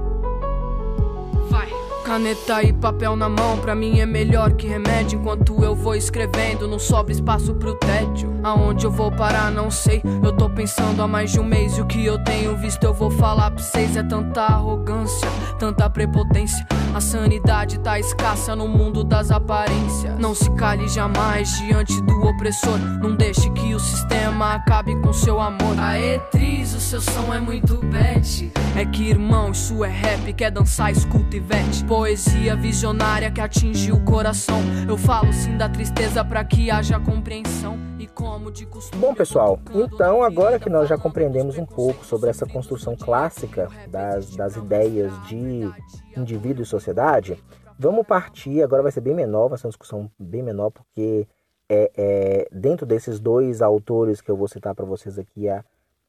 Caneta 2.05 2.61
e 2.61 2.71
papel 2.71 3.15
na 3.15 3.27
mão, 3.27 3.57
pra 3.57 3.73
mim 3.73 3.99
é 3.99 4.05
melhor 4.05 4.53
que 4.53 4.67
remédio. 4.67 5.19
Enquanto 5.19 5.63
eu 5.63 5.73
vou 5.73 5.95
escrevendo, 5.95 6.67
não 6.67 6.77
sobra 6.77 7.11
espaço 7.11 7.55
pro 7.55 7.73
tédio. 7.73 8.31
Aonde 8.43 8.85
eu 8.85 8.91
vou 8.91 9.11
parar, 9.11 9.51
não 9.51 9.71
sei. 9.71 10.03
Eu 10.23 10.31
tô 10.31 10.47
pensando 10.47 11.01
há 11.01 11.07
mais 11.07 11.31
de 11.31 11.39
um 11.39 11.43
mês. 11.43 11.75
E 11.79 11.81
o 11.81 11.85
que 11.87 12.05
eu 12.05 12.23
tenho 12.23 12.55
visto, 12.55 12.83
eu 12.83 12.93
vou 12.93 13.09
falar 13.09 13.49
pra 13.49 13.63
vocês. 13.63 13.97
É 13.97 14.03
tanta 14.03 14.43
arrogância, 14.43 15.27
tanta 15.57 15.89
prepotência. 15.89 16.63
A 16.95 17.01
sanidade 17.01 17.77
tá 17.81 17.99
escassa 17.99 18.55
no 18.55 18.69
mundo 18.69 19.03
das 19.03 19.29
aparências. 19.29 20.17
Não 20.17 20.33
se 20.33 20.49
cale 20.51 20.87
jamais 20.87 21.49
diante 21.57 22.01
do 22.03 22.21
opressor. 22.21 22.79
Não 23.01 23.13
deixe 23.13 23.49
que 23.49 23.75
o 23.75 23.79
sistema 23.81 24.53
acabe 24.53 24.95
com 25.01 25.11
seu 25.11 25.41
amor. 25.41 25.77
Aê, 25.77 26.19
Tris, 26.31 26.73
o 26.73 26.79
seu 26.79 27.01
som 27.01 27.33
é 27.33 27.39
muito 27.41 27.81
bad. 27.87 28.49
É 28.77 28.85
que, 28.85 29.09
irmão, 29.09 29.51
isso 29.51 29.83
é 29.83 29.89
rap, 29.89 30.31
quer 30.31 30.51
dançar, 30.51 30.89
escuta 30.89 31.35
e 31.35 31.39
vete 31.41 31.83
poesia 31.83 32.55
visionária 32.55 33.29
que 33.29 33.41
atinge 33.41 33.91
o 33.91 33.99
coração. 34.05 34.61
Eu 34.87 34.97
falo 34.97 35.33
sim 35.33 35.57
da 35.57 35.67
tristeza 35.67 36.23
para 36.23 36.45
que 36.45 36.71
haja 36.71 36.97
compreensão. 36.97 37.77
E 37.99 38.07
como 38.07 38.49
de 38.49 38.65
costume. 38.65 39.01
Bom, 39.01 39.13
pessoal, 39.13 39.59
então 39.73 40.23
agora 40.23 40.59
que 40.59 40.69
nós 40.69 40.87
já 40.87 40.97
compreendemos 40.97 41.57
um 41.57 41.65
pouco 41.65 42.05
sobre 42.05 42.29
essa 42.29 42.45
construção 42.45 42.95
clássica 42.95 43.67
das, 43.89 44.33
das 44.35 44.55
ideias 44.55 45.11
de 45.27 45.69
indivíduo 46.17 46.63
e 46.63 46.65
sociedade, 46.65 47.41
vamos 47.77 48.05
partir. 48.05 48.61
Agora 48.61 48.83
vai 48.83 48.91
ser 48.91 49.01
bem 49.01 49.13
menor, 49.13 49.49
vai 49.49 49.57
ser 49.57 49.67
uma 49.67 49.71
discussão 49.71 50.09
bem 50.17 50.43
menor, 50.43 50.69
porque 50.71 51.27
é, 51.69 51.91
é 51.95 52.47
dentro 52.51 52.85
desses 52.85 53.19
dois 53.19 53.61
autores 53.61 54.21
que 54.21 54.29
eu 54.29 54.37
vou 54.37 54.47
citar 54.47 54.75
para 54.75 54.85
vocês 54.85 55.17
aqui 55.17 55.47
é, 55.47 55.63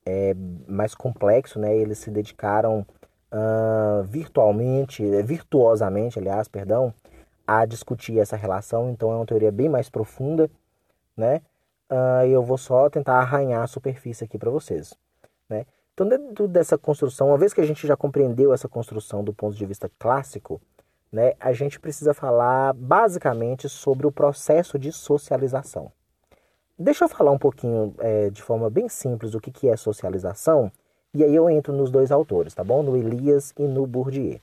é 0.04 0.34
mais 0.66 0.94
complexo, 0.94 1.58
né? 1.58 1.76
Eles 1.76 1.98
se 1.98 2.10
dedicaram 2.10 2.86
uh, 3.32 4.02
virtualmente, 4.04 5.04
eh, 5.04 5.22
virtuosamente, 5.22 6.18
aliás, 6.18 6.48
perdão, 6.48 6.92
a 7.46 7.64
discutir 7.64 8.18
essa 8.18 8.36
relação. 8.36 8.90
Então 8.90 9.12
é 9.12 9.16
uma 9.16 9.26
teoria 9.26 9.52
bem 9.52 9.68
mais 9.68 9.88
profunda, 9.88 10.50
né? 11.16 11.40
Uh, 11.90 12.26
eu 12.26 12.42
vou 12.42 12.58
só 12.58 12.90
tentar 12.90 13.18
arranhar 13.18 13.62
a 13.62 13.66
superfície 13.66 14.24
aqui 14.24 14.36
para 14.36 14.50
vocês, 14.50 14.94
né? 15.48 15.66
Então, 15.96 16.06
dentro 16.06 16.46
dessa 16.46 16.76
construção, 16.76 17.28
uma 17.28 17.38
vez 17.38 17.54
que 17.54 17.60
a 17.62 17.64
gente 17.64 17.86
já 17.86 17.96
compreendeu 17.96 18.52
essa 18.52 18.68
construção 18.68 19.24
do 19.24 19.32
ponto 19.32 19.56
de 19.56 19.64
vista 19.64 19.90
clássico, 19.98 20.60
né, 21.10 21.32
a 21.40 21.54
gente 21.54 21.80
precisa 21.80 22.12
falar 22.12 22.74
basicamente 22.74 23.66
sobre 23.66 24.06
o 24.06 24.12
processo 24.12 24.78
de 24.78 24.92
socialização. 24.92 25.90
Deixa 26.78 27.04
eu 27.06 27.08
falar 27.08 27.30
um 27.30 27.38
pouquinho 27.38 27.94
é, 27.98 28.28
de 28.28 28.42
forma 28.42 28.68
bem 28.68 28.90
simples 28.90 29.32
o 29.34 29.40
que, 29.40 29.50
que 29.50 29.70
é 29.70 29.74
socialização, 29.74 30.70
e 31.14 31.24
aí 31.24 31.34
eu 31.34 31.48
entro 31.48 31.72
nos 31.72 31.90
dois 31.90 32.12
autores, 32.12 32.52
tá 32.52 32.62
bom? 32.62 32.82
No 32.82 32.94
Elias 32.94 33.54
e 33.58 33.62
no 33.62 33.86
Bourdieu. 33.86 34.38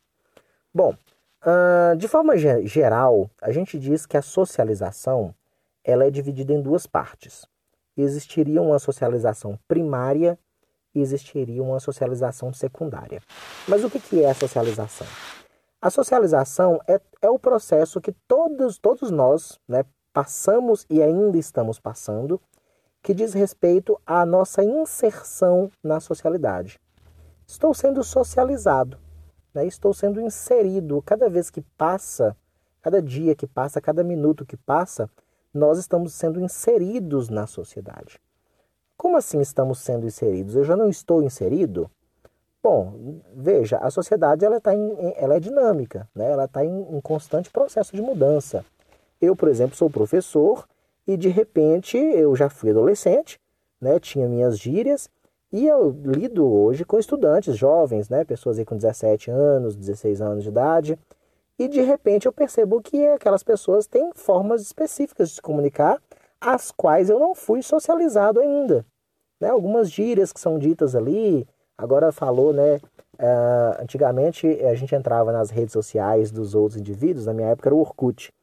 Bom, 0.74 0.96
uh, 1.46 1.96
de 1.96 2.08
forma 2.08 2.36
geral, 2.36 3.30
a 3.40 3.52
gente 3.52 3.78
diz 3.78 4.08
que 4.08 4.18
a 4.18 4.24
socialização 4.24 5.36
ela 5.84 6.04
é 6.04 6.10
dividida 6.10 6.52
em 6.52 6.64
duas 6.64 6.88
partes. 6.88 7.46
Existiria 7.96 8.60
uma 8.60 8.80
socialização 8.80 9.60
primária 9.68 10.40
existiria 11.00 11.64
uma 11.64 11.80
socialização 11.80 12.54
secundária. 12.54 13.22
Mas 13.68 13.84
o 13.84 13.90
que, 13.90 14.00
que 14.00 14.24
é 14.24 14.30
a 14.30 14.34
socialização? 14.34 15.08
A 15.82 15.90
socialização 15.90 16.80
é, 16.88 17.00
é 17.22 17.30
o 17.30 17.38
processo 17.38 18.00
que 18.00 18.14
todos, 18.28 18.78
todos 18.78 19.12
nós 19.12 19.60
né, 19.68 19.84
passamos 20.14 20.86
e 20.90 21.02
ainda 21.02 21.38
estamos 21.38 21.80
passando, 21.80 22.40
que 23.02 23.14
diz 23.14 23.34
respeito 23.34 24.00
à 24.06 24.26
nossa 24.26 24.64
inserção 24.64 25.70
na 25.84 26.00
socialidade. 26.00 26.80
Estou 27.46 27.74
sendo 27.74 28.02
socializado, 28.04 28.98
né? 29.54 29.66
estou 29.66 29.94
sendo 29.94 30.22
inserido. 30.22 31.02
Cada 31.02 31.30
vez 31.30 31.50
que 31.50 31.62
passa, 31.78 32.36
cada 32.82 33.02
dia 33.02 33.36
que 33.36 33.46
passa, 33.46 33.82
cada 33.82 34.04
minuto 34.04 34.46
que 34.46 34.56
passa, 34.56 35.10
nós 35.54 35.78
estamos 35.78 36.14
sendo 36.14 36.40
inseridos 36.40 37.28
na 37.28 37.46
sociedade. 37.46 38.22
Como 39.04 39.18
assim 39.18 39.42
estamos 39.42 39.80
sendo 39.80 40.06
inseridos? 40.06 40.56
Eu 40.56 40.64
já 40.64 40.78
não 40.78 40.90
estou 40.90 41.22
inserido? 41.22 41.92
Bom, 42.64 43.20
veja, 43.36 43.78
a 43.80 43.92
sociedade 43.92 44.46
ela, 44.46 44.62
tá 44.62 44.74
em, 44.74 45.14
ela 45.18 45.36
é 45.36 45.42
dinâmica, 45.42 46.08
né? 46.16 46.32
ela 46.32 46.46
está 46.46 46.64
em, 46.64 46.96
em 46.96 47.02
constante 47.02 47.52
processo 47.52 47.94
de 47.94 48.02
mudança. 48.02 48.64
Eu, 49.20 49.36
por 49.36 49.50
exemplo, 49.50 49.76
sou 49.76 49.90
professor 49.90 50.66
e 51.06 51.18
de 51.18 51.28
repente 51.28 51.98
eu 51.98 52.34
já 52.34 52.50
fui 52.50 52.70
adolescente, 52.70 53.38
né? 53.82 54.00
tinha 54.00 54.26
minhas 54.26 54.58
gírias 54.58 55.10
e 55.52 55.68
eu 55.68 55.90
lido 55.90 56.50
hoje 56.50 56.86
com 56.86 56.98
estudantes 56.98 57.58
jovens, 57.58 58.08
né? 58.08 58.24
pessoas 58.24 58.58
aí 58.58 58.64
com 58.64 58.78
17 58.78 59.30
anos, 59.30 59.76
16 59.76 60.22
anos 60.22 60.44
de 60.44 60.50
idade, 60.50 60.98
e 61.60 61.68
de 61.68 61.82
repente 61.82 62.26
eu 62.26 62.32
percebo 62.32 62.82
que 62.82 63.06
aquelas 63.08 63.44
pessoas 63.44 63.86
têm 63.86 64.12
formas 64.16 64.62
específicas 64.62 65.28
de 65.28 65.36
se 65.36 65.42
comunicar, 65.42 66.02
as 66.40 66.72
quais 66.72 67.10
eu 67.10 67.20
não 67.20 67.36
fui 67.36 67.62
socializado 67.62 68.40
ainda. 68.40 68.86
Né? 69.44 69.50
Algumas 69.50 69.92
gírias 69.92 70.34
que 70.34 70.40
são 70.40 70.58
ditas 70.58 70.96
ali, 70.96 71.48
Agora 71.78 72.12
falou, 72.12 72.54
né? 72.54 72.76
Uh, 73.16 73.82
antigamente 73.82 74.48
a 74.64 74.74
gente 74.76 74.94
entrava 74.96 75.32
nas 75.32 75.50
redes 75.50 75.74
sociais 75.74 76.32
dos 76.32 76.56
outros 76.56 76.80
indivíduos, 76.80 77.26
na 77.26 77.34
minha 77.34 77.50
época 77.50 77.70
era 77.70 77.76
o 77.76 77.80
Orkut. 77.80 78.34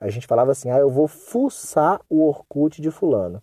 A 0.00 0.08
gente 0.08 0.26
falava 0.26 0.52
assim, 0.52 0.70
ah, 0.70 0.78
eu 0.78 0.90
vou 0.90 1.08
fuçar 1.08 2.00
o 2.08 2.22
Orkut 2.26 2.80
de 2.80 2.90
fulano. 2.90 3.42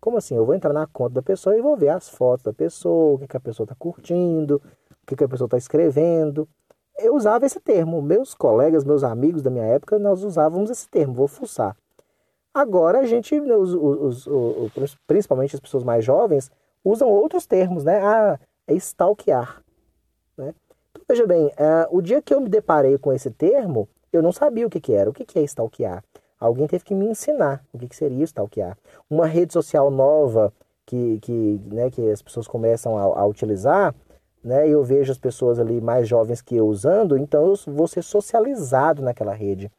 Como 0.00 0.16
assim? 0.16 0.36
Eu 0.36 0.44
vou 0.44 0.54
entrar 0.54 0.72
na 0.72 0.86
conta 0.86 1.14
da 1.14 1.22
pessoa 1.22 1.56
e 1.56 1.62
vou 1.62 1.76
ver 1.76 1.90
as 1.90 2.08
fotos 2.08 2.44
da 2.44 2.52
pessoa, 2.52 3.14
o 3.14 3.18
que, 3.18 3.28
que 3.28 3.36
a 3.36 3.40
pessoa 3.40 3.64
está 3.64 3.74
curtindo, 3.74 4.60
o 5.02 5.06
que, 5.06 5.16
que 5.16 5.24
a 5.24 5.28
pessoa 5.28 5.46
está 5.46 5.56
escrevendo. 5.56 6.48
Eu 6.98 7.14
usava 7.14 7.46
esse 7.46 7.60
termo. 7.60 8.02
Meus 8.02 8.34
colegas, 8.34 8.84
meus 8.84 9.04
amigos 9.04 9.42
da 9.42 9.50
minha 9.50 9.64
época, 9.64 9.98
nós 9.98 10.22
usávamos 10.22 10.70
esse 10.70 10.88
termo, 10.88 11.14
vou 11.14 11.28
fuçar. 11.28 11.76
Agora 12.56 13.00
a 13.00 13.04
gente, 13.04 13.38
os, 13.38 13.74
os, 13.74 14.26
os, 14.26 14.96
principalmente 15.06 15.54
as 15.54 15.60
pessoas 15.60 15.84
mais 15.84 16.02
jovens, 16.02 16.50
usam 16.82 17.06
outros 17.06 17.44
termos, 17.46 17.84
né? 17.84 18.00
Ah, 18.02 18.40
é 18.66 18.72
stalkear. 18.72 19.62
Né? 20.38 20.54
Então, 20.90 21.02
veja 21.06 21.26
bem, 21.26 21.48
uh, 21.48 21.86
o 21.90 22.00
dia 22.00 22.22
que 22.22 22.32
eu 22.32 22.40
me 22.40 22.48
deparei 22.48 22.96
com 22.96 23.12
esse 23.12 23.30
termo, 23.30 23.86
eu 24.10 24.22
não 24.22 24.32
sabia 24.32 24.66
o 24.66 24.70
que, 24.70 24.80
que 24.80 24.94
era. 24.94 25.10
O 25.10 25.12
que, 25.12 25.26
que 25.26 25.38
é 25.38 25.42
stalkear? 25.42 26.02
Alguém 26.40 26.66
teve 26.66 26.82
que 26.82 26.94
me 26.94 27.04
ensinar 27.04 27.62
o 27.74 27.78
que, 27.78 27.88
que 27.88 27.96
seria 27.96 28.24
stalkear. 28.24 28.78
Uma 29.10 29.26
rede 29.26 29.52
social 29.52 29.90
nova 29.90 30.50
que, 30.86 31.18
que, 31.20 31.60
né, 31.66 31.90
que 31.90 32.10
as 32.10 32.22
pessoas 32.22 32.48
começam 32.48 32.96
a, 32.96 33.20
a 33.20 33.26
utilizar, 33.26 33.94
né, 34.42 34.66
eu 34.66 34.82
vejo 34.82 35.12
as 35.12 35.18
pessoas 35.18 35.58
ali 35.58 35.78
mais 35.78 36.08
jovens 36.08 36.40
que 36.40 36.56
eu 36.56 36.66
usando, 36.66 37.18
então 37.18 37.48
eu 37.48 37.74
vou 37.74 37.86
ser 37.86 38.00
socializado 38.00 39.02
naquela 39.02 39.34
rede. 39.34 39.70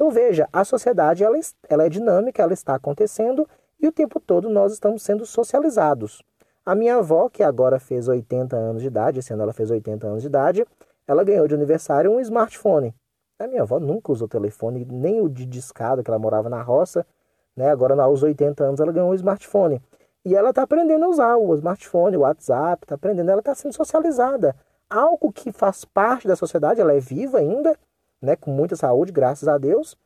Então 0.00 0.10
veja, 0.10 0.48
a 0.50 0.64
sociedade 0.64 1.22
ela, 1.22 1.38
ela 1.68 1.84
é 1.84 1.90
dinâmica, 1.90 2.42
ela 2.42 2.54
está 2.54 2.74
acontecendo 2.74 3.46
e 3.78 3.86
o 3.86 3.92
tempo 3.92 4.18
todo 4.18 4.48
nós 4.48 4.72
estamos 4.72 5.02
sendo 5.02 5.26
socializados. 5.26 6.22
A 6.64 6.74
minha 6.74 6.96
avó, 6.96 7.28
que 7.28 7.42
agora 7.42 7.78
fez 7.78 8.08
80 8.08 8.56
anos 8.56 8.80
de 8.80 8.88
idade, 8.88 9.18
esse 9.18 9.30
ano 9.30 9.42
ela 9.42 9.52
fez 9.52 9.70
80 9.70 10.06
anos 10.06 10.22
de 10.22 10.28
idade, 10.28 10.64
ela 11.06 11.22
ganhou 11.22 11.46
de 11.46 11.54
aniversário 11.54 12.10
um 12.10 12.18
smartphone. 12.18 12.94
A 13.38 13.46
minha 13.46 13.60
avó 13.60 13.78
nunca 13.78 14.10
usou 14.10 14.26
telefone, 14.26 14.86
nem 14.90 15.20
o 15.20 15.28
de 15.28 15.44
discada, 15.44 16.02
que 16.02 16.10
ela 16.10 16.18
morava 16.18 16.48
na 16.48 16.62
roça. 16.62 17.06
Né? 17.54 17.70
Agora, 17.70 18.02
aos 18.02 18.22
80 18.22 18.64
anos, 18.64 18.80
ela 18.80 18.92
ganhou 18.92 19.10
um 19.10 19.14
smartphone. 19.14 19.82
E 20.24 20.34
ela 20.34 20.48
está 20.48 20.62
aprendendo 20.62 21.04
a 21.04 21.08
usar 21.08 21.36
o 21.36 21.54
smartphone, 21.56 22.16
o 22.16 22.20
WhatsApp, 22.20 22.86
está 22.86 22.94
aprendendo, 22.94 23.30
ela 23.30 23.40
está 23.40 23.54
sendo 23.54 23.74
socializada. 23.74 24.56
Algo 24.88 25.30
que 25.30 25.52
faz 25.52 25.84
parte 25.84 26.26
da 26.26 26.36
sociedade, 26.36 26.80
ela 26.80 26.94
é 26.94 27.00
viva 27.00 27.36
ainda, 27.36 27.76
né? 28.20 28.36
com 28.36 28.50
muita 28.50 28.76
saúde, 28.76 29.12
graças 29.12 29.48
a 29.48 29.58
Deus, 29.58 29.96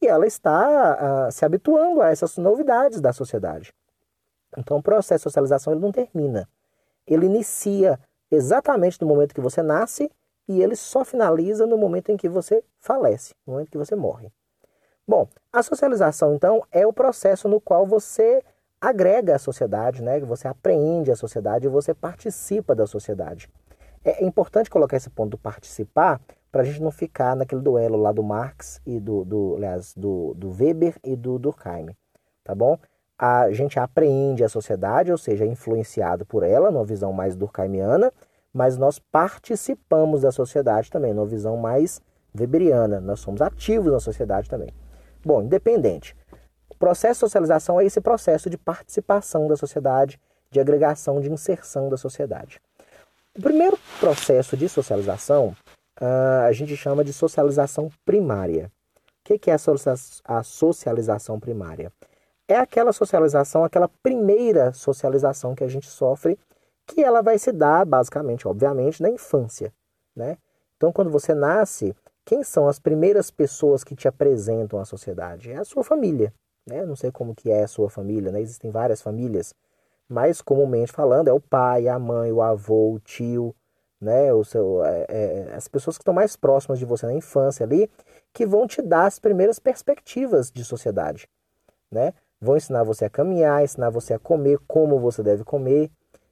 e 0.00 0.06
ela 0.06 0.26
está 0.26 1.26
uh, 1.28 1.32
se 1.32 1.44
habituando 1.44 2.00
a 2.00 2.10
essas 2.10 2.36
novidades 2.36 3.00
da 3.00 3.12
sociedade. 3.12 3.72
Então, 4.56 4.78
o 4.78 4.82
processo 4.82 5.22
de 5.22 5.24
socialização 5.24 5.72
ele 5.72 5.82
não 5.82 5.92
termina. 5.92 6.48
Ele 7.06 7.26
inicia 7.26 7.98
exatamente 8.30 9.00
no 9.00 9.06
momento 9.06 9.34
que 9.34 9.40
você 9.40 9.62
nasce 9.62 10.10
e 10.46 10.62
ele 10.62 10.76
só 10.76 11.04
finaliza 11.04 11.66
no 11.66 11.76
momento 11.76 12.10
em 12.10 12.16
que 12.16 12.28
você 12.28 12.62
falece, 12.78 13.34
no 13.46 13.54
momento 13.54 13.70
que 13.70 13.78
você 13.78 13.94
morre. 13.94 14.32
Bom, 15.06 15.26
a 15.52 15.62
socialização, 15.62 16.34
então, 16.34 16.62
é 16.70 16.86
o 16.86 16.92
processo 16.92 17.48
no 17.48 17.60
qual 17.60 17.86
você 17.86 18.42
agrega 18.80 19.34
a 19.34 19.38
sociedade, 19.38 20.02
né? 20.02 20.20
você 20.20 20.46
apreende 20.46 21.10
a 21.10 21.16
sociedade 21.16 21.66
você 21.66 21.92
participa 21.92 22.74
da 22.74 22.86
sociedade. 22.86 23.50
É 24.04 24.24
importante 24.24 24.70
colocar 24.70 24.96
esse 24.96 25.10
ponto 25.10 25.30
do 25.30 25.38
participar 25.38 26.20
para 26.50 26.62
a 26.62 26.64
gente 26.64 26.82
não 26.82 26.90
ficar 26.90 27.36
naquele 27.36 27.60
duelo 27.60 27.96
lá 27.96 28.12
do 28.12 28.22
Marx 28.22 28.80
e 28.86 28.98
do, 28.98 29.24
do 29.24 29.54
aliás, 29.56 29.94
do, 29.94 30.34
do 30.34 30.50
Weber 30.50 30.96
e 31.04 31.14
do 31.14 31.38
Durkheim, 31.38 31.94
tá 32.44 32.54
bom? 32.54 32.78
a 33.18 33.50
gente 33.50 33.80
apreende 33.80 34.44
a 34.44 34.48
sociedade, 34.48 35.10
ou 35.10 35.18
seja, 35.18 35.44
é 35.44 35.48
influenciado 35.48 36.24
por 36.24 36.44
ela, 36.44 36.70
numa 36.70 36.84
visão 36.84 37.12
mais 37.12 37.34
durkheimiana, 37.34 38.12
mas 38.54 38.78
nós 38.78 39.00
participamos 39.00 40.22
da 40.22 40.30
sociedade 40.30 40.88
também, 40.88 41.12
numa 41.12 41.26
visão 41.26 41.56
mais 41.56 42.00
weberiana. 42.38 43.00
Nós 43.00 43.18
somos 43.18 43.42
ativos 43.42 43.92
na 43.92 43.98
sociedade 43.98 44.48
também. 44.48 44.72
Bom, 45.24 45.42
independente. 45.42 46.16
O 46.68 46.76
processo 46.76 47.14
de 47.14 47.20
socialização 47.20 47.80
é 47.80 47.84
esse 47.84 48.00
processo 48.00 48.48
de 48.48 48.56
participação 48.56 49.48
da 49.48 49.56
sociedade, 49.56 50.20
de 50.48 50.60
agregação, 50.60 51.20
de 51.20 51.30
inserção 51.30 51.88
da 51.88 51.96
sociedade. 51.96 52.60
O 53.36 53.42
primeiro 53.42 53.76
processo 53.98 54.56
de 54.56 54.68
socialização 54.68 55.56
a 56.00 56.52
gente 56.52 56.76
chama 56.76 57.04
de 57.04 57.12
socialização 57.12 57.90
primária. 58.04 58.70
O 59.28 59.38
que 59.38 59.50
é 59.50 59.54
a 59.54 60.42
socialização 60.42 61.38
primária? 61.38 61.92
é 62.48 62.56
aquela 62.56 62.92
socialização, 62.92 63.62
aquela 63.62 63.88
primeira 64.02 64.72
socialização 64.72 65.54
que 65.54 65.62
a 65.62 65.68
gente 65.68 65.86
sofre, 65.86 66.38
que 66.86 67.02
ela 67.02 67.20
vai 67.20 67.38
se 67.38 67.52
dar, 67.52 67.84
basicamente, 67.84 68.48
obviamente, 68.48 69.02
na 69.02 69.10
infância, 69.10 69.72
né? 70.16 70.38
Então, 70.76 70.90
quando 70.90 71.10
você 71.10 71.34
nasce, 71.34 71.94
quem 72.24 72.42
são 72.42 72.66
as 72.66 72.78
primeiras 72.78 73.30
pessoas 73.30 73.84
que 73.84 73.94
te 73.94 74.08
apresentam 74.08 74.80
à 74.80 74.84
sociedade? 74.86 75.52
É 75.52 75.58
a 75.58 75.64
sua 75.64 75.84
família, 75.84 76.32
né? 76.66 76.86
Não 76.86 76.96
sei 76.96 77.12
como 77.12 77.34
que 77.34 77.50
é 77.50 77.64
a 77.64 77.68
sua 77.68 77.90
família, 77.90 78.32
né? 78.32 78.40
Existem 78.40 78.70
várias 78.70 79.02
famílias, 79.02 79.54
mas 80.08 80.40
comumente 80.40 80.90
falando 80.90 81.28
é 81.28 81.32
o 81.32 81.40
pai, 81.40 81.86
a 81.86 81.98
mãe, 81.98 82.32
o 82.32 82.40
avô, 82.40 82.94
o 82.94 83.00
tio, 83.00 83.54
né? 84.00 84.32
O 84.32 84.44
seu, 84.44 84.84
é, 84.84 85.06
é, 85.08 85.54
as 85.54 85.68
pessoas 85.68 85.96
que 85.96 86.02
estão 86.02 86.14
mais 86.14 86.36
próximas 86.36 86.78
de 86.78 86.84
você 86.84 87.06
na 87.06 87.14
infância 87.14 87.64
ali, 87.64 87.90
que 88.32 88.46
vão 88.46 88.66
te 88.66 88.80
dar 88.80 89.06
as 89.06 89.18
primeiras 89.18 89.58
perspectivas 89.58 90.50
de 90.50 90.64
sociedade, 90.64 91.28
né? 91.90 92.12
Vão 92.40 92.56
ensinar 92.56 92.84
você 92.84 93.04
a 93.04 93.10
caminhar, 93.10 93.64
ensinar 93.64 93.90
você 93.90 94.14
a 94.14 94.18
comer, 94.18 94.58
como 94.66 94.98
você 95.00 95.22
deve 95.22 95.42
comer. 95.42 95.90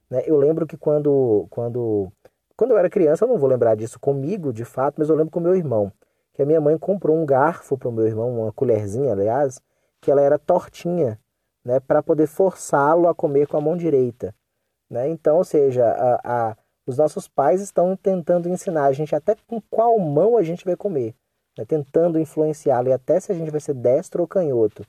Né? 0.09 0.23
Eu 0.25 0.37
lembro 0.37 0.67
que 0.67 0.77
quando, 0.77 1.47
quando, 1.51 2.13
quando 2.57 2.71
eu 2.71 2.79
era 2.79 2.89
criança, 2.89 3.25
eu 3.25 3.29
não 3.29 3.39
vou 3.39 3.49
lembrar 3.49 3.75
disso 3.75 3.99
comigo, 3.99 4.53
de 4.53 4.65
fato, 4.65 4.97
mas 4.99 5.09
eu 5.09 5.17
lembro 5.17 5.33
com 5.33 5.41
meu 5.41 5.57
irmão, 5.57 5.93
que 6.33 6.43
a 6.43 6.47
minha 6.47 6.61
mãe 6.61 6.79
comprou 6.79 7.17
um 7.17 7.27
garfo 7.27 7.77
para 7.77 7.89
o 7.89 7.93
meu 7.93 8.07
irmão, 8.07 8.43
uma 8.43 8.53
colherzinha, 8.53 9.13
aliás, 9.13 9.61
que 10.01 10.11
ela 10.11 10.23
era 10.23 10.39
tortinha, 10.39 11.19
né, 11.65 11.81
para 11.81 12.01
poder 12.03 12.29
forçá-lo 12.29 13.09
a 13.09 13.15
comer 13.15 13.49
com 13.49 13.57
a 13.57 13.61
mão 13.61 13.77
direita. 13.77 14.33
Né? 14.89 15.09
Então, 15.09 15.39
ou 15.39 15.45
seja, 15.45 15.85
a, 15.85 16.51
a, 16.51 16.57
os 16.87 16.97
nossos 16.97 17.27
pais 17.29 17.61
estão 17.61 17.97
tentando 17.97 18.49
ensinar 18.49 18.87
a 18.87 18.93
gente 18.93 19.15
até 19.15 19.37
com 19.47 19.61
qual 19.61 19.99
mão 19.99 20.37
a 20.37 20.43
gente 20.43 20.65
vai 20.65 20.77
comer, 20.77 21.15
né? 21.59 21.65
tentando 21.65 22.19
influenciá-lo 22.19 22.89
e 22.89 22.93
até 22.93 23.19
se 23.21 23.33
a 23.33 23.35
gente 23.35 23.51
vai 23.51 23.61
ser 23.61 23.75
destro 23.75 24.23
ou 24.23 24.29
canhoto. 24.29 24.85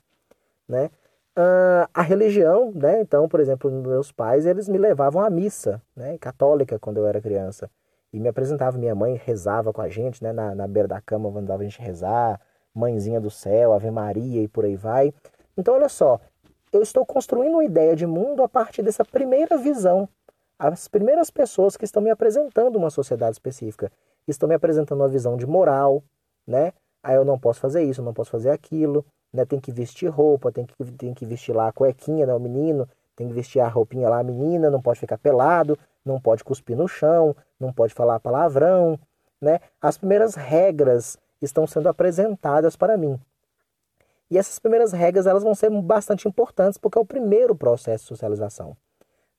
Né? 0.68 0.90
uh, 1.38 1.88
a 1.94 2.02
religião, 2.02 2.72
né? 2.74 3.00
Então, 3.00 3.28
por 3.28 3.40
exemplo, 3.40 3.70
meus 3.70 4.10
pais, 4.10 4.44
eles 4.44 4.68
me 4.68 4.76
levavam 4.76 5.22
à 5.22 5.30
missa, 5.30 5.80
né? 5.94 6.18
Católica, 6.18 6.78
quando 6.78 6.98
eu 6.98 7.06
era 7.06 7.20
criança. 7.20 7.70
E 8.12 8.18
me 8.18 8.28
apresentavam, 8.28 8.80
minha 8.80 8.94
mãe 8.94 9.20
rezava 9.22 9.72
com 9.72 9.80
a 9.80 9.88
gente, 9.88 10.22
né? 10.22 10.32
Na, 10.32 10.54
na 10.54 10.66
beira 10.66 10.88
da 10.88 11.00
cama, 11.00 11.30
mandava 11.30 11.62
a 11.62 11.64
gente 11.64 11.80
rezar, 11.80 12.40
mãezinha 12.74 13.20
do 13.20 13.30
céu, 13.30 13.72
Ave 13.72 13.90
Maria 13.90 14.42
e 14.42 14.48
por 14.48 14.64
aí 14.64 14.76
vai. 14.76 15.14
Então, 15.56 15.74
olha 15.74 15.88
só, 15.88 16.20
eu 16.72 16.82
estou 16.82 17.04
construindo 17.06 17.54
uma 17.54 17.64
ideia 17.64 17.94
de 17.94 18.06
mundo 18.06 18.42
a 18.42 18.48
partir 18.48 18.82
dessa 18.82 19.04
primeira 19.04 19.56
visão. 19.56 20.08
As 20.58 20.88
primeiras 20.88 21.30
pessoas 21.30 21.76
que 21.76 21.84
estão 21.84 22.02
me 22.02 22.10
apresentando 22.10 22.76
uma 22.76 22.90
sociedade 22.90 23.32
específica 23.32 23.92
estão 24.26 24.48
me 24.48 24.54
apresentando 24.54 25.00
uma 25.00 25.08
visão 25.08 25.36
de 25.36 25.46
moral, 25.46 26.02
né? 26.46 26.72
Aí 27.02 27.14
eu 27.14 27.24
não 27.24 27.38
posso 27.38 27.60
fazer 27.60 27.82
isso, 27.84 28.00
eu 28.00 28.04
não 28.04 28.12
posso 28.12 28.30
fazer 28.30 28.50
aquilo 28.50 29.04
né? 29.32 29.44
Tem 29.44 29.60
que 29.60 29.70
vestir 29.72 30.08
roupa, 30.08 30.50
tem 30.50 30.66
que, 30.66 30.74
tem 30.92 31.14
que 31.14 31.26
vestir 31.26 31.54
lá 31.54 31.68
a 31.68 31.72
cuequinha, 31.72 32.26
né? 32.26 32.34
O 32.34 32.40
menino, 32.40 32.88
tem 33.16 33.28
que 33.28 33.34
vestir 33.34 33.60
a 33.60 33.68
roupinha 33.68 34.08
lá, 34.08 34.20
a 34.20 34.22
menina, 34.22 34.70
não 34.70 34.80
pode 34.80 35.00
ficar 35.00 35.18
pelado, 35.18 35.78
não 36.04 36.20
pode 36.20 36.44
cuspir 36.44 36.76
no 36.76 36.88
chão, 36.88 37.34
não 37.58 37.72
pode 37.72 37.92
falar 37.94 38.20
palavrão, 38.20 38.98
né? 39.40 39.60
As 39.80 39.98
primeiras 39.98 40.34
regras 40.34 41.18
estão 41.40 41.66
sendo 41.66 41.88
apresentadas 41.88 42.76
para 42.76 42.96
mim. 42.96 43.18
E 44.30 44.36
essas 44.36 44.58
primeiras 44.58 44.92
regras 44.92 45.26
elas 45.26 45.42
vão 45.42 45.54
ser 45.54 45.70
bastante 45.82 46.28
importantes 46.28 46.78
porque 46.78 46.98
é 46.98 47.00
o 47.00 47.04
primeiro 47.04 47.54
processo 47.54 48.04
de 48.04 48.08
socialização, 48.08 48.76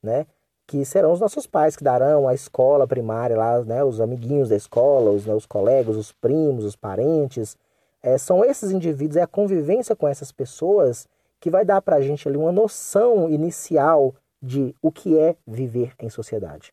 né? 0.02 0.26
Que 0.70 0.86
serão 0.86 1.12
os 1.12 1.20
nossos 1.20 1.48
pais 1.48 1.76
que 1.76 1.84
darão 1.84 2.28
a 2.28 2.34
escola 2.36 2.86
primária 2.86 3.36
lá, 3.36 3.60
né? 3.64 3.84
Os 3.84 4.00
amiguinhos 4.00 4.50
da 4.50 4.56
escola, 4.56 5.10
os, 5.10 5.26
né? 5.26 5.34
os 5.34 5.48
colegas, 5.48 5.96
os 5.96 6.12
primos, 6.12 6.64
os 6.64 6.76
parentes, 6.76 7.58
é, 8.04 8.20
são 8.20 8.46
esses 8.46 8.70
indivíduos, 8.70 9.18
é 9.18 9.24
a 9.24 9.28
convivência 9.28 9.96
com 9.96 10.08
essas 10.08 10.32
pessoas 10.32 11.08
que 11.40 11.50
vai 11.50 11.66
dar 11.66 11.82
para 11.82 11.96
a 11.96 12.02
gente 12.02 12.28
ali 12.28 12.38
uma 12.38 12.52
noção 12.52 13.28
inicial 13.28 14.14
de 14.40 14.76
o 14.80 14.92
que 14.92 15.18
é 15.18 15.36
viver 15.48 15.94
em 16.00 16.08
sociedade. 16.08 16.72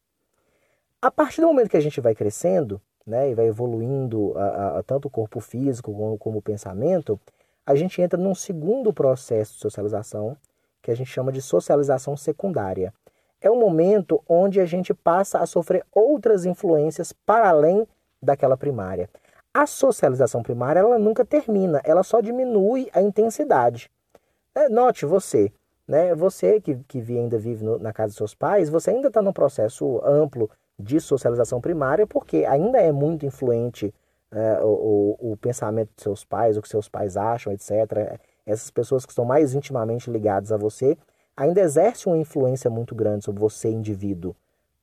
A 1.01 1.11
partir 1.11 1.40
do 1.40 1.47
momento 1.47 1.70
que 1.70 1.76
a 1.78 1.80
gente 1.80 1.99
vai 1.99 2.14
crescendo, 2.14 2.78
né, 3.07 3.30
e 3.30 3.34
vai 3.34 3.47
evoluindo 3.47 4.36
a, 4.36 4.78
a, 4.78 4.82
tanto 4.82 5.09
o 5.09 5.11
corpo 5.11 5.40
físico 5.40 5.90
como, 5.90 6.18
como 6.18 6.38
o 6.40 6.42
pensamento, 6.42 7.18
a 7.64 7.74
gente 7.74 8.03
entra 8.03 8.20
num 8.20 8.34
segundo 8.34 8.92
processo 8.92 9.55
de 9.55 9.61
socialização, 9.61 10.36
que 10.82 10.90
a 10.90 10.94
gente 10.94 11.11
chama 11.11 11.32
de 11.32 11.40
socialização 11.40 12.14
secundária. 12.14 12.92
É 13.41 13.51
um 13.51 13.59
momento 13.59 14.22
onde 14.28 14.61
a 14.61 14.64
gente 14.64 14.95
passa 14.95 15.39
a 15.39 15.47
sofrer 15.47 15.84
outras 15.93 16.45
influências 16.45 17.12
para 17.12 17.49
além 17.49 17.87
daquela 18.22 18.57
primária. 18.57 19.09
A 19.53 19.66
socialização 19.66 20.43
primária 20.43 20.80
ela 20.80 20.99
nunca 20.99 21.24
termina, 21.24 21.80
ela 21.84 22.03
só 22.03 22.20
diminui 22.20 22.91
a 22.93 23.01
intensidade. 23.01 23.91
É, 24.55 24.68
note 24.68 25.07
você, 25.07 25.53
né? 25.87 26.14
Você 26.14 26.61
que, 26.61 26.76
que 26.89 26.99
ainda 26.99 27.39
vive 27.39 27.64
no, 27.64 27.78
na 27.78 27.93
casa 27.93 28.09
dos 28.09 28.16
seus 28.16 28.34
pais, 28.34 28.68
você 28.68 28.91
ainda 28.91 29.09
está 29.09 29.22
num 29.22 29.32
processo 29.32 30.01
amplo 30.05 30.51
de 30.78 31.01
socialização 31.01 31.61
primária, 31.61 32.07
porque 32.07 32.45
ainda 32.45 32.78
é 32.78 32.93
muito 32.93 33.24
influente 33.24 33.95
é, 34.30 34.61
o, 34.62 35.16
o, 35.18 35.32
o, 35.32 35.37
pensamento 35.37 35.91
dos 35.95 36.03
seus 36.03 36.24
pais, 36.24 36.57
o 36.57 36.62
que 36.62 36.68
seus 36.68 36.89
pais 36.89 37.16
acham, 37.16 37.53
etc. 37.53 38.18
Essas 38.45 38.70
pessoas 38.70 39.07
que 39.07 39.12
estão 39.12 39.24
mais 39.24 39.55
intimamente 39.55 40.11
ligadas 40.11 40.53
a 40.53 40.57
você 40.57 40.99
ainda 41.37 41.61
exercem 41.61 42.12
uma 42.12 42.18
influência 42.18 42.70
muito 42.70 42.95
grande 42.95 43.24
sobre 43.24 43.41
você, 43.41 43.68
indivíduo. 43.68 44.34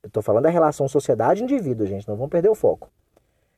Eu 0.02 0.08
estou 0.08 0.22
falando 0.22 0.44
da 0.44 0.50
relação 0.50 0.86
sociedade-indivíduo, 0.86 1.86
gente, 1.86 2.06
não 2.06 2.16
vamos 2.16 2.30
perder 2.30 2.50
o 2.50 2.54
foco. 2.54 2.88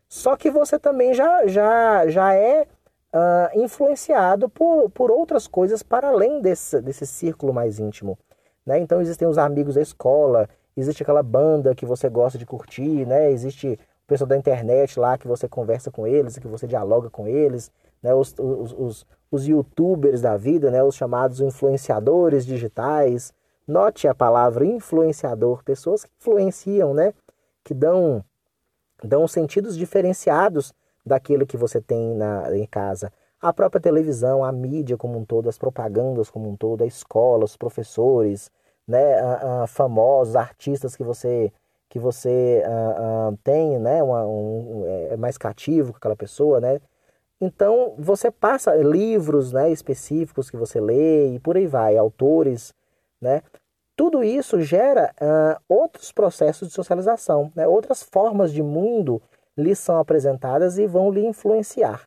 Só 0.08 0.36
que 0.36 0.50
você 0.50 0.78
também 0.78 1.12
já, 1.12 1.46
já, 1.46 2.06
já 2.08 2.34
é 2.34 2.66
uh, 3.12 3.60
influenciado 3.60 4.48
por, 4.48 4.88
por 4.90 5.10
outras 5.10 5.46
coisas 5.46 5.82
para 5.82 6.08
além 6.08 6.40
desse, 6.40 6.80
desse 6.80 7.06
círculo 7.06 7.52
mais 7.52 7.78
íntimo. 7.78 8.18
Né? 8.64 8.78
Então 8.78 9.00
existem 9.00 9.26
os 9.26 9.38
amigos 9.38 9.74
da 9.74 9.82
escola, 9.82 10.48
existe 10.76 11.02
aquela 11.02 11.22
banda 11.22 11.74
que 11.74 11.86
você 11.86 12.08
gosta 12.08 12.38
de 12.38 12.46
curtir, 12.46 13.06
né? 13.06 13.30
existe 13.30 13.78
o 14.04 14.06
pessoal 14.06 14.28
da 14.28 14.36
internet 14.36 14.98
lá 14.98 15.18
que 15.18 15.26
você 15.26 15.48
conversa 15.48 15.90
com 15.90 16.06
eles, 16.06 16.38
que 16.38 16.46
você 16.46 16.66
dialoga 16.66 17.10
com 17.10 17.26
eles, 17.26 17.72
né? 18.02 18.14
os, 18.14 18.34
os, 18.38 18.72
os, 18.72 19.06
os 19.30 19.46
youtubers 19.46 20.20
da 20.20 20.36
vida, 20.36 20.70
né? 20.70 20.82
os 20.82 20.94
chamados 20.94 21.40
influenciadores 21.40 22.46
digitais. 22.46 23.32
Note 23.66 24.06
a 24.06 24.14
palavra 24.14 24.64
influenciador, 24.64 25.62
pessoas 25.64 26.04
que 26.04 26.10
influenciam, 26.20 26.94
né? 26.94 27.12
que 27.64 27.74
dão 27.74 28.24
dão 29.02 29.28
sentidos 29.28 29.76
diferenciados 29.76 30.72
daquilo 31.04 31.46
que 31.46 31.56
você 31.56 31.80
tem 31.80 32.14
na, 32.14 32.56
em 32.56 32.66
casa. 32.66 33.12
A 33.40 33.52
própria 33.52 33.80
televisão, 33.80 34.42
a 34.42 34.50
mídia 34.50 34.96
como 34.96 35.18
um 35.18 35.24
todo, 35.24 35.48
as 35.48 35.58
propagandas 35.58 36.30
como 36.30 36.48
um 36.48 36.56
todo, 36.56 36.82
a 36.82 36.86
escola, 36.86 37.44
os 37.44 37.56
professores, 37.56 38.50
né, 38.88 39.20
a, 39.20 39.62
a 39.62 39.66
famosos 39.66 40.36
artistas 40.36 40.96
que 40.96 41.04
você 41.04 41.52
que 41.88 42.00
você 42.00 42.64
uh, 42.66 43.30
uh, 43.30 43.38
tem, 43.44 43.78
né, 43.78 44.02
uma, 44.02 44.26
um, 44.26 44.84
é 45.08 45.16
mais 45.16 45.38
cativo 45.38 45.92
com 45.92 45.98
aquela 45.98 46.16
pessoa, 46.16 46.60
né? 46.60 46.80
Então 47.40 47.94
você 47.98 48.30
passa 48.30 48.74
livros, 48.74 49.52
né, 49.52 49.70
específicos 49.70 50.50
que 50.50 50.56
você 50.56 50.80
lê 50.80 51.34
e 51.34 51.38
por 51.38 51.56
aí 51.56 51.66
vai, 51.66 51.96
autores, 51.96 52.74
né? 53.20 53.42
Tudo 53.96 54.22
isso 54.22 54.60
gera 54.60 55.10
uh, 55.20 55.62
outros 55.66 56.12
processos 56.12 56.68
de 56.68 56.74
socialização, 56.74 57.50
né? 57.56 57.66
outras 57.66 58.02
formas 58.02 58.52
de 58.52 58.62
mundo 58.62 59.22
lhe 59.56 59.74
são 59.74 59.98
apresentadas 59.98 60.76
e 60.76 60.86
vão 60.86 61.10
lhe 61.10 61.24
influenciar. 61.24 62.02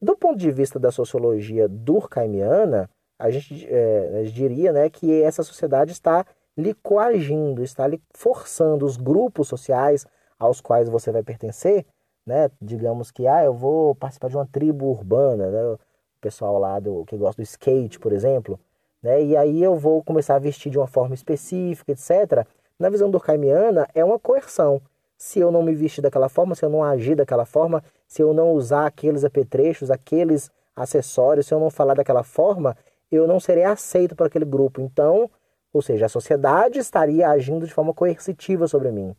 Do 0.00 0.16
ponto 0.16 0.38
de 0.38 0.52
vista 0.52 0.78
da 0.78 0.92
sociologia 0.92 1.66
durkheimiana, 1.68 2.88
a 3.18 3.28
gente, 3.30 3.66
é, 3.68 4.22
diria 4.24 4.72
né, 4.72 4.88
que 4.88 5.20
essa 5.22 5.42
sociedade 5.42 5.90
está 5.90 6.24
lhe 6.56 6.74
coagindo, 6.74 7.64
está 7.64 7.88
lhe 7.88 8.00
forçando 8.14 8.86
os 8.86 8.96
grupos 8.96 9.48
sociais 9.48 10.06
aos 10.38 10.60
quais 10.60 10.88
você 10.88 11.10
vai 11.10 11.24
pertencer, 11.24 11.84
né? 12.26 12.50
Digamos 12.60 13.10
que 13.10 13.26
ah, 13.26 13.44
eu 13.44 13.54
vou 13.54 13.94
participar 13.94 14.28
de 14.28 14.36
uma 14.36 14.46
tribo 14.46 14.86
urbana, 14.86 15.50
né? 15.50 15.62
O 15.64 15.78
pessoal 16.20 16.58
lá 16.58 16.80
do 16.80 17.04
que 17.06 17.16
gosta 17.16 17.40
do 17.40 17.44
skate, 17.44 18.00
por 18.00 18.12
exemplo, 18.12 18.58
né? 19.02 19.22
E 19.22 19.36
aí 19.36 19.62
eu 19.62 19.76
vou 19.76 20.02
começar 20.02 20.34
a 20.34 20.38
vestir 20.38 20.70
de 20.70 20.78
uma 20.78 20.86
forma 20.86 21.14
específica, 21.14 21.92
etc. 21.92 22.46
Na 22.78 22.90
visão 22.90 23.10
durkheimiana, 23.10 23.88
é 23.94 24.04
uma 24.04 24.18
coerção. 24.18 24.80
Se 25.16 25.38
eu 25.38 25.50
não 25.50 25.62
me 25.62 25.74
vestir 25.74 26.02
daquela 26.02 26.28
forma, 26.28 26.54
se 26.54 26.64
eu 26.64 26.68
não 26.68 26.84
agir 26.84 27.14
daquela 27.14 27.46
forma, 27.46 27.82
se 28.06 28.20
eu 28.22 28.34
não 28.34 28.52
usar 28.52 28.86
aqueles 28.86 29.24
apetrechos, 29.24 29.90
aqueles 29.90 30.50
acessórios, 30.74 31.46
se 31.46 31.54
eu 31.54 31.60
não 31.60 31.70
falar 31.70 31.94
daquela 31.94 32.22
forma, 32.22 32.76
eu 33.10 33.26
não 33.26 33.40
serei 33.40 33.64
aceito 33.64 34.14
por 34.14 34.26
aquele 34.26 34.44
grupo. 34.44 34.80
Então, 34.80 35.30
ou 35.72 35.80
seja, 35.80 36.06
a 36.06 36.08
sociedade 36.08 36.78
estaria 36.78 37.28
agindo 37.28 37.66
de 37.66 37.72
forma 37.72 37.94
coercitiva 37.94 38.66
sobre 38.66 38.90
mim. 38.90 39.14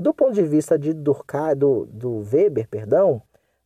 Do 0.00 0.14
ponto 0.14 0.32
de 0.32 0.42
vista 0.42 0.78
de 0.78 0.94
Durkheim, 0.94 1.54
do, 1.54 1.84
do 1.84 2.24
Weber, 2.32 2.66
perdão, 2.66 3.22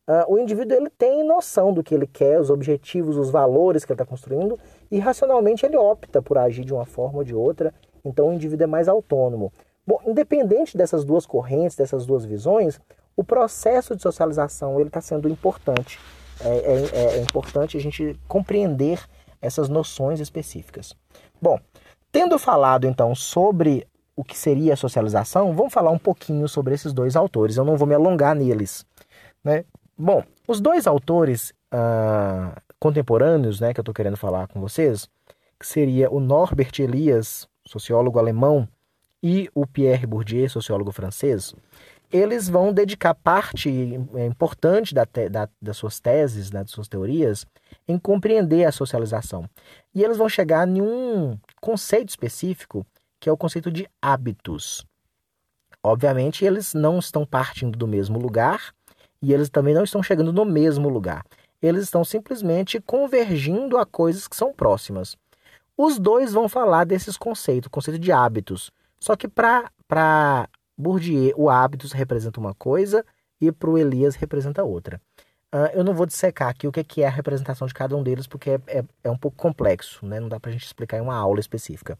Uh, 0.07 0.33
o 0.33 0.37
indivíduo 0.37 0.77
ele 0.77 0.89
tem 0.91 1.23
noção 1.23 1.73
do 1.73 1.81
que 1.81 1.95
ele 1.95 2.05
quer, 2.05 2.39
os 2.39 2.51
objetivos, 2.51 3.17
os 3.17 3.31
valores 3.31 3.83
que 3.83 3.91
ele 3.91 3.95
está 3.95 4.05
construindo 4.05 4.59
e 4.91 4.99
racionalmente 4.99 5.65
ele 5.65 5.75
opta 5.75 6.21
por 6.21 6.37
agir 6.37 6.63
de 6.63 6.71
uma 6.71 6.85
forma 6.85 7.17
ou 7.17 7.23
de 7.23 7.33
outra. 7.33 7.73
Então 8.03 8.29
o 8.29 8.33
indivíduo 8.33 8.65
é 8.65 8.67
mais 8.67 8.87
autônomo. 8.87 9.51
Bom, 9.85 9.99
independente 10.05 10.77
dessas 10.77 11.03
duas 11.03 11.25
correntes, 11.25 11.75
dessas 11.75 12.05
duas 12.05 12.23
visões, 12.23 12.79
o 13.17 13.23
processo 13.23 13.95
de 13.95 14.03
socialização 14.03 14.79
ele 14.79 14.89
está 14.89 15.01
sendo 15.01 15.27
importante. 15.27 15.99
É, 16.39 16.49
é, 16.49 16.89
é, 16.93 17.17
é 17.17 17.21
importante 17.21 17.75
a 17.75 17.81
gente 17.81 18.15
compreender 18.27 19.03
essas 19.41 19.69
noções 19.69 20.19
específicas. 20.19 20.95
Bom, 21.41 21.59
tendo 22.11 22.37
falado 22.37 22.85
então 22.85 23.15
sobre 23.15 23.87
o 24.15 24.23
que 24.23 24.37
seria 24.37 24.73
a 24.73 24.77
socialização, 24.77 25.53
vamos 25.53 25.73
falar 25.73 25.91
um 25.91 25.97
pouquinho 25.97 26.47
sobre 26.47 26.73
esses 26.73 26.93
dois 26.93 27.15
autores. 27.15 27.57
Eu 27.57 27.65
não 27.65 27.75
vou 27.75 27.87
me 27.87 27.95
alongar 27.95 28.35
neles, 28.35 28.85
né? 29.43 29.65
Bom, 29.97 30.23
os 30.47 30.59
dois 30.59 30.87
autores 30.87 31.53
uh, 31.73 32.59
contemporâneos, 32.79 33.59
né, 33.59 33.73
que 33.73 33.79
eu 33.79 33.81
estou 33.81 33.93
querendo 33.93 34.17
falar 34.17 34.47
com 34.47 34.59
vocês, 34.59 35.09
que 35.59 35.65
seria 35.65 36.09
o 36.11 36.19
Norbert 36.19 36.71
Elias, 36.79 37.47
sociólogo 37.65 38.19
alemão, 38.19 38.67
e 39.23 39.49
o 39.55 39.65
Pierre 39.65 40.05
Bourdieu, 40.05 40.47
sociólogo 40.49 40.91
francês, 40.91 41.55
eles 42.11 42.47
vão 42.47 42.71
dedicar 42.71 43.15
parte 43.15 43.69
é, 44.13 44.25
importante 44.25 44.93
da 44.93 45.05
da, 45.31 45.49
das 45.61 45.77
suas 45.77 45.99
teses, 45.99 46.51
né, 46.51 46.61
das 46.61 46.71
suas 46.71 46.87
teorias, 46.87 47.45
em 47.87 47.97
compreender 47.97 48.65
a 48.65 48.71
socialização. 48.71 49.49
E 49.93 50.03
eles 50.03 50.17
vão 50.17 50.29
chegar 50.29 50.67
em 50.67 50.81
um 50.81 51.37
conceito 51.59 52.09
específico, 52.09 52.85
que 53.25 53.29
é 53.29 53.31
o 53.31 53.37
conceito 53.37 53.71
de 53.71 53.89
hábitos. 53.99 54.85
Obviamente, 55.81 56.45
eles 56.45 56.75
não 56.75 56.99
estão 56.99 57.25
partindo 57.25 57.75
do 57.75 57.87
mesmo 57.87 58.19
lugar, 58.19 58.71
e 59.19 59.33
eles 59.33 59.49
também 59.49 59.73
não 59.73 59.83
estão 59.83 60.03
chegando 60.03 60.31
no 60.31 60.45
mesmo 60.45 60.87
lugar. 60.89 61.25
Eles 61.59 61.85
estão 61.85 62.05
simplesmente 62.05 62.79
convergindo 62.79 63.79
a 63.79 63.85
coisas 63.85 64.27
que 64.27 64.35
são 64.35 64.53
próximas. 64.53 65.17
Os 65.75 65.97
dois 65.97 66.33
vão 66.33 66.47
falar 66.47 66.83
desses 66.83 67.17
conceitos, 67.17 67.67
conceito 67.67 67.97
de 67.97 68.11
hábitos. 68.11 68.71
Só 68.99 69.15
que 69.15 69.27
para 69.27 70.47
Bourdieu, 70.77 71.33
o 71.35 71.49
hábitos 71.49 71.93
representa 71.93 72.39
uma 72.39 72.53
coisa 72.53 73.03
e 73.41 73.51
para 73.51 73.71
o 73.71 73.77
Elias 73.79 74.13
representa 74.13 74.63
outra. 74.63 75.01
Uh, 75.53 75.71
eu 75.73 75.83
não 75.83 75.93
vou 75.93 76.05
dissecar 76.05 76.49
aqui 76.49 76.67
o 76.67 76.71
que 76.71 77.01
é 77.01 77.07
a 77.07 77.09
representação 77.09 77.65
de 77.65 77.73
cada 77.73 77.95
um 77.95 78.03
deles, 78.03 78.27
porque 78.27 78.49
é, 78.49 78.59
é, 78.67 78.83
é 79.05 79.09
um 79.09 79.17
pouco 79.17 79.37
complexo, 79.37 80.05
né? 80.05 80.19
não 80.19 80.27
dá 80.27 80.39
para 80.39 80.49
a 80.49 80.53
gente 80.53 80.65
explicar 80.65 80.97
em 80.97 81.01
uma 81.01 81.15
aula 81.15 81.39
específica. 81.39 81.97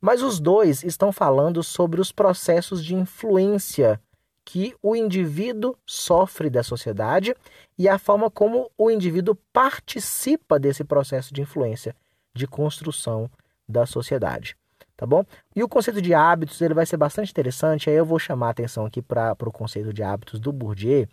Mas 0.00 0.22
os 0.22 0.38
dois 0.38 0.84
estão 0.84 1.10
falando 1.10 1.62
sobre 1.62 2.00
os 2.00 2.12
processos 2.12 2.84
de 2.84 2.94
influência 2.94 4.00
que 4.44 4.74
o 4.82 4.94
indivíduo 4.94 5.76
sofre 5.86 6.50
da 6.50 6.62
sociedade 6.62 7.34
e 7.78 7.88
a 7.88 7.98
forma 7.98 8.30
como 8.30 8.70
o 8.76 8.90
indivíduo 8.90 9.36
participa 9.52 10.58
desse 10.58 10.84
processo 10.84 11.32
de 11.32 11.42
influência, 11.42 11.94
de 12.34 12.46
construção 12.46 13.30
da 13.68 13.86
sociedade. 13.86 14.56
Tá 14.96 15.06
bom? 15.06 15.24
E 15.56 15.62
o 15.64 15.68
conceito 15.68 16.00
de 16.00 16.14
hábitos 16.14 16.60
ele 16.60 16.74
vai 16.74 16.86
ser 16.86 16.96
bastante 16.96 17.30
interessante. 17.30 17.90
Aí 17.90 17.96
eu 17.96 18.04
vou 18.04 18.18
chamar 18.18 18.48
a 18.48 18.50
atenção 18.50 18.86
aqui 18.86 19.02
para 19.02 19.34
o 19.40 19.50
conceito 19.50 19.92
de 19.92 20.02
hábitos 20.02 20.38
do 20.38 20.52
Bourdieu 20.52 21.08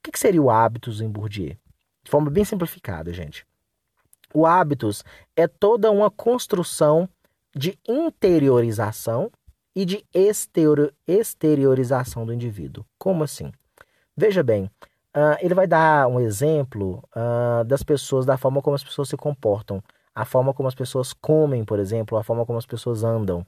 o 0.00 0.10
que, 0.10 0.18
seria 0.18 0.42
o 0.42 0.50
hábitos 0.50 1.00
em 1.00 1.08
Bourdieu? 1.08 1.56
De 2.04 2.10
forma 2.10 2.30
bem 2.30 2.44
simplificada, 2.44 3.12
gente. 3.12 3.46
O 4.32 4.46
hábitos 4.46 5.04
é 5.36 5.46
toda 5.46 5.90
uma 5.90 6.10
construção 6.10 7.08
de 7.54 7.78
interiorização 7.86 9.30
e 9.74 9.84
de 9.84 10.04
exteriorização 11.06 12.26
do 12.26 12.32
indivíduo. 12.32 12.84
Como 12.98 13.24
assim? 13.24 13.52
Veja 14.16 14.42
bem, 14.42 14.64
uh, 15.16 15.38
ele 15.40 15.54
vai 15.54 15.66
dar 15.66 16.08
um 16.08 16.20
exemplo 16.20 17.02
uh, 17.14 17.64
das 17.64 17.82
pessoas, 17.82 18.26
da 18.26 18.36
forma 18.36 18.60
como 18.60 18.74
as 18.74 18.84
pessoas 18.84 19.08
se 19.08 19.16
comportam, 19.16 19.82
a 20.14 20.24
forma 20.24 20.52
como 20.52 20.68
as 20.68 20.74
pessoas 20.74 21.12
comem, 21.12 21.64
por 21.64 21.78
exemplo, 21.78 22.18
a 22.18 22.24
forma 22.24 22.44
como 22.44 22.58
as 22.58 22.66
pessoas 22.66 23.04
andam, 23.04 23.46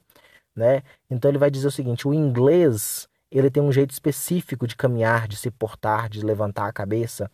né? 0.55 0.83
Então 1.09 1.29
ele 1.29 1.37
vai 1.37 1.51
dizer 1.51 1.67
o 1.67 1.71
seguinte: 1.71 2.07
o 2.07 2.13
inglês 2.13 3.09
ele 3.31 3.49
tem 3.49 3.63
um 3.63 3.71
jeito 3.71 3.91
específico 3.91 4.67
de 4.67 4.75
caminhar, 4.75 5.27
de 5.27 5.37
se 5.37 5.49
portar, 5.49 6.09
de 6.09 6.23
levantar 6.23 6.67
a 6.67 6.73
cabeça. 6.73 7.31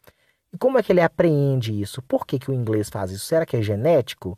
E 0.53 0.57
como 0.57 0.77
é 0.77 0.83
que 0.83 0.91
ele 0.91 1.01
apreende 1.01 1.81
isso? 1.81 2.01
Por 2.03 2.25
que, 2.25 2.37
que 2.37 2.51
o 2.51 2.53
inglês 2.53 2.87
faz 2.89 3.11
isso? 3.11 3.25
Será 3.25 3.45
que 3.45 3.57
é 3.57 3.61
genético? 3.61 4.37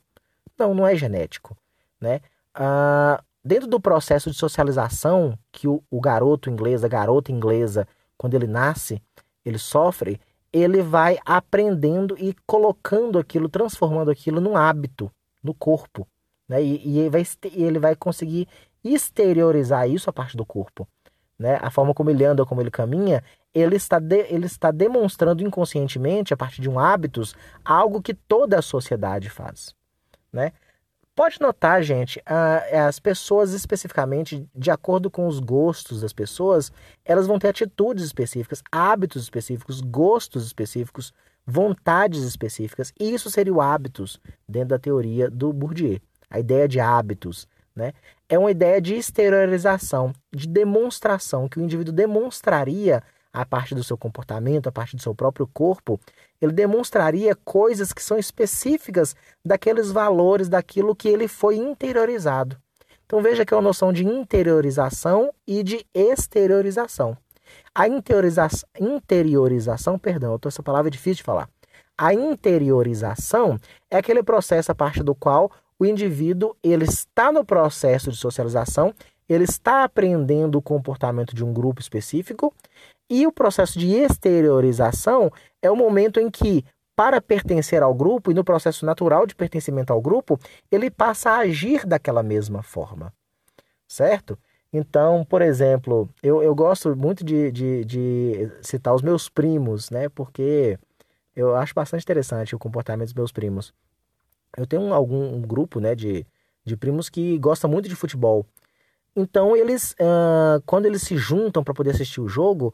Não, 0.57 0.73
não 0.73 0.87
é 0.87 0.95
genético. 0.95 1.57
Né? 1.99 2.21
Ah, 2.53 3.21
dentro 3.43 3.67
do 3.67 3.79
processo 3.79 4.31
de 4.31 4.37
socialização 4.37 5.37
que 5.51 5.67
o, 5.67 5.83
o 5.91 5.99
garoto 5.99 6.49
inglês, 6.49 6.83
a 6.83 6.87
garota 6.87 7.31
inglesa, 7.31 7.85
quando 8.17 8.35
ele 8.35 8.47
nasce, 8.47 9.01
ele 9.43 9.57
sofre, 9.57 10.19
ele 10.53 10.81
vai 10.81 11.19
aprendendo 11.25 12.15
e 12.17 12.33
colocando 12.47 13.19
aquilo, 13.19 13.49
transformando 13.49 14.09
aquilo 14.09 14.39
num 14.39 14.55
hábito 14.55 15.11
no 15.43 15.53
corpo. 15.53 16.07
Né? 16.47 16.63
E, 16.63 16.87
e 16.87 16.99
ele, 16.99 17.09
vai, 17.09 17.23
ele 17.53 17.79
vai 17.79 17.95
conseguir 17.97 18.47
exteriorizar 18.81 19.89
isso 19.89 20.09
a 20.09 20.13
parte 20.13 20.37
do 20.37 20.45
corpo 20.45 20.87
né, 21.39 21.57
a 21.61 21.71
forma 21.71 21.93
como 21.93 22.09
ele 22.09 22.25
anda, 22.25 22.45
como 22.45 22.61
ele 22.61 22.69
caminha, 22.69 23.23
ele 23.53 23.77
está, 23.77 23.97
de, 23.97 24.25
ele 24.29 24.45
está 24.45 24.71
demonstrando 24.71 25.41
inconscientemente, 25.41 26.33
a 26.33 26.37
partir 26.37 26.61
de 26.61 26.69
um 26.69 26.77
hábitos, 26.77 27.33
algo 27.63 28.01
que 28.01 28.13
toda 28.13 28.59
a 28.59 28.61
sociedade 28.61 29.29
faz. 29.29 29.73
Né? 30.31 30.51
Pode 31.15 31.39
notar, 31.41 31.81
gente, 31.81 32.21
as 32.25 32.99
pessoas 32.99 33.51
especificamente, 33.53 34.47
de 34.55 34.71
acordo 34.71 35.09
com 35.09 35.27
os 35.27 35.39
gostos 35.39 36.01
das 36.01 36.13
pessoas, 36.13 36.71
elas 37.03 37.27
vão 37.27 37.39
ter 37.39 37.49
atitudes 37.49 38.05
específicas, 38.05 38.61
hábitos 38.71 39.23
específicos, 39.23 39.81
gostos 39.81 40.45
específicos, 40.45 41.13
vontades 41.45 42.23
específicas. 42.23 42.93
E 42.97 43.13
isso 43.13 43.29
seria 43.29 43.53
o 43.53 43.59
hábitos 43.59 44.19
dentro 44.47 44.69
da 44.69 44.79
teoria 44.79 45.29
do 45.29 45.51
Bourdieu. 45.51 45.99
A 46.29 46.39
ideia 46.39 46.67
de 46.67 46.79
hábitos, 46.79 47.47
né? 47.75 47.91
É 48.29 48.37
uma 48.37 48.51
ideia 48.51 48.79
de 48.79 48.93
exteriorização, 48.93 50.13
de 50.31 50.47
demonstração, 50.47 51.49
que 51.49 51.59
o 51.59 51.63
indivíduo 51.63 51.91
demonstraria 51.91 53.03
a 53.33 53.45
parte 53.45 53.75
do 53.75 53.83
seu 53.83 53.97
comportamento, 53.97 54.67
a 54.67 54.71
parte 54.71 54.95
do 54.95 55.01
seu 55.01 55.13
próprio 55.13 55.47
corpo, 55.47 55.99
ele 56.41 56.51
demonstraria 56.51 57.35
coisas 57.35 57.93
que 57.93 58.03
são 58.03 58.17
específicas 58.17 59.15
daqueles 59.43 59.91
valores, 59.91 60.49
daquilo 60.49 60.95
que 60.95 61.07
ele 61.07 61.27
foi 61.27 61.57
interiorizado. 61.57 62.57
Então 63.05 63.21
veja 63.21 63.45
que 63.45 63.53
é 63.53 63.57
uma 63.57 63.63
noção 63.63 63.91
de 63.91 64.05
interiorização 64.05 65.33
e 65.47 65.63
de 65.63 65.85
exteriorização. 65.93 67.17
A 67.73 67.87
interiorização, 67.87 68.69
interiorização 68.79 69.97
perdão, 69.97 70.39
essa 70.45 70.61
palavra 70.61 70.89
é 70.89 70.91
difícil 70.91 71.15
de 71.15 71.23
falar. 71.23 71.49
A 71.97 72.13
interiorização 72.13 73.59
é 73.89 73.97
aquele 73.97 74.23
processo 74.23 74.71
a 74.71 74.75
partir 74.75 75.03
do 75.03 75.15
qual 75.15 75.51
o 75.79 75.85
indivíduo 75.85 76.55
ele 76.61 76.83
está 76.83 77.31
no 77.31 77.45
processo 77.45 78.11
de 78.11 78.17
socialização, 78.17 78.93
ele 79.27 79.45
está 79.45 79.83
aprendendo 79.83 80.57
o 80.57 80.61
comportamento 80.61 81.33
de 81.33 81.43
um 81.43 81.53
grupo 81.53 81.79
específico, 81.79 82.53
e 83.09 83.25
o 83.25 83.31
processo 83.31 83.79
de 83.79 83.91
exteriorização 83.91 85.31
é 85.61 85.71
o 85.71 85.75
momento 85.75 86.19
em 86.19 86.29
que, 86.29 86.63
para 86.95 87.21
pertencer 87.21 87.81
ao 87.81 87.93
grupo, 87.93 88.29
e 88.29 88.33
no 88.33 88.43
processo 88.43 88.85
natural 88.85 89.25
de 89.25 89.33
pertencimento 89.33 89.93
ao 89.93 90.01
grupo, 90.01 90.37
ele 90.69 90.91
passa 90.91 91.31
a 91.31 91.37
agir 91.37 91.85
daquela 91.85 92.21
mesma 92.21 92.61
forma. 92.61 93.13
Certo? 93.87 94.37
Então, 94.71 95.25
por 95.27 95.41
exemplo, 95.41 96.07
eu, 96.21 96.43
eu 96.43 96.53
gosto 96.53 96.95
muito 96.95 97.23
de, 97.23 97.51
de, 97.51 97.85
de 97.85 98.51
citar 98.61 98.93
os 98.93 99.01
meus 99.01 99.27
primos, 99.27 99.89
né? 99.89 100.09
Porque 100.09 100.77
eu 101.35 101.55
acho 101.55 101.73
bastante 101.73 102.03
interessante 102.03 102.55
o 102.55 102.59
comportamento 102.59 103.07
dos 103.07 103.15
meus 103.15 103.31
primos. 103.31 103.73
Eu 104.57 104.65
tenho 104.65 104.81
um, 104.81 104.93
algum 104.93 105.35
um 105.35 105.41
grupo 105.41 105.79
né, 105.79 105.95
de, 105.95 106.25
de 106.65 106.77
primos 106.77 107.09
que 107.09 107.37
gosta 107.37 107.67
muito 107.67 107.89
de 107.89 107.95
futebol. 107.95 108.45
Então, 109.15 109.55
eles, 109.55 109.93
uh, 109.93 110.61
quando 110.65 110.85
eles 110.85 111.01
se 111.01 111.17
juntam 111.17 111.63
para 111.63 111.73
poder 111.73 111.91
assistir 111.91 112.21
o 112.21 112.27
jogo, 112.27 112.73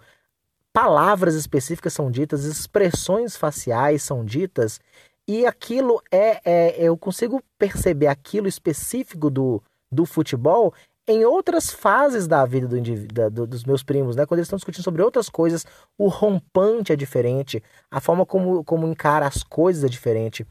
palavras 0.71 1.35
específicas 1.35 1.93
são 1.93 2.11
ditas, 2.11 2.43
expressões 2.43 3.35
faciais 3.35 4.03
são 4.03 4.23
ditas, 4.23 4.79
e 5.27 5.45
aquilo 5.45 6.01
é, 6.11 6.41
é 6.45 6.75
eu 6.83 6.97
consigo 6.97 7.41
perceber 7.57 8.07
aquilo 8.07 8.47
específico 8.47 9.29
do, 9.29 9.63
do 9.91 10.05
futebol 10.05 10.73
em 11.07 11.23
outras 11.23 11.69
fases 11.69 12.27
da 12.27 12.45
vida 12.45 12.67
do 12.67 13.29
do, 13.29 13.47
dos 13.47 13.63
meus 13.63 13.83
primos, 13.83 14.15
né? 14.15 14.25
Quando 14.25 14.39
eles 14.39 14.47
estão 14.47 14.57
discutindo 14.57 14.83
sobre 14.83 15.03
outras 15.03 15.29
coisas, 15.29 15.65
o 15.97 16.07
rompante 16.07 16.91
é 16.91 16.95
diferente, 16.95 17.61
a 17.91 17.99
forma 17.99 18.25
como, 18.25 18.63
como 18.63 18.87
encara 18.87 19.27
as 19.27 19.43
coisas 19.43 19.83
é 19.83 19.87
diferente. 19.87 20.45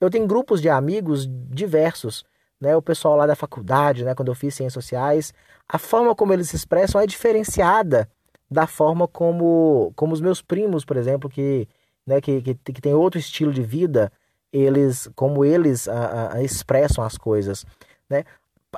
Eu 0.00 0.10
tenho 0.10 0.26
grupos 0.26 0.60
de 0.60 0.68
amigos 0.68 1.26
diversos, 1.28 2.24
né? 2.60 2.76
O 2.76 2.82
pessoal 2.82 3.16
lá 3.16 3.26
da 3.26 3.36
faculdade, 3.36 4.04
né? 4.04 4.14
Quando 4.14 4.28
eu 4.28 4.34
fiz 4.34 4.54
ciências 4.54 4.84
sociais, 4.84 5.32
a 5.68 5.78
forma 5.78 6.14
como 6.14 6.32
eles 6.32 6.48
se 6.48 6.56
expressam 6.56 7.00
é 7.00 7.06
diferenciada 7.06 8.08
da 8.50 8.66
forma 8.66 9.06
como, 9.06 9.92
como 9.94 10.14
os 10.14 10.20
meus 10.20 10.40
primos, 10.40 10.84
por 10.84 10.96
exemplo, 10.96 11.28
que, 11.28 11.68
né? 12.06 12.20
que, 12.20 12.40
que, 12.40 12.54
que 12.54 12.80
tem 12.80 12.94
outro 12.94 13.20
estilo 13.20 13.52
de 13.52 13.62
vida, 13.62 14.10
eles, 14.52 15.08
como 15.14 15.44
eles 15.44 15.86
a, 15.86 16.34
a, 16.34 16.42
expressam 16.42 17.04
as 17.04 17.18
coisas, 17.18 17.66
né? 18.08 18.24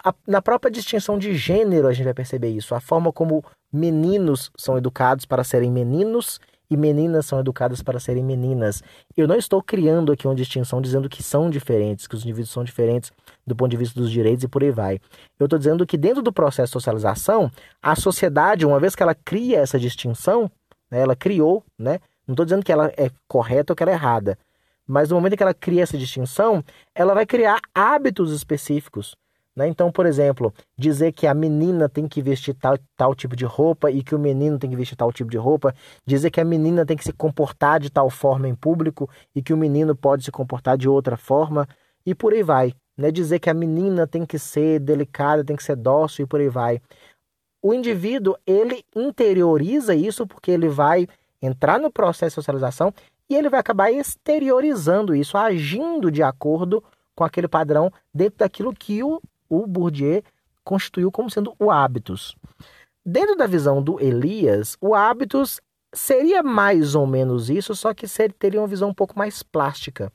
a, 0.05 0.14
na 0.27 0.43
própria 0.43 0.71
distinção 0.71 1.18
de 1.18 1.35
gênero 1.35 1.87
a 1.87 1.93
gente 1.93 2.05
vai 2.05 2.14
perceber 2.14 2.49
isso. 2.49 2.75
A 2.75 2.81
forma 2.81 3.12
como 3.12 3.45
meninos 3.73 4.51
são 4.57 4.77
educados 4.77 5.25
para 5.25 5.45
serem 5.45 5.71
meninos 5.71 6.41
e 6.71 6.77
meninas 6.77 7.27
são 7.27 7.41
educadas 7.41 7.83
para 7.83 7.99
serem 7.99 8.23
meninas. 8.23 8.83
Eu 9.16 9.27
não 9.27 9.37
estou 9.37 9.61
criando 9.61 10.12
aqui 10.12 10.27
uma 10.27 10.35
distinção 10.35 10.81
dizendo 10.81 11.09
que 11.09 11.23
são 11.23 11.51
diferentes, 11.51 12.07
que 12.07 12.14
os 12.14 12.23
indivíduos 12.23 12.51
são 12.51 12.62
diferentes 12.62 13.11
do 13.45 13.57
ponto 13.57 13.71
de 13.71 13.77
vista 13.77 13.99
dos 13.99 14.11
direitos 14.11 14.45
e 14.45 14.49
por 14.49 14.62
aí 14.62 14.71
vai. 14.71 15.01
Eu 15.39 15.47
estou 15.47 15.59
dizendo 15.59 15.85
que 15.85 15.99
dentro 15.99 16.23
do 16.23 16.33
processo 16.33 16.71
de 16.71 16.73
socialização, 16.73 17.51
a 17.83 17.97
sociedade, 17.97 18.64
uma 18.64 18.79
vez 18.79 18.95
que 18.95 19.03
ela 19.03 19.14
cria 19.14 19.59
essa 19.59 19.79
distinção, 19.79 20.51
né, 20.91 21.01
ela 21.01 21.16
criou, 21.16 21.64
né? 21.77 21.99
Não 22.27 22.35
estou 22.35 22.47
dizendo 22.47 22.64
que 22.64 22.71
ela 22.71 22.93
é 22.97 23.11
correta 23.27 23.73
ou 23.73 23.77
que 23.77 23.83
ela 23.83 23.91
é 23.91 23.95
errada. 23.95 24.39
Mas 24.87 25.09
no 25.09 25.16
momento 25.16 25.37
que 25.37 25.43
ela 25.43 25.55
cria 25.55 25.83
essa 25.83 25.99
distinção, 25.99 26.64
ela 26.95 27.14
vai 27.14 27.27
criar 27.27 27.61
hábitos 27.75 28.33
específicos 28.33 29.16
né? 29.61 29.69
Então, 29.69 29.93
por 29.93 30.07
exemplo, 30.07 30.55
dizer 30.77 31.13
que 31.13 31.27
a 31.27 31.35
menina 31.35 31.87
tem 31.87 32.09
que 32.09 32.23
vestir 32.23 32.55
tal, 32.55 32.79
tal 32.97 33.15
tipo 33.15 33.37
de 33.37 33.45
roupa 33.45 33.91
e 33.91 34.03
que 34.03 34.15
o 34.15 34.19
menino 34.19 34.59
tem 34.59 34.71
que 34.71 34.77
vestir 34.77 34.97
tal 34.97 35.13
tipo 35.13 35.31
de 35.31 35.37
roupa, 35.37 35.75
dizer 36.07 36.31
que 36.31 36.41
a 36.41 36.45
menina 36.45 36.87
tem 36.87 36.97
que 36.97 37.05
se 37.05 37.13
comportar 37.13 37.79
de 37.79 37.91
tal 37.91 38.09
forma 38.09 38.49
em 38.49 38.55
público 38.55 39.09
e 39.35 39.43
que 39.43 39.53
o 39.53 39.57
menino 39.59 39.95
pode 39.95 40.25
se 40.25 40.33
comportar 40.33 40.79
de 40.79 40.89
outra 40.89 41.15
forma, 41.15 41.69
e 42.07 42.15
por 42.15 42.33
aí 42.33 42.43
vai. 42.43 42.73
Né? 42.97 43.11
Dizer 43.11 43.39
que 43.39 43.51
a 43.51 43.55
menina 43.55 44.07
tem 44.07 44.25
que 44.25 44.39
ser 44.39 44.81
delicada, 44.81 45.45
tem 45.45 45.57
que 45.57 45.63
ser 45.63 45.77
dócil 45.77 46.25
e 46.25 46.27
por 46.27 46.41
aí 46.41 46.49
vai. 46.49 46.81
O 47.63 47.75
indivíduo, 47.75 48.39
ele 48.47 48.83
interioriza 48.97 49.95
isso 49.95 50.27
porque 50.27 50.51
ele 50.51 50.69
vai 50.69 51.07
entrar 51.43 51.79
no 51.79 51.93
processo 51.93 52.31
de 52.31 52.35
socialização 52.37 52.95
e 53.29 53.37
ele 53.37 53.51
vai 53.51 53.61
acabar 53.61 53.93
exteriorizando 53.93 55.15
isso, 55.15 55.37
agindo 55.37 56.11
de 56.11 56.23
acordo 56.23 56.83
com 57.15 57.25
aquele 57.25 57.47
padrão 57.47 57.93
dentro 58.15 58.39
daquilo 58.39 58.73
que 58.73 59.03
o 59.03 59.21
o 59.51 59.66
Bourdieu 59.66 60.22
constituiu 60.64 61.11
como 61.11 61.28
sendo 61.28 61.55
o 61.59 61.70
hábitos. 61.70 62.36
Dentro 63.05 63.34
da 63.36 63.46
visão 63.46 63.82
do 63.82 64.01
Elias, 64.01 64.76
o 64.80 64.94
hábitos 64.94 65.61
seria 65.92 66.42
mais 66.42 66.94
ou 66.94 67.07
menos 67.07 67.51
isso, 67.51 67.74
só 67.74 67.92
que 67.92 68.07
teria 68.38 68.61
uma 68.61 68.68
visão 68.68 68.90
um 68.90 68.94
pouco 68.94 69.18
mais 69.18 69.42
plástica. 69.42 70.12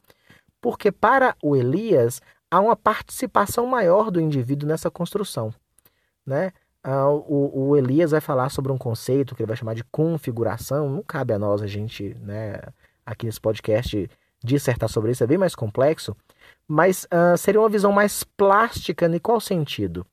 Porque 0.61 0.91
para 0.91 1.35
o 1.43 1.55
Elias 1.55 2.21
há 2.49 2.59
uma 2.59 2.75
participação 2.75 3.67
maior 3.67 4.09
do 4.09 4.21
indivíduo 4.21 4.67
nessa 4.67 4.89
construção. 4.89 5.53
Né? 6.25 6.51
Ah, 6.81 7.09
o, 7.09 7.69
o, 7.69 7.77
Elias 7.77 8.11
vai 8.11 8.21
falar 8.21 8.49
sobre 8.49 8.71
um 8.71 8.77
conceito 8.77 9.35
que 9.35 9.41
ele 9.41 9.47
vai 9.47 9.57
chamar 9.57 9.73
de 9.73 9.83
configuração. 9.85 10.89
Não 10.89 11.03
cabe 11.03 11.33
a 11.33 11.39
nós 11.39 11.61
a 11.61 11.67
gente 11.67 12.15
né, 12.21 12.61
aqui 13.05 13.25
nesse 13.25 13.41
podcast 13.41 14.09
dissertar 14.43 14.87
sobre 14.87 15.11
isso, 15.11 15.23
é 15.23 15.27
bem 15.27 15.37
mais 15.37 15.55
complexo, 15.55 16.15
mas 16.67 17.05
uh, 17.05 17.37
seria 17.37 17.61
uma 17.61 17.69
visão 17.69 17.91
mais 17.91 18.23
plástica 18.23 19.05
em 19.07 19.19
qual 19.19 19.39
sentido? 19.39 20.05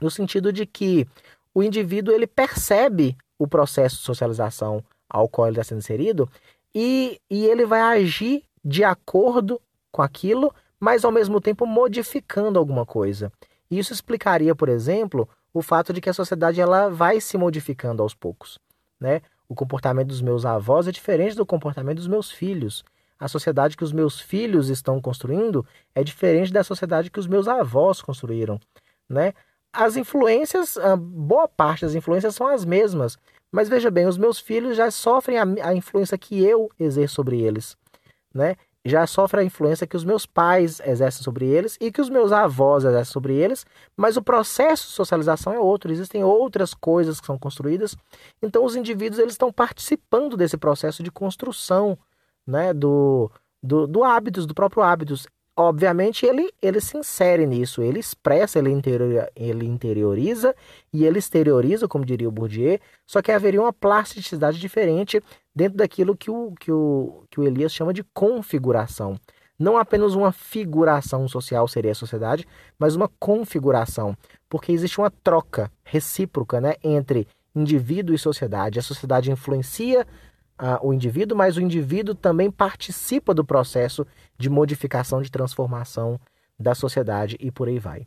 No 0.00 0.10
sentido 0.10 0.52
de 0.52 0.66
que 0.66 1.06
o 1.54 1.62
indivíduo 1.62 2.14
ele 2.14 2.26
percebe 2.26 3.16
o 3.38 3.46
processo 3.46 3.96
de 3.96 4.02
socialização 4.02 4.82
ao 5.08 5.28
qual 5.28 5.48
ele 5.48 5.54
está 5.54 5.64
sendo 5.64 5.78
inserido 5.78 6.28
e, 6.74 7.20
e 7.30 7.46
ele 7.46 7.64
vai 7.64 7.80
agir 7.80 8.42
de 8.64 8.84
acordo 8.84 9.60
com 9.90 10.02
aquilo, 10.02 10.54
mas 10.78 11.04
ao 11.04 11.10
mesmo 11.10 11.40
tempo 11.40 11.66
modificando 11.66 12.58
alguma 12.58 12.84
coisa. 12.84 13.32
Isso 13.70 13.92
explicaria, 13.92 14.54
por 14.54 14.68
exemplo, 14.68 15.28
o 15.52 15.62
fato 15.62 15.92
de 15.92 16.00
que 16.00 16.10
a 16.10 16.14
sociedade 16.14 16.60
ela 16.60 16.88
vai 16.88 17.20
se 17.20 17.36
modificando 17.36 18.02
aos 18.02 18.14
poucos. 18.14 18.58
Né? 19.00 19.22
O 19.48 19.54
comportamento 19.54 20.08
dos 20.08 20.20
meus 20.20 20.44
avós 20.44 20.86
é 20.86 20.92
diferente 20.92 21.36
do 21.36 21.46
comportamento 21.46 21.96
dos 21.96 22.06
meus 22.06 22.30
filhos. 22.30 22.84
A 23.18 23.28
sociedade 23.28 23.76
que 23.76 23.84
os 23.84 23.92
meus 23.92 24.20
filhos 24.20 24.68
estão 24.68 25.00
construindo 25.00 25.66
é 25.94 26.04
diferente 26.04 26.52
da 26.52 26.62
sociedade 26.62 27.10
que 27.10 27.18
os 27.18 27.26
meus 27.26 27.48
avós 27.48 28.00
construíram. 28.00 28.60
Né? 29.08 29.32
As 29.72 29.96
influências, 29.96 30.76
boa 30.98 31.48
parte 31.48 31.82
das 31.82 31.94
influências 31.94 32.34
são 32.34 32.46
as 32.46 32.64
mesmas, 32.64 33.18
mas 33.50 33.68
veja 33.68 33.90
bem, 33.90 34.06
os 34.06 34.18
meus 34.18 34.38
filhos 34.38 34.76
já 34.76 34.90
sofrem 34.90 35.38
a, 35.38 35.44
a 35.68 35.74
influência 35.74 36.16
que 36.16 36.42
eu 36.42 36.70
exerço 36.78 37.16
sobre 37.16 37.40
eles. 37.40 37.76
Né? 38.32 38.56
já 38.88 39.06
sofre 39.06 39.40
a 39.40 39.44
influência 39.44 39.86
que 39.86 39.96
os 39.96 40.04
meus 40.04 40.24
pais 40.26 40.80
exercem 40.80 41.22
sobre 41.22 41.46
eles 41.46 41.76
e 41.80 41.92
que 41.92 42.00
os 42.00 42.08
meus 42.08 42.32
avós 42.32 42.84
exercem 42.84 43.12
sobre 43.12 43.34
eles, 43.34 43.66
mas 43.96 44.16
o 44.16 44.22
processo 44.22 44.86
de 44.86 44.92
socialização 44.92 45.52
é 45.52 45.60
outro, 45.60 45.92
existem 45.92 46.24
outras 46.24 46.74
coisas 46.74 47.20
que 47.20 47.26
são 47.26 47.38
construídas. 47.38 47.96
Então 48.42 48.64
os 48.64 48.74
indivíduos 48.74 49.18
eles 49.18 49.34
estão 49.34 49.52
participando 49.52 50.36
desse 50.36 50.56
processo 50.56 51.02
de 51.02 51.10
construção, 51.10 51.98
né, 52.48 52.72
do, 52.72 53.30
do, 53.62 53.86
do 53.86 54.02
hábitos, 54.02 54.46
do 54.46 54.54
próprio 54.54 54.82
hábitos 54.82 55.26
obviamente 55.58 56.24
ele, 56.24 56.52
ele 56.62 56.80
se 56.80 56.96
insere 56.96 57.44
nisso, 57.44 57.82
ele 57.82 57.98
expressa, 57.98 58.60
ele, 58.60 58.70
interior, 58.70 59.28
ele 59.34 59.66
interioriza 59.66 60.54
e 60.92 61.04
ele 61.04 61.18
exterioriza, 61.18 61.88
como 61.88 62.04
diria 62.04 62.28
o 62.28 62.32
Bourdieu, 62.32 62.78
só 63.04 63.20
que 63.20 63.32
haveria 63.32 63.60
uma 63.60 63.72
plasticidade 63.72 64.60
diferente 64.60 65.20
dentro 65.52 65.76
daquilo 65.76 66.16
que 66.16 66.30
o, 66.30 66.54
que 66.60 66.70
o, 66.70 67.24
que 67.28 67.40
o 67.40 67.42
Elias 67.42 67.72
chama 67.72 67.92
de 67.92 68.04
configuração. 68.04 69.16
Não 69.58 69.76
apenas 69.76 70.14
uma 70.14 70.30
figuração 70.30 71.26
social 71.26 71.66
seria 71.66 71.90
a 71.90 71.96
sociedade, 71.96 72.46
mas 72.78 72.94
uma 72.94 73.10
configuração, 73.18 74.16
porque 74.48 74.70
existe 74.70 75.00
uma 75.00 75.10
troca 75.10 75.72
recíproca 75.82 76.60
né, 76.60 76.74
entre 76.84 77.26
indivíduo 77.52 78.14
e 78.14 78.18
sociedade. 78.18 78.78
A 78.78 78.82
sociedade 78.82 79.32
influencia 79.32 80.06
o 80.82 80.92
indivíduo, 80.92 81.36
mas 81.36 81.56
o 81.56 81.60
indivíduo 81.60 82.14
também 82.14 82.50
participa 82.50 83.32
do 83.32 83.44
processo 83.44 84.06
de 84.36 84.50
modificação, 84.50 85.22
de 85.22 85.30
transformação 85.30 86.18
da 86.58 86.74
sociedade 86.74 87.36
e 87.38 87.50
por 87.50 87.68
aí 87.68 87.78
vai. 87.78 88.06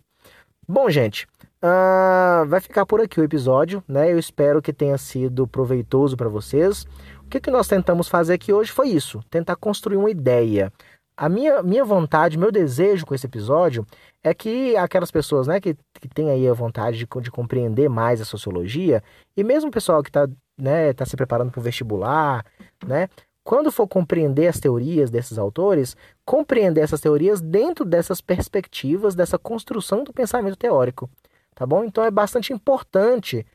Bom, 0.68 0.90
gente, 0.90 1.28
uh, 1.64 2.46
vai 2.48 2.62
ficar 2.62 2.86
por 2.86 3.02
aqui 3.02 3.20
o 3.20 3.24
episódio, 3.24 3.84
né? 3.88 4.12
Eu 4.12 4.20
espero 4.20 4.62
que 4.62 4.72
tenha 4.72 4.98
sido 4.98 5.48
proveitoso 5.48 6.16
para 6.16 6.30
vocês. 6.30 6.86
O 7.24 7.30
que, 7.30 7.40
que 7.40 7.52
nós 7.52 7.68
tentamos 7.68 8.08
fazer 8.08 8.34
aqui 8.34 8.54
hoje 8.54 8.72
foi 8.72 8.90
isso: 8.90 9.22
tentar 9.30 9.56
construir 9.56 9.98
uma 9.98 10.10
ideia. 10.10 10.72
A 11.18 11.28
minha, 11.28 11.62
minha 11.62 11.84
vontade, 11.84 12.38
meu 12.38 12.52
desejo 12.52 13.06
com 13.06 13.14
esse 13.14 13.26
episódio 13.26 13.86
é 14.24 14.34
que 14.34 14.76
aquelas 14.78 15.12
pessoas 15.12 15.46
né, 15.46 15.60
que, 15.60 15.76
que 16.00 16.08
têm 16.08 16.30
aí 16.30 16.48
a 16.48 16.54
vontade 16.54 16.98
de, 16.98 17.08
de 17.22 17.32
compreender 17.32 17.90
mais 17.90 18.22
a 18.22 18.26
sociologia, 18.26 19.04
e 19.36 19.44
mesmo 19.44 19.70
o 19.70 19.74
pessoal 19.74 20.02
que 20.02 20.10
está 20.10 20.28
né, 20.62 20.94
tá 20.94 21.06
se 21.06 21.18
preparando 21.18 21.52
para 21.52 21.60
o 21.60 21.64
vestibular, 21.64 22.46
né, 22.86 23.10
quando 23.44 23.72
for 23.72 23.88
compreender 23.88 24.48
as 24.48 24.60
teorias 24.60 25.10
desses 25.10 25.40
autores, 25.40 25.98
compreender 26.24 26.82
essas 26.82 27.02
teorias 27.02 27.42
dentro 27.42 27.84
dessas 27.84 28.22
perspectivas, 28.22 29.16
dessa 29.16 29.40
construção 29.40 30.04
do 30.04 30.14
pensamento 30.14 30.56
teórico, 30.56 31.10
tá 31.56 31.66
bom? 31.66 31.84
Então 31.84 32.04
é 32.04 32.12
bastante 32.12 32.54
importante 32.54 33.46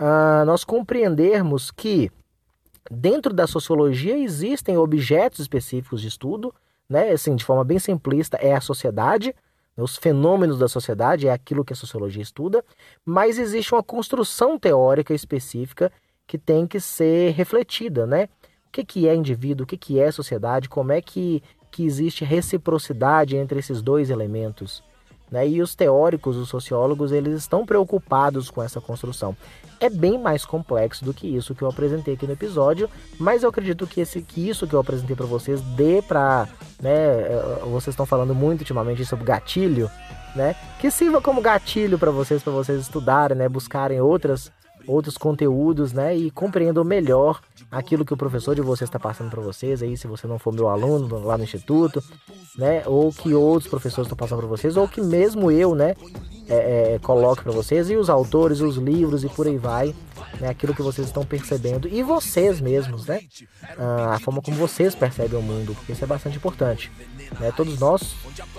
uh, 0.00 0.44
nós 0.44 0.64
compreendermos 0.64 1.70
que 1.70 2.10
dentro 2.90 3.32
da 3.32 3.46
sociologia 3.46 4.18
existem 4.18 4.76
objetos 4.76 5.38
específicos 5.38 6.00
de 6.00 6.08
estudo, 6.08 6.52
né? 6.88 7.10
Assim, 7.10 7.36
de 7.36 7.44
forma 7.44 7.62
bem 7.62 7.78
simplista, 7.78 8.36
é 8.38 8.52
a 8.52 8.60
sociedade, 8.60 9.34
né? 9.76 9.84
os 9.84 9.96
fenômenos 9.96 10.58
da 10.58 10.66
sociedade 10.66 11.28
é 11.28 11.32
aquilo 11.32 11.64
que 11.64 11.72
a 11.72 11.76
sociologia 11.76 12.22
estuda, 12.22 12.64
mas 13.04 13.38
existe 13.38 13.72
uma 13.72 13.82
construção 13.82 14.58
teórica 14.58 15.14
específica 15.14 15.92
que 16.26 16.36
tem 16.36 16.66
que 16.66 16.80
ser 16.80 17.32
refletida, 17.32 18.06
né? 18.06 18.28
O 18.68 18.72
que, 18.72 18.84
que 18.84 19.08
é 19.08 19.14
indivíduo, 19.14 19.64
o 19.64 19.66
que, 19.66 19.76
que 19.76 19.98
é 19.98 20.10
sociedade, 20.10 20.68
como 20.68 20.92
é 20.92 21.00
que, 21.00 21.42
que 21.70 21.84
existe 21.84 22.24
reciprocidade 22.24 23.36
entre 23.36 23.58
esses 23.58 23.80
dois 23.80 24.10
elementos. 24.10 24.82
Né? 25.30 25.48
E 25.48 25.62
os 25.62 25.74
teóricos, 25.74 26.36
os 26.36 26.48
sociólogos, 26.48 27.10
eles 27.10 27.34
estão 27.34 27.66
preocupados 27.66 28.50
com 28.50 28.62
essa 28.62 28.80
construção. 28.80 29.36
É 29.80 29.90
bem 29.90 30.18
mais 30.18 30.44
complexo 30.44 31.04
do 31.04 31.12
que 31.12 31.26
isso 31.26 31.54
que 31.54 31.62
eu 31.62 31.68
apresentei 31.68 32.14
aqui 32.14 32.26
no 32.26 32.32
episódio, 32.32 32.88
mas 33.18 33.42
eu 33.42 33.48
acredito 33.48 33.86
que, 33.86 34.00
esse, 34.00 34.22
que 34.22 34.48
isso 34.48 34.66
que 34.66 34.74
eu 34.74 34.80
apresentei 34.80 35.16
para 35.16 35.26
vocês 35.26 35.60
dê 35.60 36.00
para, 36.00 36.48
né, 36.80 36.92
eh, 36.92 37.60
vocês 37.64 37.88
estão 37.88 38.06
falando 38.06 38.34
muito 38.34 38.60
ultimamente 38.60 39.04
sobre 39.04 39.24
gatilho, 39.24 39.90
né? 40.34 40.54
Que 40.78 40.90
sirva 40.90 41.20
como 41.20 41.42
gatilho 41.42 41.98
para 41.98 42.10
vocês, 42.10 42.42
para 42.42 42.52
vocês 42.52 42.80
estudarem, 42.80 43.36
né, 43.36 43.48
buscarem 43.48 44.00
outras 44.00 44.50
outros 44.86 45.16
conteúdos, 45.16 45.92
né? 45.92 46.16
E 46.16 46.30
compreendam 46.30 46.84
melhor 46.84 47.40
aquilo 47.70 48.04
que 48.04 48.14
o 48.14 48.16
professor 48.16 48.54
de 48.54 48.62
vocês 48.62 48.88
está 48.88 48.98
passando 48.98 49.30
para 49.30 49.42
vocês 49.42 49.82
aí, 49.82 49.96
se 49.96 50.06
você 50.06 50.26
não 50.26 50.38
for 50.38 50.52
meu 50.52 50.68
aluno 50.68 51.24
lá 51.24 51.36
no 51.36 51.44
instituto, 51.44 52.02
né? 52.56 52.82
Ou 52.86 53.12
que 53.12 53.34
outros 53.34 53.68
professores 53.68 54.06
estão 54.06 54.16
passando 54.16 54.38
para 54.38 54.48
vocês, 54.48 54.76
ou 54.76 54.88
que 54.88 55.00
mesmo 55.00 55.50
eu, 55.50 55.74
né? 55.74 55.94
É, 56.48 56.94
é, 56.94 56.98
coloque 57.00 57.42
para 57.42 57.50
vocês 57.50 57.90
e 57.90 57.96
os 57.96 58.08
autores, 58.08 58.60
os 58.60 58.76
livros 58.76 59.24
e 59.24 59.28
por 59.28 59.48
aí 59.48 59.58
vai, 59.58 59.94
né? 60.40 60.48
Aquilo 60.48 60.74
que 60.74 60.82
vocês 60.82 61.06
estão 61.06 61.24
percebendo 61.24 61.88
e 61.88 62.02
vocês 62.02 62.60
mesmos, 62.60 63.06
né? 63.06 63.20
Ah, 63.76 64.14
a 64.14 64.20
forma 64.20 64.40
como 64.40 64.56
vocês 64.56 64.94
percebem 64.94 65.38
o 65.38 65.42
mundo, 65.42 65.74
porque 65.74 65.92
isso 65.92 66.04
é 66.04 66.06
bastante 66.06 66.36
importante. 66.36 66.90
Né? 67.40 67.52
Todos 67.56 67.78
nós 67.78 68.14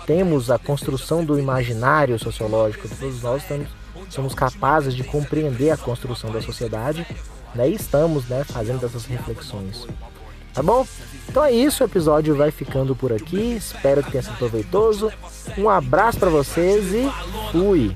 temos 0.06 0.52
a 0.52 0.60
construção 0.60 1.24
do 1.24 1.40
imaginário 1.40 2.20
sociológico, 2.20 2.88
todos 2.90 3.22
nós 3.22 3.42
estamos 3.42 3.68
somos 4.10 4.34
capazes 4.34 4.96
de 4.96 5.04
compreender 5.04 5.72
a 5.72 5.78
construção 5.78 6.32
da 6.32 6.42
sociedade 6.42 7.06
né, 7.54 7.70
e 7.70 7.76
estamos 7.76 8.28
né, 8.28 8.44
fazendo 8.44 8.86
essas 8.86 9.06
reflexões. 9.06 9.88
Tá 10.54 10.64
bom? 10.64 10.88
Então 11.30 11.44
é 11.44 11.52
isso, 11.52 11.84
o 11.84 11.86
episódio 11.86 12.36
vai 12.36 12.50
ficando 12.50 12.96
por 12.96 13.14
aqui. 13.14 13.56
Espero 13.56 14.02
que 14.02 14.12
tenha 14.12 14.24
sido 14.24 14.38
proveitoso. 14.38 15.12
Um 15.58 15.70
abraço 15.70 16.18
para 16.18 16.30
vocês 16.30 16.94
e 16.94 17.08
fui! 17.52 17.96